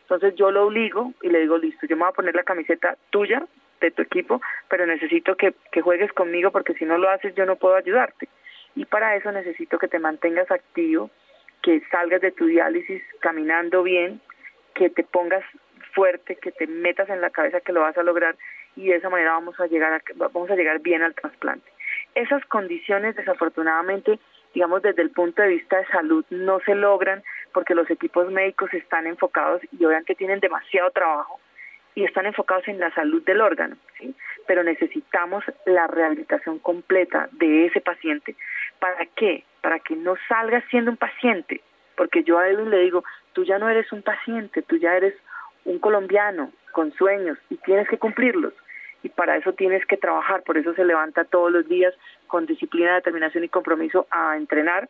Entonces 0.01 0.35
yo 0.35 0.51
lo 0.51 0.67
obligo 0.67 1.13
y 1.23 1.29
le 1.29 1.41
digo, 1.41 1.59
listo, 1.59 1.87
yo 1.87 1.97
me 1.97 2.03
voy 2.03 2.11
a 2.11 2.15
poner 2.15 2.35
la 2.35 2.43
camiseta 2.43 2.97
tuya, 3.11 3.47
de 3.83 3.91
tu 3.91 4.01
equipo, 4.01 4.41
pero 4.69 4.87
necesito 4.87 5.37
que, 5.37 5.53
que 5.71 5.83
juegues 5.83 6.13
conmigo 6.13 6.53
porque 6.53 6.75
si 6.75 6.85
no 6.85 6.97
lo 6.99 7.11
haces 7.11 7.35
yo 7.35 7.45
no 7.45 7.57
puedo 7.57 7.75
ayudarte. 7.75 8.29
Y 8.75 8.87
para 8.87 9.17
eso 9.17 9.31
necesito 9.33 9.77
que 9.79 9.89
te 9.89 9.99
mantengas 9.99 10.51
activo, 10.51 11.11
que 11.63 11.83
salgas 11.91 12.23
de 12.23 12.31
tu 12.31 12.47
diálisis 12.47 13.03
caminando 13.21 13.83
bien, 13.83 14.21
que 14.75 14.89
te 14.89 15.03
pongas 15.03 15.45
fuerte, 15.93 16.37
que 16.37 16.53
te 16.53 16.67
metas 16.67 17.11
en 17.11 17.21
la 17.21 17.31
cabeza 17.31 17.61
que 17.61 17.73
lo 17.73 17.81
vas 17.81 17.99
a 17.99 18.03
lograr 18.03 18.37
y 18.77 18.89
de 18.89 18.97
esa 18.97 19.11
manera 19.11 19.33
vamos 19.33 19.59
a 19.61 19.67
llegar 19.67 19.93
a, 19.93 20.03
vamos 20.15 20.51
a 20.51 20.57
llegar 20.57 20.81
bien 20.81 21.03
al 21.03 21.15
trasplante. 21.15 21.71
Esas 22.15 22.45
condiciones 22.47 23.17
desafortunadamente, 23.17 24.19
digamos 24.55 24.83
desde 24.83 25.03
el 25.03 25.11
punto 25.11 25.43
de 25.43 25.49
vista 25.49 25.79
de 25.79 25.87
salud 25.87 26.25
no 26.31 26.61
se 26.61 26.75
logran 26.75 27.23
porque 27.53 27.75
los 27.75 27.91
equipos 27.91 28.31
médicos 28.31 28.73
están 28.75 29.07
enfocados 29.07 29.63
y 29.73 29.85
obviamente 29.85 30.15
tienen 30.15 30.41
demasiado 30.41 30.91
trabajo 30.91 31.41
y 31.95 32.05
están 32.05 32.27
enfocados 32.27 32.67
en 32.69 32.79
la 32.79 32.93
salud 32.95 33.23
del 33.25 33.41
órgano, 33.41 33.77
¿sí? 33.99 34.15
pero 34.47 34.63
necesitamos 34.63 35.45
la 35.67 35.87
rehabilitación 35.87 36.59
completa 36.59 37.29
de 37.33 37.67
ese 37.67 37.81
paciente. 37.81 38.35
¿Para 38.79 39.07
qué? 39.15 39.45
Para 39.61 39.79
que 39.79 39.95
no 39.95 40.17
salga 40.29 40.63
siendo 40.71 40.91
un 40.91 40.97
paciente, 40.97 41.61
porque 41.97 42.25
yo 42.25 42.39
a 42.39 42.49
Edwin 42.49 42.71
le 42.71 42.79
digo, 42.79 43.05
tú 43.33 43.45
ya 43.45 43.59
no 43.59 43.69
eres 43.69 43.93
un 43.93 44.03
paciente, 44.03 44.63
tú 44.63 44.77
ya 44.77 44.97
eres 44.97 45.15
un 45.65 45.79
colombiano 45.79 46.51
con 46.73 46.93
sueños 46.93 47.39
y 47.51 47.57
tienes 47.57 47.89
que 47.89 47.99
cumplirlos. 47.99 48.55
Y 49.03 49.09
para 49.09 49.37
eso 49.37 49.53
tienes 49.53 49.85
que 49.87 49.97
trabajar, 49.97 50.43
por 50.43 50.57
eso 50.59 50.75
se 50.75 50.85
levanta 50.85 51.25
todos 51.25 51.51
los 51.51 51.69
días 51.69 51.95
con 52.27 52.47
disciplina, 52.47 52.95
determinación 52.95 53.45
y 53.45 53.49
compromiso 53.49 54.07
a 54.11 54.37
entrenar, 54.37 54.89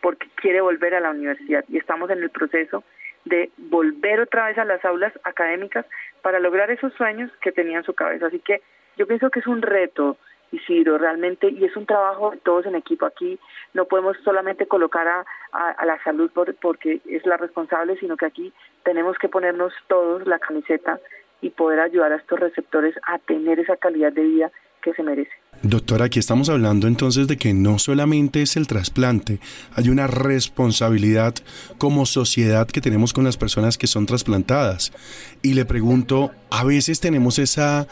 porque 0.00 0.26
quiere 0.34 0.60
volver 0.60 0.94
a 0.94 1.00
la 1.00 1.10
universidad. 1.10 1.64
Y 1.68 1.78
estamos 1.78 2.10
en 2.10 2.22
el 2.22 2.30
proceso 2.30 2.82
de 3.24 3.50
volver 3.56 4.20
otra 4.20 4.46
vez 4.46 4.58
a 4.58 4.64
las 4.64 4.84
aulas 4.84 5.12
académicas 5.22 5.86
para 6.22 6.40
lograr 6.40 6.70
esos 6.70 6.92
sueños 6.94 7.30
que 7.40 7.52
tenía 7.52 7.78
en 7.78 7.84
su 7.84 7.94
cabeza. 7.94 8.26
Así 8.26 8.40
que 8.40 8.62
yo 8.96 9.06
pienso 9.06 9.30
que 9.30 9.40
es 9.40 9.46
un 9.46 9.62
reto, 9.62 10.16
Isidro, 10.50 10.98
realmente, 10.98 11.48
y 11.48 11.64
es 11.64 11.74
un 11.76 11.86
trabajo 11.86 12.34
todos 12.42 12.66
en 12.66 12.74
equipo. 12.74 13.06
Aquí 13.06 13.38
no 13.72 13.86
podemos 13.86 14.16
solamente 14.24 14.66
colocar 14.66 15.06
a, 15.08 15.24
a, 15.52 15.86
la 15.86 16.02
salud 16.02 16.30
porque 16.60 17.00
es 17.06 17.24
la 17.24 17.36
responsable, 17.36 17.96
sino 17.96 18.16
que 18.16 18.26
aquí 18.26 18.52
tenemos 18.82 19.16
que 19.18 19.28
ponernos 19.28 19.72
todos 19.86 20.26
la 20.26 20.38
camiseta 20.38 20.98
y 21.42 21.50
poder 21.50 21.80
ayudar 21.80 22.12
a 22.12 22.16
estos 22.16 22.40
receptores 22.40 22.94
a 23.06 23.18
tener 23.18 23.60
esa 23.60 23.76
calidad 23.76 24.12
de 24.12 24.22
vida 24.22 24.52
que 24.82 24.92
se 24.92 25.02
merece. 25.02 25.30
Doctora, 25.62 26.06
aquí 26.06 26.18
estamos 26.18 26.48
hablando 26.48 26.88
entonces 26.88 27.28
de 27.28 27.36
que 27.36 27.54
no 27.54 27.78
solamente 27.78 28.42
es 28.42 28.56
el 28.56 28.66
trasplante, 28.66 29.38
hay 29.74 29.90
una 29.90 30.08
responsabilidad 30.08 31.34
como 31.78 32.04
sociedad 32.04 32.66
que 32.66 32.80
tenemos 32.80 33.12
con 33.12 33.22
las 33.22 33.36
personas 33.36 33.78
que 33.78 33.86
son 33.86 34.06
trasplantadas. 34.06 34.92
Y 35.40 35.54
le 35.54 35.64
pregunto, 35.64 36.32
a 36.50 36.64
veces 36.64 36.98
tenemos 36.98 37.38
esa 37.38 37.86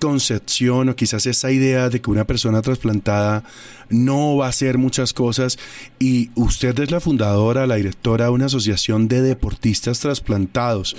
concepción 0.00 0.88
o 0.88 0.96
quizás 0.96 1.26
esa 1.26 1.52
idea 1.52 1.88
de 1.88 2.00
que 2.00 2.10
una 2.10 2.26
persona 2.26 2.60
trasplantada 2.60 3.44
no 3.88 4.36
va 4.36 4.46
a 4.46 4.48
hacer 4.48 4.76
muchas 4.76 5.12
cosas 5.12 5.60
y 6.00 6.30
usted 6.34 6.76
es 6.80 6.90
la 6.90 6.98
fundadora, 6.98 7.68
la 7.68 7.76
directora 7.76 8.24
de 8.24 8.30
una 8.32 8.46
asociación 8.46 9.06
de 9.06 9.22
deportistas 9.22 10.00
trasplantados. 10.00 10.96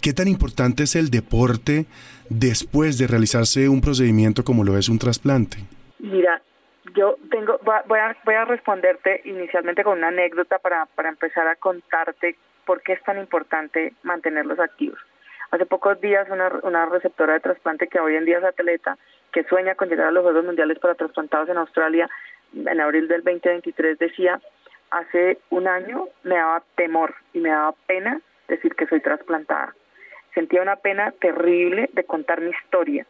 ¿Qué 0.00 0.12
tan 0.12 0.28
importante 0.28 0.84
es 0.84 0.94
el 0.94 1.10
deporte 1.10 1.86
después 2.28 2.98
de 2.98 3.06
realizarse 3.06 3.68
un 3.68 3.80
procedimiento 3.80 4.44
como 4.44 4.64
lo 4.64 4.76
es 4.76 4.88
un 4.88 4.98
trasplante? 4.98 5.58
Mira, 5.98 6.42
yo 6.94 7.16
tengo, 7.30 7.58
voy 7.64 7.98
a, 7.98 8.16
voy 8.24 8.34
a 8.34 8.44
responderte 8.44 9.22
inicialmente 9.24 9.84
con 9.84 9.98
una 9.98 10.08
anécdota 10.08 10.58
para, 10.58 10.86
para 10.86 11.08
empezar 11.08 11.46
a 11.48 11.56
contarte 11.56 12.36
por 12.66 12.82
qué 12.82 12.94
es 12.94 13.02
tan 13.02 13.18
importante 13.18 13.94
mantenerlos 14.02 14.58
activos. 14.58 14.98
Hace 15.50 15.66
pocos 15.66 16.00
días 16.00 16.26
una, 16.30 16.50
una 16.62 16.86
receptora 16.86 17.34
de 17.34 17.40
trasplante 17.40 17.88
que 17.88 18.00
hoy 18.00 18.16
en 18.16 18.24
día 18.24 18.38
es 18.38 18.44
atleta, 18.44 18.98
que 19.32 19.44
sueña 19.44 19.74
con 19.74 19.88
llegar 19.88 20.08
a 20.08 20.10
los 20.10 20.22
Juegos 20.22 20.44
Mundiales 20.44 20.78
para 20.78 20.94
trasplantados 20.94 21.48
en 21.48 21.58
Australia 21.58 22.08
en 22.54 22.80
abril 22.80 23.08
del 23.08 23.22
2023, 23.24 23.98
decía, 23.98 24.40
hace 24.90 25.38
un 25.50 25.66
año 25.66 26.08
me 26.22 26.36
daba 26.36 26.62
temor 26.76 27.14
y 27.32 27.40
me 27.40 27.50
daba 27.50 27.74
pena 27.86 28.20
decir 28.48 28.74
que 28.74 28.86
soy 28.86 29.00
trasplantada. 29.00 29.74
Sentía 30.34 30.62
una 30.62 30.76
pena 30.76 31.12
terrible 31.20 31.88
de 31.92 32.04
contar 32.04 32.40
mi 32.40 32.50
historia, 32.50 33.06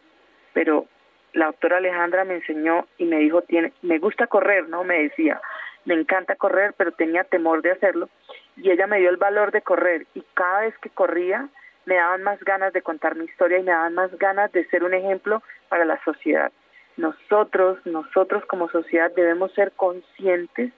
pero 0.52 0.86
la 1.32 1.46
doctora 1.46 1.78
Alejandra 1.78 2.24
me 2.24 2.36
enseñó 2.36 2.86
y 2.98 3.04
me 3.06 3.18
dijo, 3.18 3.42
tiene, 3.42 3.72
me 3.82 3.98
gusta 3.98 4.26
correr, 4.26 4.68
¿no? 4.68 4.84
Me 4.84 5.02
decía, 5.02 5.40
me 5.84 5.94
encanta 5.94 6.36
correr, 6.36 6.74
pero 6.76 6.92
tenía 6.92 7.24
temor 7.24 7.62
de 7.62 7.72
hacerlo. 7.72 8.08
Y 8.56 8.70
ella 8.70 8.86
me 8.86 8.98
dio 8.98 9.10
el 9.10 9.16
valor 9.16 9.50
de 9.50 9.62
correr 9.62 10.06
y 10.14 10.22
cada 10.34 10.60
vez 10.60 10.76
que 10.78 10.90
corría 10.90 11.48
me 11.86 11.96
daban 11.96 12.22
más 12.22 12.40
ganas 12.40 12.72
de 12.72 12.82
contar 12.82 13.16
mi 13.16 13.24
historia 13.24 13.58
y 13.58 13.62
me 13.62 13.72
daban 13.72 13.94
más 13.94 14.16
ganas 14.18 14.50
de 14.52 14.64
ser 14.66 14.84
un 14.84 14.94
ejemplo 14.94 15.42
para 15.68 15.84
la 15.84 16.02
sociedad. 16.04 16.52
Nosotros, 16.96 17.78
nosotros 17.84 18.44
como 18.46 18.70
sociedad 18.70 19.10
debemos 19.14 19.52
ser 19.52 19.72
conscientes 19.72 20.72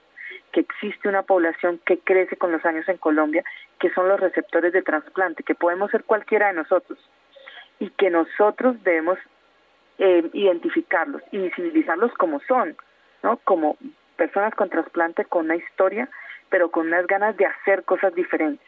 que 0.52 0.60
existe 0.60 1.08
una 1.08 1.22
población 1.22 1.80
que 1.84 1.98
crece 1.98 2.36
con 2.36 2.52
los 2.52 2.64
años 2.64 2.88
en 2.88 2.96
Colombia, 2.96 3.44
que 3.78 3.90
son 3.90 4.08
los 4.08 4.18
receptores 4.20 4.72
de 4.72 4.82
trasplante, 4.82 5.42
que 5.42 5.54
podemos 5.54 5.90
ser 5.90 6.04
cualquiera 6.04 6.48
de 6.48 6.54
nosotros 6.54 6.98
y 7.78 7.90
que 7.90 8.10
nosotros 8.10 8.82
debemos 8.82 9.18
eh, 9.98 10.28
identificarlos 10.32 11.22
y 11.32 11.38
visibilizarlos 11.38 12.12
como 12.14 12.40
son, 12.40 12.76
¿no? 13.22 13.38
Como 13.44 13.76
personas 14.16 14.54
con 14.54 14.70
trasplante 14.70 15.24
con 15.24 15.46
una 15.46 15.56
historia, 15.56 16.08
pero 16.48 16.70
con 16.70 16.86
unas 16.86 17.06
ganas 17.06 17.36
de 17.36 17.46
hacer 17.46 17.84
cosas 17.84 18.14
diferentes. 18.14 18.66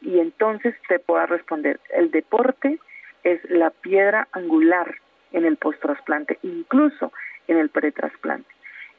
Y 0.00 0.20
entonces 0.20 0.74
te 0.88 0.98
pueda 0.98 1.26
responder, 1.26 1.80
el 1.90 2.10
deporte 2.10 2.78
es 3.22 3.40
la 3.50 3.70
piedra 3.70 4.28
angular 4.32 4.96
en 5.32 5.44
el 5.44 5.56
post-trasplante, 5.56 6.38
incluso 6.42 7.12
en 7.48 7.58
el 7.58 7.70
pretrasplante. 7.70 8.48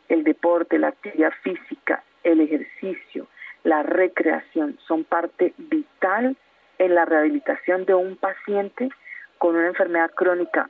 El 0.09 0.23
deporte, 0.23 0.77
la 0.77 0.89
actividad 0.89 1.33
física, 1.43 2.03
el 2.25 2.41
ejercicio, 2.41 3.27
la 3.63 3.83
recreación 3.83 4.77
son 4.85 5.05
parte 5.05 5.53
vital 5.57 6.35
en 6.77 6.95
la 6.95 7.05
rehabilitación 7.05 7.85
de 7.85 7.93
un 7.93 8.17
paciente 8.17 8.89
con 9.37 9.55
una 9.55 9.67
enfermedad 9.67 10.11
crónica 10.11 10.69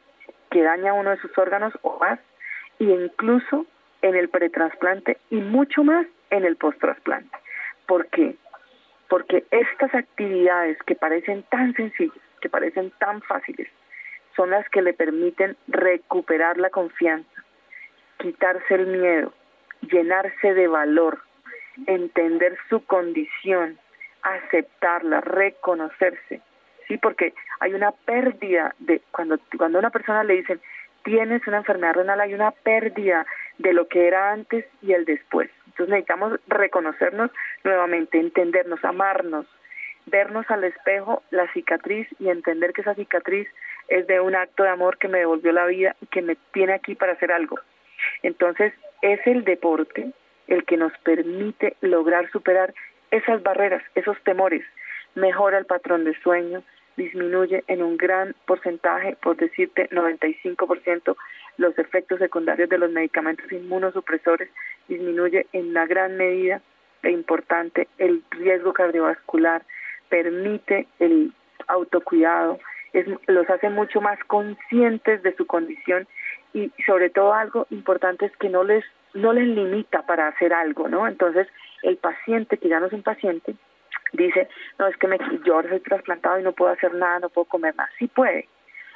que 0.52 0.62
daña 0.62 0.94
uno 0.94 1.10
de 1.10 1.18
sus 1.18 1.36
órganos 1.38 1.74
o 1.82 1.98
más, 2.00 2.20
e 2.80 2.86
incluso 2.86 3.66
en 4.02 4.16
el 4.16 4.30
pretrasplante 4.30 5.18
y 5.30 5.38
mucho 5.38 5.84
más 5.84 6.06
en 6.30 6.46
el 6.46 6.56
post-trasplante. 6.56 7.36
¿Por 7.88 8.08
qué? 8.08 8.36
Porque 9.10 9.46
estas 9.52 9.94
actividades 9.94 10.78
que 10.84 10.96
parecen 10.96 11.44
tan 11.50 11.74
sencillas, 11.74 12.18
que 12.42 12.50
parecen 12.50 12.92
tan 13.00 13.22
fáciles, 13.22 13.68
son 14.36 14.52
las 14.52 14.68
que 14.70 14.82
le 14.82 14.94
permiten 14.94 15.56
recuperar 15.68 16.58
la 16.58 16.70
confianza, 16.70 17.44
quitarse 18.18 18.76
el 18.76 18.88
miedo, 18.88 19.34
llenarse 19.82 20.54
de 20.54 20.68
valor, 20.68 21.20
entender 21.88 22.58
su 22.70 22.86
condición, 22.86 23.78
aceptarla, 24.22 25.22
reconocerse 25.22 26.42
sí, 26.88 26.98
porque 26.98 27.34
hay 27.60 27.74
una 27.74 27.92
pérdida 27.92 28.76
de 28.80 29.02
cuando 29.12 29.38
cuando 29.58 29.78
a 29.78 29.80
una 29.80 29.90
persona 29.90 30.24
le 30.24 30.36
dicen 30.36 30.60
tienes 31.04 31.46
una 31.48 31.58
enfermedad 31.58 31.96
renal 31.96 32.22
hay 32.22 32.34
una 32.34 32.52
pérdida 32.52 33.26
de 33.58 33.74
lo 33.74 33.88
que 33.88 34.08
era 34.08 34.32
antes 34.32 34.66
y 34.82 34.94
el 34.94 35.06
después. 35.06 35.50
Entonces 35.68 35.90
necesitamos 35.90 36.40
reconocernos 36.48 37.32
nuevamente, 37.64 38.20
entendernos, 38.20 38.84
amarnos, 38.84 39.46
vernos 40.08 40.50
al 40.50 40.64
espejo 40.64 41.22
la 41.30 41.52
cicatriz 41.54 42.08
y 42.20 42.30
entender 42.30 42.74
que 42.74 42.82
esa 42.82 42.96
cicatriz 42.96 43.48
es 43.88 44.08
de 44.08 44.20
un 44.20 44.36
acto 44.36 44.64
de 44.64 44.70
amor 44.70 44.98
que 44.98 45.08
me 45.08 45.20
devolvió 45.20 45.52
la 45.52 45.66
vida 45.68 45.96
y 46.02 46.08
que 46.08 46.22
me 46.22 46.38
tiene 46.54 46.74
aquí 46.74 46.96
para 46.96 47.14
hacer 47.14 47.32
algo. 47.32 47.60
Entonces 48.24 48.74
es 49.02 49.20
el 49.28 49.44
deporte 49.44 50.12
el 50.48 50.66
que 50.66 50.78
nos 50.78 50.92
permite 51.00 51.76
lograr 51.82 52.30
superar 52.32 52.74
esas 53.12 53.42
barreras, 53.44 53.84
esos 53.96 54.18
temores, 54.24 54.64
mejora 55.16 55.58
el 55.58 55.66
patrón 55.66 56.04
de 56.04 56.20
sueño, 56.22 56.64
disminuye 56.98 57.64
en 57.68 57.82
un 57.82 57.98
gran 57.98 58.36
porcentaje, 58.46 59.18
por 59.22 59.36
decirte 59.38 59.90
95%, 59.90 61.16
los 61.58 61.78
efectos 61.78 62.20
secundarios 62.20 62.70
de 62.70 62.78
los 62.78 62.92
medicamentos 62.92 63.52
inmunosupresores, 63.52 64.50
disminuye 64.88 65.48
en 65.54 65.70
una 65.70 65.86
gran 65.86 66.18
medida 66.18 66.62
e 67.04 67.12
importante 67.12 67.88
el 67.98 68.24
riesgo 68.32 68.74
cardiovascular, 68.74 69.64
permite 70.10 70.88
el 71.00 71.34
autocuidado, 71.68 72.60
es, 72.94 73.06
los 73.28 73.50
hace 73.50 73.70
mucho 73.70 74.02
más 74.02 74.18
conscientes 74.26 75.22
de 75.24 75.36
su 75.36 75.46
condición 75.46 76.08
y 76.54 76.72
sobre 76.86 77.10
todo 77.10 77.34
algo 77.34 77.68
importante 77.70 78.26
es 78.26 78.36
que 78.38 78.50
no 78.50 78.64
les 78.64 78.86
no 79.16 79.34
les 79.34 79.48
limita 79.48 80.06
para 80.06 80.28
hacer 80.28 80.54
algo, 80.54 80.88
¿no? 80.88 81.08
Entonces, 81.08 81.48
el 81.82 81.98
paciente 81.98 82.58
que 82.58 82.70
ya 82.70 82.80
no 82.80 82.88
es 82.88 82.94
un 82.94 83.04
paciente 83.04 83.56
dice, 84.14 84.48
no, 84.80 84.88
es 84.88 84.98
que 84.98 85.08
me, 85.08 85.18
yo 85.46 85.56
ahora 85.56 85.70
soy 85.70 85.80
trasplantado 85.80 86.40
y 86.40 86.44
no 86.44 86.54
puedo 86.54 86.72
hacer 86.72 86.94
nada, 86.94 87.20
no 87.20 87.30
puedo 87.30 87.46
comer 87.46 87.76
nada. 87.76 87.90
Sí 88.00 88.08
puede, 88.08 88.48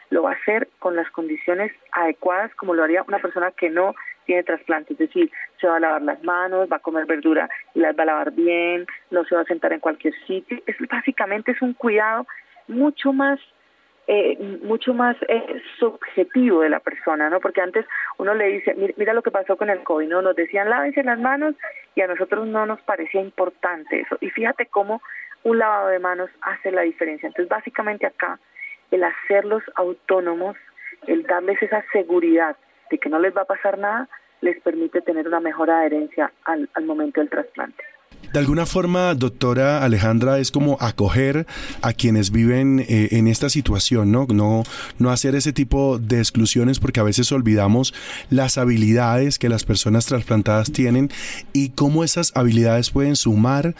lo 0.10 0.24
va 0.24 0.32
a 0.32 0.36
hacer 0.36 0.70
con 0.80 0.96
las 0.96 1.10
condiciones 1.12 1.72
adecuadas 1.92 2.54
como 2.56 2.74
lo 2.74 2.84
haría 2.84 3.04
una 3.04 3.20
persona 3.20 3.52
que 3.52 3.70
no 3.70 3.96
tiene 4.26 4.44
trasplante, 4.44 4.94
es 4.94 5.00
decir, 5.00 5.32
se 5.60 5.68
va 5.68 5.78
a 5.78 5.80
lavar 5.80 6.02
las 6.04 6.24
manos, 6.24 6.70
va 6.72 6.78
a 6.78 6.82
comer 6.82 7.08
verdura 7.08 7.50
y 7.74 7.80
las 7.80 7.98
va 7.98 8.04
a 8.04 8.06
lavar 8.06 8.32
bien, 8.32 8.86
no 9.10 9.26
se 9.26 9.34
va 9.34 9.42
a 9.42 9.46
sentar 9.46 9.74
en 9.74 9.80
cualquier 9.80 10.14
sitio. 10.28 10.62
Es 10.68 10.76
básicamente 10.88 11.52
es 11.52 11.62
un 11.62 11.74
cuidado 11.74 12.28
mucho 12.68 13.12
más 13.12 13.40
eh, 14.12 14.40
mucho 14.64 14.96
más 14.96 15.16
eh, 15.28 15.62
subjetivo 15.78 16.62
de 16.62 16.70
la 16.70 16.80
persona, 16.80 17.30
¿no? 17.30 17.40
Porque 17.40 17.62
antes 17.62 17.86
uno 18.18 18.34
le 18.34 18.48
dice, 18.48 18.74
mira, 18.74 18.94
mira, 18.98 19.14
lo 19.14 19.22
que 19.22 19.30
pasó 19.30 19.56
con 19.56 19.70
el 19.70 19.84
COVID, 19.84 20.08
¿no? 20.08 20.24
Nos 20.24 20.36
decían 20.36 20.68
lávense 20.68 21.04
las 21.04 21.20
manos 21.20 21.54
y 21.94 22.02
a 22.02 22.08
nosotros 22.08 22.48
no 22.48 22.66
nos 22.66 22.82
parecía 22.82 23.22
importante 23.22 24.00
eso. 24.00 24.18
Y 24.20 24.32
fíjate 24.32 24.66
cómo 24.66 25.04
un 25.44 25.60
lavado 25.60 25.90
de 25.90 26.00
manos 26.00 26.32
hace 26.42 26.72
la 26.72 26.82
diferencia. 26.82 27.28
Entonces, 27.28 27.50
básicamente 27.50 28.08
acá, 28.08 28.40
el 28.90 29.04
hacerlos 29.04 29.62
autónomos, 29.76 30.58
el 31.06 31.22
darles 31.22 31.62
esa 31.62 31.86
seguridad 31.92 32.58
de 32.90 32.98
que 32.98 33.10
no 33.10 33.20
les 33.20 33.38
va 33.38 33.42
a 33.44 33.46
pasar 33.46 33.78
nada, 33.78 34.10
les 34.42 34.60
permite 34.62 35.02
tener 35.02 35.28
una 35.28 35.40
mejor 35.40 35.70
adherencia 35.70 36.32
al, 36.46 36.68
al 36.74 36.86
momento 36.86 37.22
del 37.22 37.30
trasplante. 37.30 37.84
De 38.34 38.38
alguna 38.38 38.68
forma, 38.68 39.16
doctora 39.16 39.84
Alejandra, 39.84 40.38
es 40.38 40.52
como 40.52 40.78
acoger 40.82 41.48
a 41.82 41.94
quienes 41.94 42.32
viven 42.32 42.80
eh, 42.82 43.10
en 43.14 43.28
esta 43.28 43.50
situación, 43.50 44.12
¿no? 44.12 44.28
¿no? 44.30 44.62
No 45.00 45.10
hacer 45.10 45.34
ese 45.34 45.52
tipo 45.52 45.98
de 45.98 46.20
exclusiones 46.20 46.80
porque 46.80 47.00
a 47.00 47.04
veces 47.04 47.32
olvidamos 47.32 47.92
las 48.30 48.60
habilidades 48.60 49.40
que 49.40 49.50
las 49.50 49.66
personas 49.66 50.06
trasplantadas 50.06 50.72
tienen 50.72 51.10
y 51.54 51.70
cómo 51.72 52.04
esas 52.04 52.32
habilidades 52.38 52.92
pueden 52.92 53.16
sumar 53.16 53.74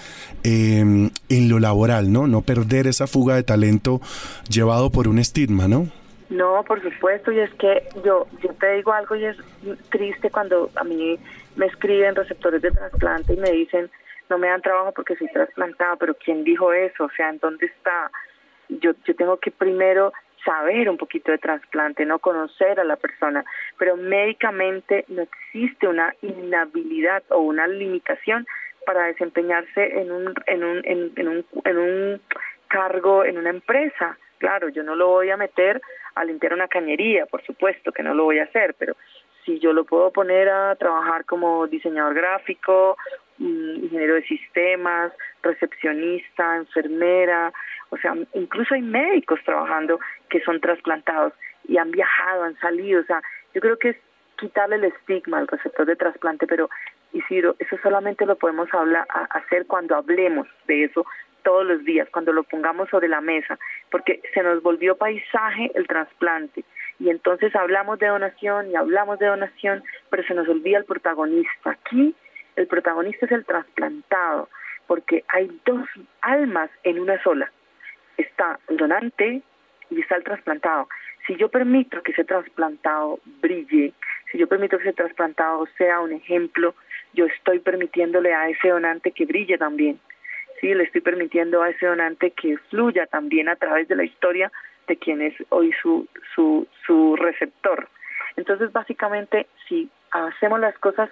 em, 0.44 1.12
en 1.30 1.50
lo 1.50 1.60
laboral, 1.60 2.12
¿no? 2.12 2.26
No 2.26 2.42
perder 2.42 2.88
esa 2.88 3.06
fuga 3.06 3.36
de 3.36 3.44
talento 3.44 4.02
llevado 4.50 4.90
por 4.90 5.08
un 5.08 5.20
estigma, 5.20 5.68
¿no? 5.68 5.90
No, 6.32 6.64
por 6.68 6.82
supuesto, 6.82 7.32
y 7.32 7.40
es 7.40 7.54
que 7.54 7.84
yo, 8.04 8.26
yo 8.42 8.50
te 8.60 8.74
digo 8.78 8.94
algo 8.94 9.16
y 9.16 9.26
es 9.26 9.38
triste 9.92 10.32
cuando 10.32 10.72
a 10.76 10.84
mí 10.84 11.20
me 11.56 11.68
escriben 11.68 12.16
receptores 12.16 12.64
de 12.64 12.72
trasplante 12.72 13.34
y 13.34 13.38
me 13.38 13.52
dicen, 13.52 13.92
no 14.30 14.38
me 14.38 14.48
dan 14.48 14.62
trabajo 14.62 14.94
porque 14.94 15.16
soy 15.16 15.28
trasplantado, 15.28 15.98
pero 15.98 16.14
¿quién 16.16 16.44
dijo 16.44 16.72
eso? 16.74 17.06
O 17.06 17.10
sea, 17.12 17.30
¿en 17.30 17.40
dónde 17.40 17.66
está? 17.66 18.12
Yo, 18.70 18.92
yo 19.06 19.16
tengo 19.16 19.38
que 19.38 19.52
primero 19.52 20.14
saber 20.46 20.90
un 20.90 20.98
poquito 20.98 21.32
de 21.32 21.38
trasplante, 21.38 22.06
no 22.06 22.20
conocer 22.20 22.80
a 22.80 22.84
la 22.84 22.96
persona, 22.96 23.44
pero 23.78 23.98
médicamente 23.98 25.06
no 25.08 25.24
existe 25.24 25.88
una 25.88 26.14
inhabilidad 26.22 27.24
o 27.30 27.40
una 27.40 27.68
limitación 27.68 28.48
para 28.86 29.06
desempeñarse 29.06 30.00
en 30.00 30.12
un, 30.12 30.34
en 30.46 30.64
un, 30.64 30.82
en, 30.86 31.12
en 31.16 31.28
un, 31.28 31.46
en 31.66 31.78
un 31.78 32.22
cargo 32.68 33.26
en 33.26 33.38
una 33.38 33.50
empresa. 33.50 34.18
Claro, 34.38 34.70
yo 34.70 34.84
no 34.84 34.96
lo 34.96 35.08
voy 35.08 35.30
a 35.30 35.38
meter 35.38 35.82
a 36.16 36.24
limpiar 36.24 36.54
una 36.54 36.68
cañería, 36.68 37.26
por 37.26 37.44
supuesto 37.44 37.92
que 37.92 38.04
no 38.04 38.14
lo 38.14 38.24
voy 38.24 38.40
a 38.40 38.44
hacer, 38.44 38.76
pero 38.78 38.96
si 39.46 39.60
yo 39.60 39.74
lo 39.74 39.84
puedo 39.84 40.12
poner 40.12 40.50
a 40.50 40.76
trabajar 40.76 41.26
como 41.26 41.68
diseñador 41.68 42.14
gráfico 42.14 42.98
ingeniero 43.40 44.16
de 44.16 44.24
sistemas, 44.24 45.14
recepcionista, 45.42 46.58
enfermera, 46.58 47.54
o 47.90 47.98
sea, 47.98 48.14
incluso 48.34 48.76
hay 48.76 48.82
médicos 48.82 49.40
trabajando 49.46 50.00
que 50.30 50.42
son 50.42 50.60
trasplantados 50.60 51.34
y 51.68 51.78
han 51.78 51.92
viajado, 51.92 52.44
han 52.44 52.58
salido, 52.60 53.02
o 53.02 53.06
sea, 53.06 53.22
yo 53.54 53.62
creo 53.62 53.78
que 53.78 53.90
es 53.90 53.98
quitarle 54.38 54.76
el 54.76 54.86
estigma 54.86 55.40
al 55.40 55.48
receptor 55.48 55.86
de 55.86 55.96
trasplante, 55.96 56.48
pero 56.48 56.70
Isidro, 57.14 57.56
eso 57.60 57.78
solamente 57.82 58.26
lo 58.26 58.38
podemos 58.38 58.72
hablar, 58.74 59.08
hacer 59.32 59.66
cuando 59.66 59.96
hablemos 59.96 60.48
de 60.68 60.84
eso 60.84 61.06
todos 61.44 61.66
los 61.66 61.84
días, 61.84 62.08
cuando 62.12 62.34
lo 62.34 62.44
pongamos 62.44 62.90
sobre 62.90 63.08
la 63.08 63.22
mesa, 63.22 63.58
porque 63.90 64.22
se 64.34 64.44
nos 64.44 64.62
volvió 64.62 64.96
paisaje 64.96 65.72
el 65.74 65.88
trasplante 65.88 66.64
y 67.00 67.10
entonces 67.10 67.56
hablamos 67.56 67.98
de 68.00 68.08
donación 68.08 68.70
y 68.70 68.76
hablamos 68.76 69.20
de 69.20 69.28
donación, 69.28 69.84
pero 70.10 70.24
se 70.24 70.34
nos 70.34 70.48
olvida 70.50 70.78
el 70.78 70.86
protagonista. 70.86 71.72
Aquí 71.72 72.14
el 72.60 72.68
protagonista 72.68 73.26
es 73.26 73.32
el 73.32 73.46
trasplantado, 73.46 74.50
porque 74.86 75.24
hay 75.30 75.50
dos 75.66 75.88
almas 76.22 76.70
en 76.84 77.00
una 77.00 77.22
sola. 77.24 77.52
Está 78.18 78.60
el 78.68 78.76
donante 78.76 79.42
y 79.90 80.02
está 80.02 80.18
el 80.18 80.26
trasplantado. 80.26 80.90
Si 81.26 81.36
yo 81.38 81.48
permito 81.50 82.04
que 82.04 82.12
ese 82.12 82.26
trasplantado 82.26 83.20
brille, 83.42 83.94
si 84.32 84.38
yo 84.38 84.48
permito 84.48 84.78
que 84.78 84.84
ese 84.84 84.94
trasplantado 84.94 85.68
sea 85.78 86.02
un 86.02 86.12
ejemplo, 86.12 86.76
yo 87.14 87.26
estoy 87.26 87.60
permitiéndole 87.60 88.34
a 88.34 88.50
ese 88.50 88.70
donante 88.70 89.12
que 89.12 89.26
brille 89.26 89.58
también. 89.58 90.00
Sí, 90.60 90.74
le 90.74 90.84
estoy 90.84 91.00
permitiendo 91.00 91.62
a 91.62 91.70
ese 91.70 91.86
donante 91.86 92.32
que 92.32 92.58
fluya 92.70 93.06
también 93.06 93.48
a 93.48 93.56
través 93.56 93.88
de 93.88 93.96
la 93.96 94.04
historia 94.04 94.52
de 94.88 94.98
quien 94.98 95.22
es 95.22 95.34
hoy 95.48 95.72
su, 95.82 96.10
su, 96.36 96.68
su 96.86 97.16
receptor. 97.16 97.88
Entonces, 98.36 98.74
básicamente, 98.74 99.48
si 99.68 99.90
hacemos 100.12 100.60
las 100.60 100.78
cosas 100.80 101.10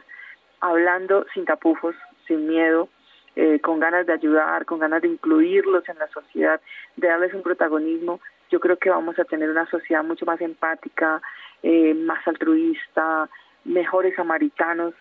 hablando 0.62 1.26
sin 1.34 1.46
tapujos, 1.46 1.96
sin 2.28 2.48
miedo, 2.48 2.90
eh, 3.36 3.60
con 3.60 3.80
ganas 3.80 4.06
de 4.08 4.14
ayudar, 4.14 4.66
con 4.66 4.80
ganas 4.80 5.02
de 5.02 5.10
incluirlos 5.10 5.88
en 5.90 6.00
la 6.00 6.08
sociedad, 6.08 6.60
de 6.96 7.08
darles 7.08 7.34
un 7.34 7.44
protagonismo, 7.44 8.20
yo 8.50 8.60
creo 8.60 8.78
que 8.78 8.90
vamos 8.90 9.20
a 9.20 9.26
tener 9.26 9.50
una 9.50 9.70
sociedad 9.70 10.04
mucho 10.04 10.26
más 10.26 10.40
empática, 10.42 11.22
eh, 11.64 11.94
más 11.94 12.26
altruista, 12.28 13.30
mejores 13.66 14.16
samaritanos, 14.16 14.94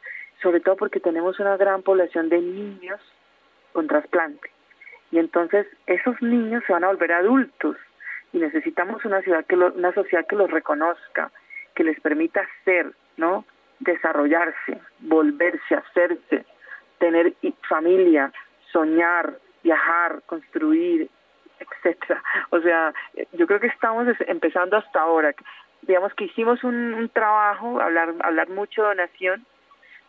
sobre 0.43 0.61
todo 0.61 0.77
porque 0.77 1.01
tenemos 1.01 1.39
una 1.39 1.57
gran 1.57 1.83
población 1.83 2.29
de 2.29 2.41
niños 2.41 3.01
con 3.73 3.87
trasplante. 3.87 4.51
Y 5.11 5.19
entonces 5.19 5.67
esos 5.87 6.21
niños 6.21 6.65
se 6.67 6.73
van 6.73 6.85
a 6.85 6.89
volver 6.89 7.13
adultos 7.13 7.77
y 8.33 8.39
necesitamos 8.39 9.05
una 9.05 9.23
ciudad 9.23 9.47
que 9.47 9.55
una 9.57 9.95
sociedad 9.95 10.27
que 10.27 10.37
los 10.37 10.51
reconozca, 10.51 11.31
que 11.75 11.85
les 11.85 11.99
permita 12.01 12.47
ser, 12.65 12.93
¿no? 13.17 13.45
Desarrollarse, 13.81 14.81
volverse, 15.01 15.75
hacerse, 15.75 16.45
tener 16.99 17.35
familia, 17.69 18.33
soñar, 18.73 19.39
viajar, 19.63 20.23
construir, 20.27 21.09
etcétera. 21.59 22.23
O 22.51 22.61
sea, 22.61 22.93
yo 23.33 23.47
creo 23.47 23.61
que 23.61 23.67
estamos 23.67 24.07
empezando 24.27 24.77
hasta 24.77 25.01
ahora. 25.01 25.35
Digamos 25.83 26.15
que 26.15 26.25
hicimos 26.25 26.65
un, 26.65 26.95
un 26.95 27.09
trabajo, 27.09 27.81
hablar, 27.81 28.15
hablar 28.21 28.49
mucho 28.49 28.83
de 28.83 28.89
donación, 28.89 29.47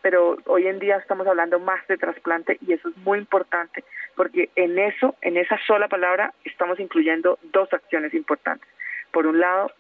pero 0.01 0.37
hoy 0.45 0.67
en 0.67 0.79
día 0.79 0.97
estamos 0.97 1.27
hablando 1.27 1.59
más 1.59 1.85
de 1.87 1.97
trasplante 1.97 2.57
y 2.65 2.73
eso 2.73 2.89
es 2.89 2.97
muy 2.97 3.19
importante 3.19 3.83
porque 4.17 4.49
en 4.55 4.77
eso, 4.79 5.15
en 5.21 5.37
esa 5.37 5.57
sola 5.67 5.87
palabra, 5.87 6.33
estamos 6.43 6.79
incluyendo 6.79 7.37
dos 7.53 7.71
acciones 7.71 8.13
importantes. 8.15 8.67
Por 9.11 9.27
un 9.27 9.39
lado, 9.39 9.71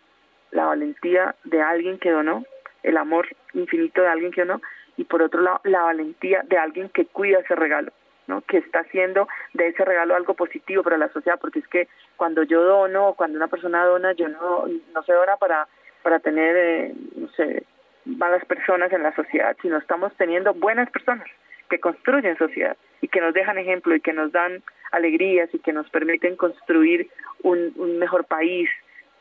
la 0.51 0.65
valentía 0.65 1.35
de 1.43 1.61
alguien 1.61 1.97
que 1.97 2.11
donó 2.11 2.45
el 2.83 2.97
amor 2.97 3.27
infinito 3.53 4.01
de 4.01 4.07
alguien 4.07 4.31
que 4.31 4.45
no, 4.45 4.61
y 4.97 5.03
por 5.03 5.21
otro 5.21 5.41
lado 5.41 5.61
la 5.63 5.83
valentía 5.83 6.41
de 6.43 6.57
alguien 6.57 6.89
que 6.89 7.05
cuida 7.05 7.39
ese 7.39 7.55
regalo, 7.55 7.91
¿no? 8.27 8.41
que 8.41 8.57
está 8.57 8.79
haciendo 8.79 9.27
de 9.53 9.67
ese 9.67 9.85
regalo 9.85 10.15
algo 10.15 10.33
positivo 10.33 10.83
para 10.83 10.97
la 10.97 11.09
sociedad, 11.09 11.39
porque 11.39 11.59
es 11.59 11.67
que 11.67 11.87
cuando 12.17 12.43
yo 12.43 12.63
dono, 12.63 13.13
cuando 13.15 13.37
una 13.37 13.47
persona 13.47 13.85
dona, 13.85 14.13
yo 14.13 14.27
no, 14.27 14.65
no 14.93 15.03
se 15.03 15.13
dona 15.13 15.37
para, 15.37 15.67
para 16.01 16.19
tener, 16.19 16.55
eh, 16.57 16.93
no 17.15 17.29
sé, 17.29 17.63
malas 18.05 18.43
personas 18.45 18.91
en 18.91 19.03
la 19.03 19.15
sociedad, 19.15 19.55
sino 19.61 19.77
estamos 19.77 20.13
teniendo 20.17 20.53
buenas 20.53 20.89
personas 20.89 21.27
que 21.69 21.79
construyen 21.79 22.37
sociedad 22.37 22.77
y 23.01 23.09
que 23.09 23.21
nos 23.21 23.33
dejan 23.33 23.57
ejemplo 23.57 23.93
y 23.95 24.01
que 24.01 24.13
nos 24.13 24.31
dan 24.31 24.63
alegrías 24.91 25.49
y 25.53 25.59
que 25.59 25.73
nos 25.73 25.89
permiten 25.89 26.37
construir 26.37 27.09
un 27.43 27.99
mejor 27.99 28.25
país, 28.25 28.69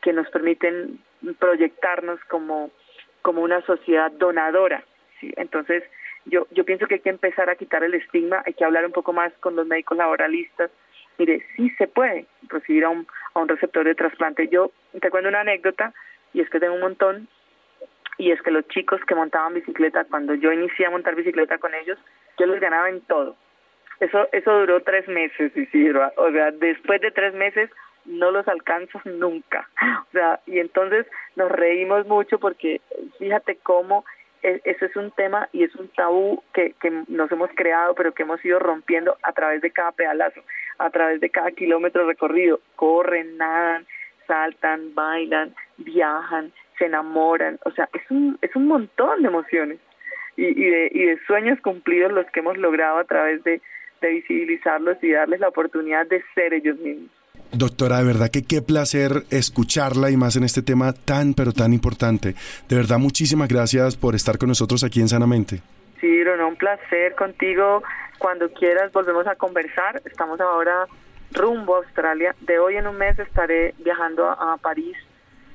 que 0.01 0.13
nos 0.13 0.29
permiten 0.29 0.99
proyectarnos 1.39 2.19
como 2.29 2.71
como 3.27 3.41
una 3.41 3.59
sociedad 3.63 4.09
donadora. 4.09 4.85
¿sí? 5.19 5.33
Entonces, 5.35 5.83
yo, 6.23 6.47
yo 6.51 6.63
pienso 6.63 6.87
que 6.87 6.93
hay 6.93 7.01
que 7.01 7.09
empezar 7.09 7.49
a 7.49 7.57
quitar 7.57 7.83
el 7.83 7.93
estigma, 7.93 8.41
hay 8.45 8.53
que 8.53 8.63
hablar 8.63 8.85
un 8.85 8.93
poco 8.93 9.11
más 9.11 9.33
con 9.41 9.53
los 9.57 9.67
médicos 9.67 9.97
laboralistas. 9.97 10.71
Mire, 11.17 11.45
sí 11.57 11.69
se 11.71 11.87
puede 11.87 12.25
recibir 12.47 12.85
a 12.85 12.89
un, 12.89 13.05
a 13.33 13.39
un 13.39 13.49
receptor 13.49 13.83
de 13.83 13.95
trasplante. 13.95 14.47
Yo 14.47 14.71
te 15.01 15.09
cuento 15.09 15.27
una 15.27 15.41
anécdota, 15.41 15.93
y 16.31 16.39
es 16.39 16.49
que 16.49 16.61
tengo 16.61 16.75
un 16.75 16.79
montón, 16.79 17.27
y 18.17 18.31
es 18.31 18.41
que 18.41 18.51
los 18.51 18.65
chicos 18.69 19.01
que 19.05 19.13
montaban 19.13 19.55
bicicleta, 19.55 20.05
cuando 20.05 20.33
yo 20.33 20.53
inicié 20.53 20.85
a 20.85 20.91
montar 20.91 21.13
bicicleta 21.13 21.57
con 21.57 21.75
ellos, 21.75 21.99
yo 22.39 22.45
les 22.45 22.61
ganaba 22.61 22.87
en 22.87 23.01
todo. 23.01 23.35
Eso, 23.99 24.29
eso 24.31 24.57
duró 24.57 24.83
tres 24.83 25.05
meses, 25.09 25.51
Isidro. 25.53 26.13
O 26.15 26.31
sea, 26.31 26.51
después 26.51 27.01
de 27.01 27.11
tres 27.11 27.33
meses 27.33 27.69
no 28.07 28.31
los 28.31 28.47
alcanzas 28.47 29.05
nunca. 29.05 29.69
O 30.07 30.11
sea, 30.11 30.39
y 30.47 30.59
entonces 30.59 31.05
nos 31.35 31.51
reímos 31.51 32.07
mucho 32.07 32.39
porque 32.39 32.81
fíjate 33.19 33.57
cómo 33.57 34.05
e, 34.41 34.61
ese 34.63 34.85
es 34.85 34.95
un 34.95 35.11
tema 35.11 35.49
y 35.51 35.63
es 35.63 35.75
un 35.75 35.89
tabú 35.89 36.41
que, 36.53 36.73
que 36.79 36.89
nos 37.07 37.31
hemos 37.31 37.49
creado, 37.55 37.93
pero 37.93 38.13
que 38.13 38.23
hemos 38.23 38.43
ido 38.43 38.57
rompiendo 38.57 39.17
a 39.23 39.33
través 39.33 39.61
de 39.61 39.71
cada 39.71 39.91
pedalazo, 39.91 40.41
a 40.77 40.89
través 40.89 41.19
de 41.19 41.29
cada 41.29 41.51
kilómetro 41.51 42.07
recorrido. 42.07 42.61
Corren, 42.75 43.37
nadan, 43.37 43.85
saltan, 44.27 44.95
bailan, 44.95 45.53
viajan, 45.77 46.51
se 46.77 46.85
enamoran. 46.85 47.59
O 47.65 47.71
sea, 47.71 47.89
es 47.93 48.09
un, 48.09 48.37
es 48.41 48.55
un 48.55 48.67
montón 48.67 49.21
de 49.21 49.27
emociones 49.27 49.79
y, 50.35 50.45
y, 50.45 50.69
de, 50.69 50.89
y 50.93 51.03
de 51.05 51.19
sueños 51.25 51.59
cumplidos 51.61 52.11
los 52.11 52.25
que 52.27 52.39
hemos 52.39 52.57
logrado 52.57 52.99
a 52.99 53.03
través 53.03 53.43
de, 53.43 53.61
de 54.01 54.09
visibilizarlos 54.09 54.97
y 55.03 55.11
darles 55.11 55.39
la 55.39 55.49
oportunidad 55.49 56.05
de 56.07 56.23
ser 56.35 56.53
ellos 56.53 56.77
mismos. 56.77 57.09
Doctora, 57.51 57.99
de 57.99 58.03
verdad 58.03 58.29
que 58.29 58.43
qué 58.43 58.61
placer 58.61 59.23
escucharla 59.31 60.11
y 60.11 60.17
más 60.17 60.35
en 60.35 60.43
este 60.43 60.61
tema 60.61 60.93
tan 60.93 61.33
pero 61.33 61.53
tan 61.53 61.73
importante. 61.73 62.35
De 62.67 62.75
verdad, 62.75 62.99
muchísimas 62.99 63.47
gracias 63.47 63.95
por 63.95 64.15
estar 64.15 64.37
con 64.37 64.49
nosotros 64.49 64.83
aquí 64.83 64.99
en 64.99 65.07
Sanamente. 65.07 65.61
Sí, 66.01 66.23
no, 66.37 66.47
un 66.47 66.55
placer 66.55 67.15
contigo. 67.15 67.83
Cuando 68.19 68.51
quieras 68.51 68.91
volvemos 68.91 69.27
a 69.27 69.35
conversar. 69.35 70.01
Estamos 70.05 70.39
ahora 70.41 70.87
rumbo 71.31 71.75
a 71.75 71.77
Australia. 71.79 72.35
De 72.41 72.59
hoy 72.59 72.75
en 72.75 72.87
un 72.87 72.97
mes 72.97 73.17
estaré 73.17 73.73
viajando 73.79 74.29
a, 74.29 74.57
París 74.57 74.97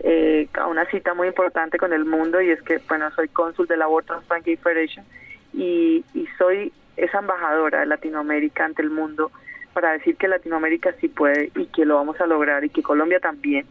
eh, 0.01 0.49
a 0.55 0.67
una 0.67 0.87
cita 0.87 1.15
muy 1.15 1.29
importante 1.29 1.79
con 1.79 1.93
el 1.93 2.05
mundo 2.05 2.41
y 2.41 2.51
es 2.51 2.63
que, 2.63 2.79
bueno, 2.89 3.11
soy 3.15 3.29
cónsul 3.29 3.67
de 3.67 3.77
la 3.77 3.89
World 3.89 4.07
Transplant 4.07 4.45
Federation 4.45 5.05
y, 5.53 6.05
y 6.15 6.27
soy 6.39 6.73
esa 6.97 7.19
embajadora 7.19 7.81
de 7.81 7.87
Latinoamérica 7.87 8.65
ante 8.65 8.83
el 8.83 8.91
mundo 8.91 9.31
para 9.73 9.93
decir 9.93 10.17
que 10.17 10.29
Latinoamérica 10.29 10.95
sí 11.01 11.09
puede 11.09 11.51
y 11.57 11.67
que 11.67 11.85
lo 11.85 11.97
vamos 11.97 12.21
a 12.21 12.27
lograr 12.27 12.65
y 12.65 12.71
que 12.71 12.83
Colombia 12.83 13.21
también, 13.21 13.67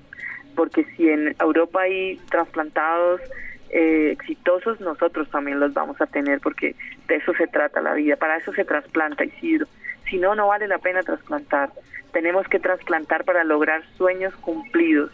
porque 0.56 0.86
si 0.95 1.10
en 1.10 1.36
Europa 1.39 1.82
hay 1.82 2.18
trasplantados 2.30 3.22
eh, 3.70 4.12
exitosos, 4.12 4.80
nosotros 4.82 5.30
también 5.30 5.60
los 5.60 5.74
vamos 5.74 5.99
a 6.02 6.06
tener, 6.06 6.39
porque 6.39 6.76
de 7.08 7.16
eso 7.16 7.34
se 7.34 7.47
trata 7.47 7.82
la 7.82 7.93
vida, 7.93 8.16
para 8.16 8.38
eso 8.38 8.52
se 8.54 8.66
trasplanta 8.66 9.24
Isidro. 9.24 9.68
Si 10.10 10.18
no, 10.18 10.36
no 10.36 10.47
vale 10.47 10.68
la 10.68 10.80
pena 10.80 11.04
trasplantar. 11.04 11.72
Tenemos 12.12 12.47
que 12.49 12.60
trasplantar 12.60 13.24
para 13.24 13.45
lograr 13.45 13.84
sueños 13.95 14.36
cumplidos 14.38 15.12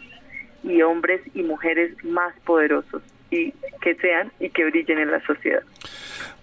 y 0.64 0.82
hombres 0.82 1.20
y 1.34 1.44
mujeres 1.44 1.92
más 2.04 2.34
poderosos 2.40 3.02
y 3.30 3.52
que 3.80 3.94
sean 3.96 4.32
y 4.40 4.50
que 4.50 4.64
brillen 4.64 4.98
en 4.98 5.10
la 5.10 5.24
sociedad. 5.24 5.62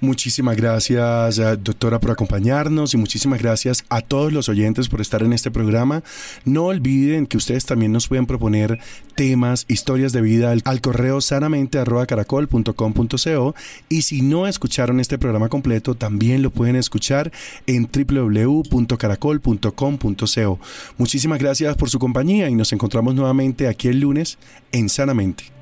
Muchísimas 0.02 0.58
gracias, 0.58 1.40
eh, 1.40 1.56
doctora, 1.58 2.00
por 2.00 2.12
acompañarnos 2.12 2.94
y 2.94 2.98
muchísimas 2.98 3.42
gracias 3.42 3.86
a 3.90 4.02
todos 4.02 4.34
los 4.34 4.50
oyentes 4.50 4.90
por 4.90 5.00
estar 5.02 5.24
en 5.24 5.34
este 5.34 5.50
programa. 5.52 6.04
No 6.44 6.66
olviden 6.66 7.28
que 7.28 7.38
ustedes 7.38 7.66
también 7.66 7.94
nos 7.94 8.08
pueden 8.08 8.26
proponer 8.26 8.80
temas, 9.16 9.66
historias 9.70 10.12
de 10.12 10.22
vida 10.22 10.52
al, 10.52 10.82
correo 10.82 11.22
sanamente 11.22 11.80
caracol.com.co 12.08 13.56
y 13.90 14.02
si 14.02 14.22
no 14.22 14.48
escucharon 14.48 15.00
este 15.00 15.18
programa 15.18 15.48
completo, 15.50 15.96
también 15.96 16.42
lo 16.42 16.50
pueden 16.52 16.76
escuchar 16.76 17.32
en 17.66 17.88
www.caracol.com.co. 17.92 20.60
Muchísimas 20.98 21.40
gracias 21.40 21.78
por 21.78 21.90
su 21.90 22.00
compañía 22.00 22.50
y 22.50 22.56
nos 22.56 22.74
encontramos 22.74 23.16
nuevamente 23.16 23.70
aquí 23.70 23.88
el 23.88 24.02
lunes 24.02 24.38
en 24.72 24.90
Sanamente. 24.90 25.56